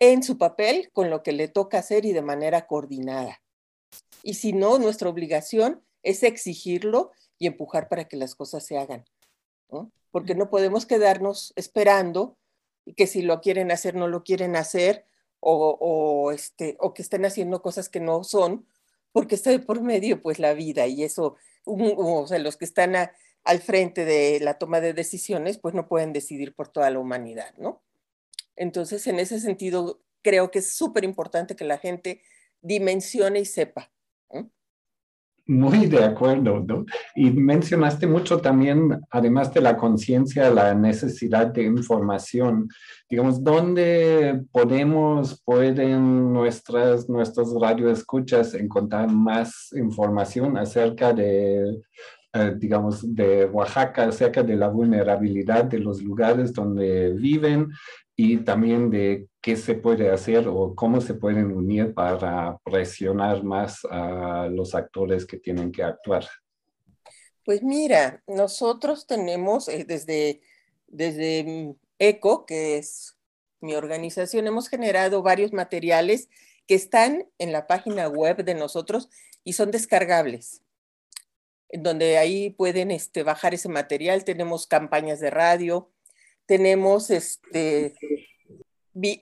en 0.00 0.22
su 0.22 0.38
papel 0.38 0.90
con 0.92 1.10
lo 1.10 1.22
que 1.22 1.32
le 1.32 1.48
toca 1.48 1.78
hacer 1.78 2.04
y 2.04 2.12
de 2.12 2.22
manera 2.22 2.66
coordinada. 2.66 3.42
Y 4.22 4.34
si 4.34 4.52
no, 4.52 4.78
nuestra 4.78 5.08
obligación 5.08 5.82
es 6.02 6.22
exigirlo 6.22 7.12
y 7.38 7.46
empujar 7.46 7.88
para 7.88 8.06
que 8.06 8.16
las 8.16 8.34
cosas 8.34 8.64
se 8.64 8.78
hagan, 8.78 9.04
Porque 10.10 10.34
no 10.34 10.50
podemos 10.50 10.86
quedarnos 10.86 11.52
esperando 11.56 12.38
que 12.96 13.06
si 13.06 13.22
lo 13.22 13.40
quieren 13.40 13.70
hacer, 13.70 13.94
no 13.94 14.08
lo 14.08 14.24
quieren 14.24 14.56
hacer, 14.56 15.04
o, 15.40 16.32
este, 16.32 16.76
o 16.80 16.94
que 16.94 17.02
estén 17.02 17.24
haciendo 17.24 17.62
cosas 17.62 17.88
que 17.88 18.00
no 18.00 18.24
son, 18.24 18.66
porque 19.12 19.34
está 19.34 19.56
por 19.60 19.82
medio 19.82 20.20
pues 20.20 20.38
la 20.38 20.52
vida 20.52 20.86
y 20.86 21.04
eso, 21.04 21.36
o 21.64 22.26
sea, 22.26 22.38
los 22.38 22.56
que 22.56 22.64
están 22.64 22.94
al 23.44 23.60
frente 23.60 24.04
de 24.04 24.40
la 24.40 24.58
toma 24.58 24.80
de 24.80 24.92
decisiones, 24.92 25.58
pues 25.58 25.74
no 25.74 25.88
pueden 25.88 26.12
decidir 26.12 26.54
por 26.54 26.68
toda 26.68 26.90
la 26.90 26.98
humanidad, 26.98 27.54
¿no? 27.56 27.82
Entonces, 28.58 29.06
en 29.06 29.18
ese 29.18 29.40
sentido, 29.40 30.02
creo 30.22 30.50
que 30.50 30.58
es 30.58 30.76
súper 30.76 31.04
importante 31.04 31.56
que 31.56 31.64
la 31.64 31.78
gente 31.78 32.20
dimensione 32.60 33.40
y 33.40 33.44
sepa. 33.44 33.90
Muy 35.50 35.86
de 35.86 36.04
acuerdo, 36.04 36.60
¿no? 36.60 36.84
Y 37.14 37.30
mencionaste 37.30 38.06
mucho 38.06 38.38
también, 38.38 39.00
además 39.10 39.54
de 39.54 39.62
la 39.62 39.78
conciencia, 39.78 40.50
la 40.50 40.74
necesidad 40.74 41.46
de 41.46 41.62
información. 41.62 42.68
Digamos, 43.08 43.42
¿dónde 43.42 44.42
podemos, 44.52 45.40
pueden 45.42 46.34
nuestras, 46.34 47.08
nuestros 47.08 47.58
radioescuchas 47.58 48.52
encontrar 48.52 49.10
más 49.10 49.72
información 49.72 50.58
acerca 50.58 51.14
de 51.14 51.80
eh, 52.34 52.54
digamos, 52.58 53.14
de 53.14 53.46
Oaxaca 53.46 54.04
acerca 54.04 54.42
de 54.42 54.54
la 54.54 54.68
vulnerabilidad 54.68 55.64
de 55.64 55.78
los 55.78 56.02
lugares 56.02 56.52
donde 56.52 57.14
viven 57.14 57.70
y 58.20 58.38
también 58.38 58.90
de 58.90 59.28
qué 59.40 59.54
se 59.54 59.76
puede 59.76 60.10
hacer 60.10 60.48
o 60.48 60.74
cómo 60.74 61.00
se 61.00 61.14
pueden 61.14 61.52
unir 61.52 61.94
para 61.94 62.58
presionar 62.64 63.44
más 63.44 63.84
a 63.88 64.48
los 64.50 64.74
actores 64.74 65.24
que 65.24 65.36
tienen 65.36 65.70
que 65.70 65.84
actuar. 65.84 66.26
Pues 67.44 67.62
mira, 67.62 68.20
nosotros 68.26 69.06
tenemos 69.06 69.68
eh, 69.68 69.84
desde, 69.86 70.40
desde 70.88 71.76
ECO, 72.00 72.44
que 72.44 72.78
es 72.78 73.16
mi 73.60 73.76
organización, 73.76 74.48
hemos 74.48 74.68
generado 74.68 75.22
varios 75.22 75.52
materiales 75.52 76.28
que 76.66 76.74
están 76.74 77.28
en 77.38 77.52
la 77.52 77.68
página 77.68 78.08
web 78.08 78.44
de 78.44 78.56
nosotros 78.56 79.10
y 79.44 79.52
son 79.52 79.70
descargables, 79.70 80.62
donde 81.72 82.18
ahí 82.18 82.50
pueden 82.50 82.90
este, 82.90 83.22
bajar 83.22 83.54
ese 83.54 83.68
material. 83.68 84.24
Tenemos 84.24 84.66
campañas 84.66 85.20
de 85.20 85.30
radio, 85.30 85.92
tenemos, 86.48 87.10
este, 87.10 87.94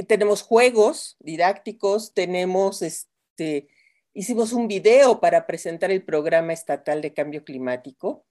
tenemos 0.07 0.43
juegos 0.43 1.17
didácticos, 1.19 2.15
tenemos, 2.15 2.83
este, 2.83 3.67
hicimos 4.15 4.53
un 4.53 4.69
video 4.69 5.21
para 5.21 5.45
presentar 5.45 5.91
el 5.91 6.05
programa 6.05 6.53
estatal 6.53 7.03
de 7.03 7.13
cambio 7.13 7.45
climático, 7.45 8.25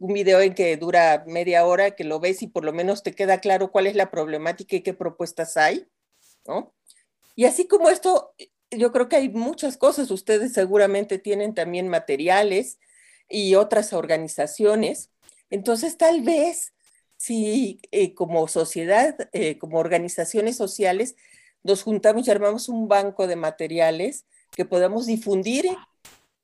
un 0.00 0.12
video 0.12 0.40
en 0.40 0.54
que 0.54 0.76
dura 0.76 1.22
media 1.28 1.64
hora, 1.64 1.92
que 1.92 2.02
lo 2.02 2.18
ves 2.18 2.42
y 2.42 2.48
por 2.48 2.64
lo 2.64 2.72
menos 2.72 3.04
te 3.04 3.12
queda 3.12 3.38
claro 3.38 3.70
cuál 3.70 3.86
es 3.86 3.94
la 3.94 4.10
problemática 4.10 4.74
y 4.74 4.82
qué 4.82 4.92
propuestas 4.92 5.56
hay, 5.56 5.86
¿no? 6.44 6.74
Y 7.36 7.44
así 7.44 7.68
como 7.68 7.90
esto, 7.90 8.34
yo 8.72 8.90
creo 8.90 9.08
que 9.08 9.16
hay 9.16 9.28
muchas 9.28 9.76
cosas. 9.76 10.10
Ustedes 10.10 10.52
seguramente 10.52 11.18
tienen 11.18 11.54
también 11.54 11.86
materiales 11.86 12.80
y 13.28 13.54
otras 13.54 13.92
organizaciones. 13.92 15.12
Entonces, 15.48 15.96
tal 15.96 16.22
vez 16.22 16.72
si 17.22 17.78
eh, 17.92 18.14
como 18.14 18.48
sociedad, 18.48 19.16
eh, 19.32 19.56
como 19.56 19.78
organizaciones 19.78 20.56
sociales, 20.56 21.14
nos 21.62 21.84
juntamos 21.84 22.26
y 22.26 22.32
armamos 22.32 22.68
un 22.68 22.88
banco 22.88 23.28
de 23.28 23.36
materiales 23.36 24.24
que 24.50 24.64
podamos 24.64 25.06
difundir 25.06 25.66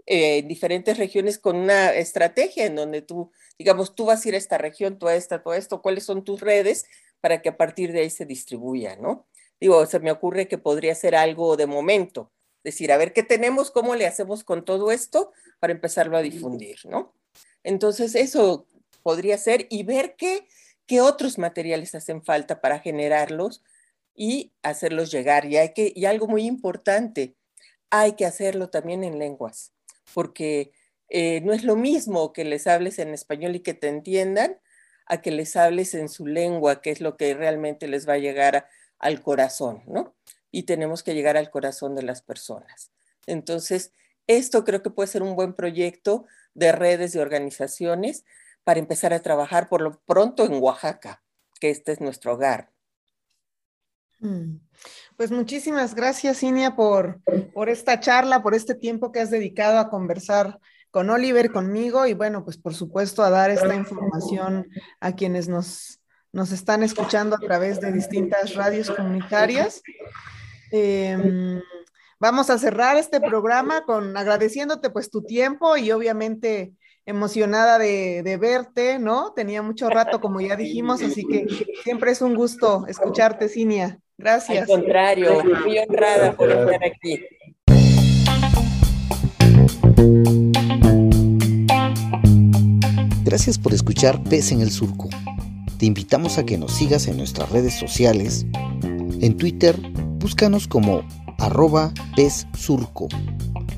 eh, 0.06 0.38
en 0.38 0.46
diferentes 0.46 0.96
regiones 0.96 1.40
con 1.40 1.56
una 1.56 1.92
estrategia 1.94 2.64
en 2.64 2.76
donde 2.76 3.02
tú, 3.02 3.32
digamos, 3.58 3.96
tú 3.96 4.04
vas 4.04 4.24
a 4.24 4.28
ir 4.28 4.36
a 4.36 4.38
esta 4.38 4.56
región, 4.56 5.00
tú 5.00 5.08
a 5.08 5.16
esta, 5.16 5.42
a 5.44 5.56
esto, 5.56 5.82
cuáles 5.82 6.04
son 6.04 6.22
tus 6.22 6.40
redes 6.40 6.86
para 7.20 7.42
que 7.42 7.48
a 7.48 7.56
partir 7.56 7.90
de 7.90 8.02
ahí 8.02 8.10
se 8.10 8.24
distribuya, 8.24 8.94
¿no? 8.94 9.26
Digo, 9.58 9.84
se 9.86 9.98
me 9.98 10.12
ocurre 10.12 10.46
que 10.46 10.58
podría 10.58 10.94
ser 10.94 11.16
algo 11.16 11.56
de 11.56 11.66
momento, 11.66 12.30
decir, 12.62 12.92
a 12.92 12.98
ver 12.98 13.12
qué 13.12 13.24
tenemos, 13.24 13.72
cómo 13.72 13.96
le 13.96 14.06
hacemos 14.06 14.44
con 14.44 14.64
todo 14.64 14.92
esto 14.92 15.32
para 15.58 15.72
empezarlo 15.72 16.16
a 16.16 16.22
difundir, 16.22 16.78
¿no? 16.84 17.12
Entonces, 17.64 18.14
eso 18.14 18.68
podría 19.02 19.38
ser 19.38 19.66
y 19.70 19.82
ver 19.82 20.14
qué, 20.16 20.46
qué 20.88 21.02
otros 21.02 21.38
materiales 21.38 21.94
hacen 21.94 22.24
falta 22.24 22.60
para 22.60 22.80
generarlos 22.80 23.62
y 24.14 24.52
hacerlos 24.62 25.12
llegar. 25.12 25.44
Y, 25.44 25.58
hay 25.58 25.72
que, 25.74 25.92
y 25.94 26.06
algo 26.06 26.26
muy 26.26 26.46
importante, 26.46 27.36
hay 27.90 28.14
que 28.14 28.26
hacerlo 28.26 28.70
también 28.70 29.04
en 29.04 29.18
lenguas, 29.18 29.72
porque 30.12 30.72
eh, 31.10 31.42
no 31.42 31.52
es 31.52 31.62
lo 31.62 31.76
mismo 31.76 32.32
que 32.32 32.44
les 32.44 32.66
hables 32.66 32.98
en 32.98 33.14
español 33.14 33.54
y 33.54 33.60
que 33.60 33.74
te 33.74 33.88
entiendan 33.88 34.58
a 35.06 35.20
que 35.20 35.30
les 35.30 35.56
hables 35.56 35.94
en 35.94 36.08
su 36.08 36.26
lengua, 36.26 36.80
que 36.80 36.90
es 36.90 37.00
lo 37.00 37.16
que 37.16 37.34
realmente 37.34 37.86
les 37.86 38.08
va 38.08 38.14
a 38.14 38.18
llegar 38.18 38.68
al 38.98 39.22
corazón, 39.22 39.82
¿no? 39.86 40.16
Y 40.50 40.64
tenemos 40.64 41.02
que 41.02 41.14
llegar 41.14 41.36
al 41.36 41.50
corazón 41.50 41.94
de 41.94 42.02
las 42.02 42.22
personas. 42.22 42.90
Entonces, 43.26 43.92
esto 44.26 44.64
creo 44.64 44.82
que 44.82 44.90
puede 44.90 45.08
ser 45.08 45.22
un 45.22 45.36
buen 45.36 45.52
proyecto 45.54 46.26
de 46.54 46.72
redes 46.72 47.12
de 47.12 47.20
organizaciones 47.20 48.24
para 48.68 48.80
empezar 48.80 49.14
a 49.14 49.22
trabajar 49.22 49.70
por 49.70 49.80
lo 49.80 49.98
pronto 50.04 50.44
en 50.44 50.62
Oaxaca, 50.62 51.22
que 51.58 51.70
este 51.70 51.92
es 51.92 52.02
nuestro 52.02 52.34
hogar. 52.34 52.70
Mm. 54.18 54.56
Pues 55.16 55.30
muchísimas 55.30 55.94
gracias, 55.94 56.42
Inia, 56.42 56.76
por, 56.76 57.22
por 57.54 57.70
esta 57.70 57.98
charla, 57.98 58.42
por 58.42 58.54
este 58.54 58.74
tiempo 58.74 59.10
que 59.10 59.20
has 59.20 59.30
dedicado 59.30 59.78
a 59.78 59.88
conversar 59.88 60.58
con 60.90 61.08
Oliver, 61.08 61.50
conmigo 61.50 62.06
y 62.06 62.12
bueno, 62.12 62.44
pues 62.44 62.58
por 62.58 62.74
supuesto 62.74 63.22
a 63.22 63.30
dar 63.30 63.50
esta 63.50 63.74
información 63.74 64.68
a 65.00 65.12
quienes 65.12 65.48
nos 65.48 66.02
nos 66.30 66.52
están 66.52 66.82
escuchando 66.82 67.36
a 67.36 67.38
través 67.38 67.80
de 67.80 67.90
distintas 67.90 68.54
radios 68.54 68.90
comunitarias. 68.90 69.80
Em, 70.72 71.62
vamos 72.20 72.50
a 72.50 72.58
cerrar 72.58 72.98
este 72.98 73.18
programa 73.18 73.86
con 73.86 74.14
agradeciéndote 74.14 74.90
pues 74.90 75.08
tu 75.08 75.22
tiempo 75.22 75.78
y 75.78 75.90
obviamente 75.90 76.74
emocionada 77.08 77.78
de, 77.78 78.38
verte, 78.40 78.98
¿no? 78.98 79.32
Tenía 79.32 79.62
mucho 79.62 79.88
rato, 79.90 80.20
como 80.20 80.40
ya 80.40 80.56
dijimos, 80.56 81.02
así 81.02 81.24
que 81.24 81.46
siempre 81.82 82.12
es 82.12 82.22
un 82.22 82.34
gusto 82.34 82.84
escucharte, 82.86 83.48
Cinia. 83.48 83.98
Gracias. 84.16 84.68
Al 84.68 84.80
contrario, 84.80 85.42
muy 85.64 85.78
honrada 85.78 86.32
por 86.36 86.50
estar 86.50 86.84
aquí. 86.84 87.24
Gracias 93.24 93.58
por 93.58 93.74
escuchar 93.74 94.22
Pez 94.24 94.52
en 94.52 94.60
el 94.60 94.70
Surco 94.70 95.08
te 95.78 95.86
invitamos 95.86 96.38
a 96.38 96.44
que 96.44 96.58
nos 96.58 96.72
sigas 96.72 97.06
en 97.06 97.16
nuestras 97.16 97.50
redes 97.50 97.74
sociales. 97.74 98.46
En 99.20 99.36
Twitter, 99.36 99.78
búscanos 100.18 100.66
como 100.66 101.06
arroba 101.38 101.92
pez 102.16 102.48
surco. 102.56 103.06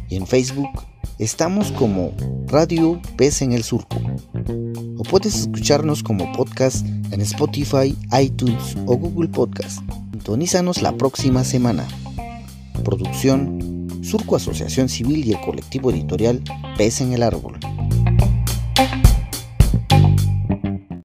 Y 0.08 0.16
en 0.16 0.26
Facebook, 0.26 0.70
estamos 1.20 1.70
como 1.72 2.14
Radio 2.46 3.00
Pez 3.16 3.42
en 3.42 3.52
el 3.52 3.62
Surco. 3.62 3.98
O 4.96 5.02
puedes 5.02 5.34
escucharnos 5.34 6.02
como 6.02 6.32
podcast 6.32 6.86
en 6.86 7.20
Spotify, 7.20 7.94
iTunes 8.18 8.76
o 8.86 8.96
Google 8.96 9.28
Podcast. 9.28 9.80
Sintonízanos 10.12 10.80
la 10.80 10.96
próxima 10.96 11.44
semana. 11.44 11.86
Producción 12.84 13.86
Surco 14.02 14.36
Asociación 14.36 14.88
Civil 14.88 15.26
y 15.26 15.32
el 15.32 15.40
colectivo 15.42 15.90
editorial 15.90 16.42
Pez 16.78 17.02
en 17.02 17.12
el 17.12 17.22
Árbol. 17.22 17.60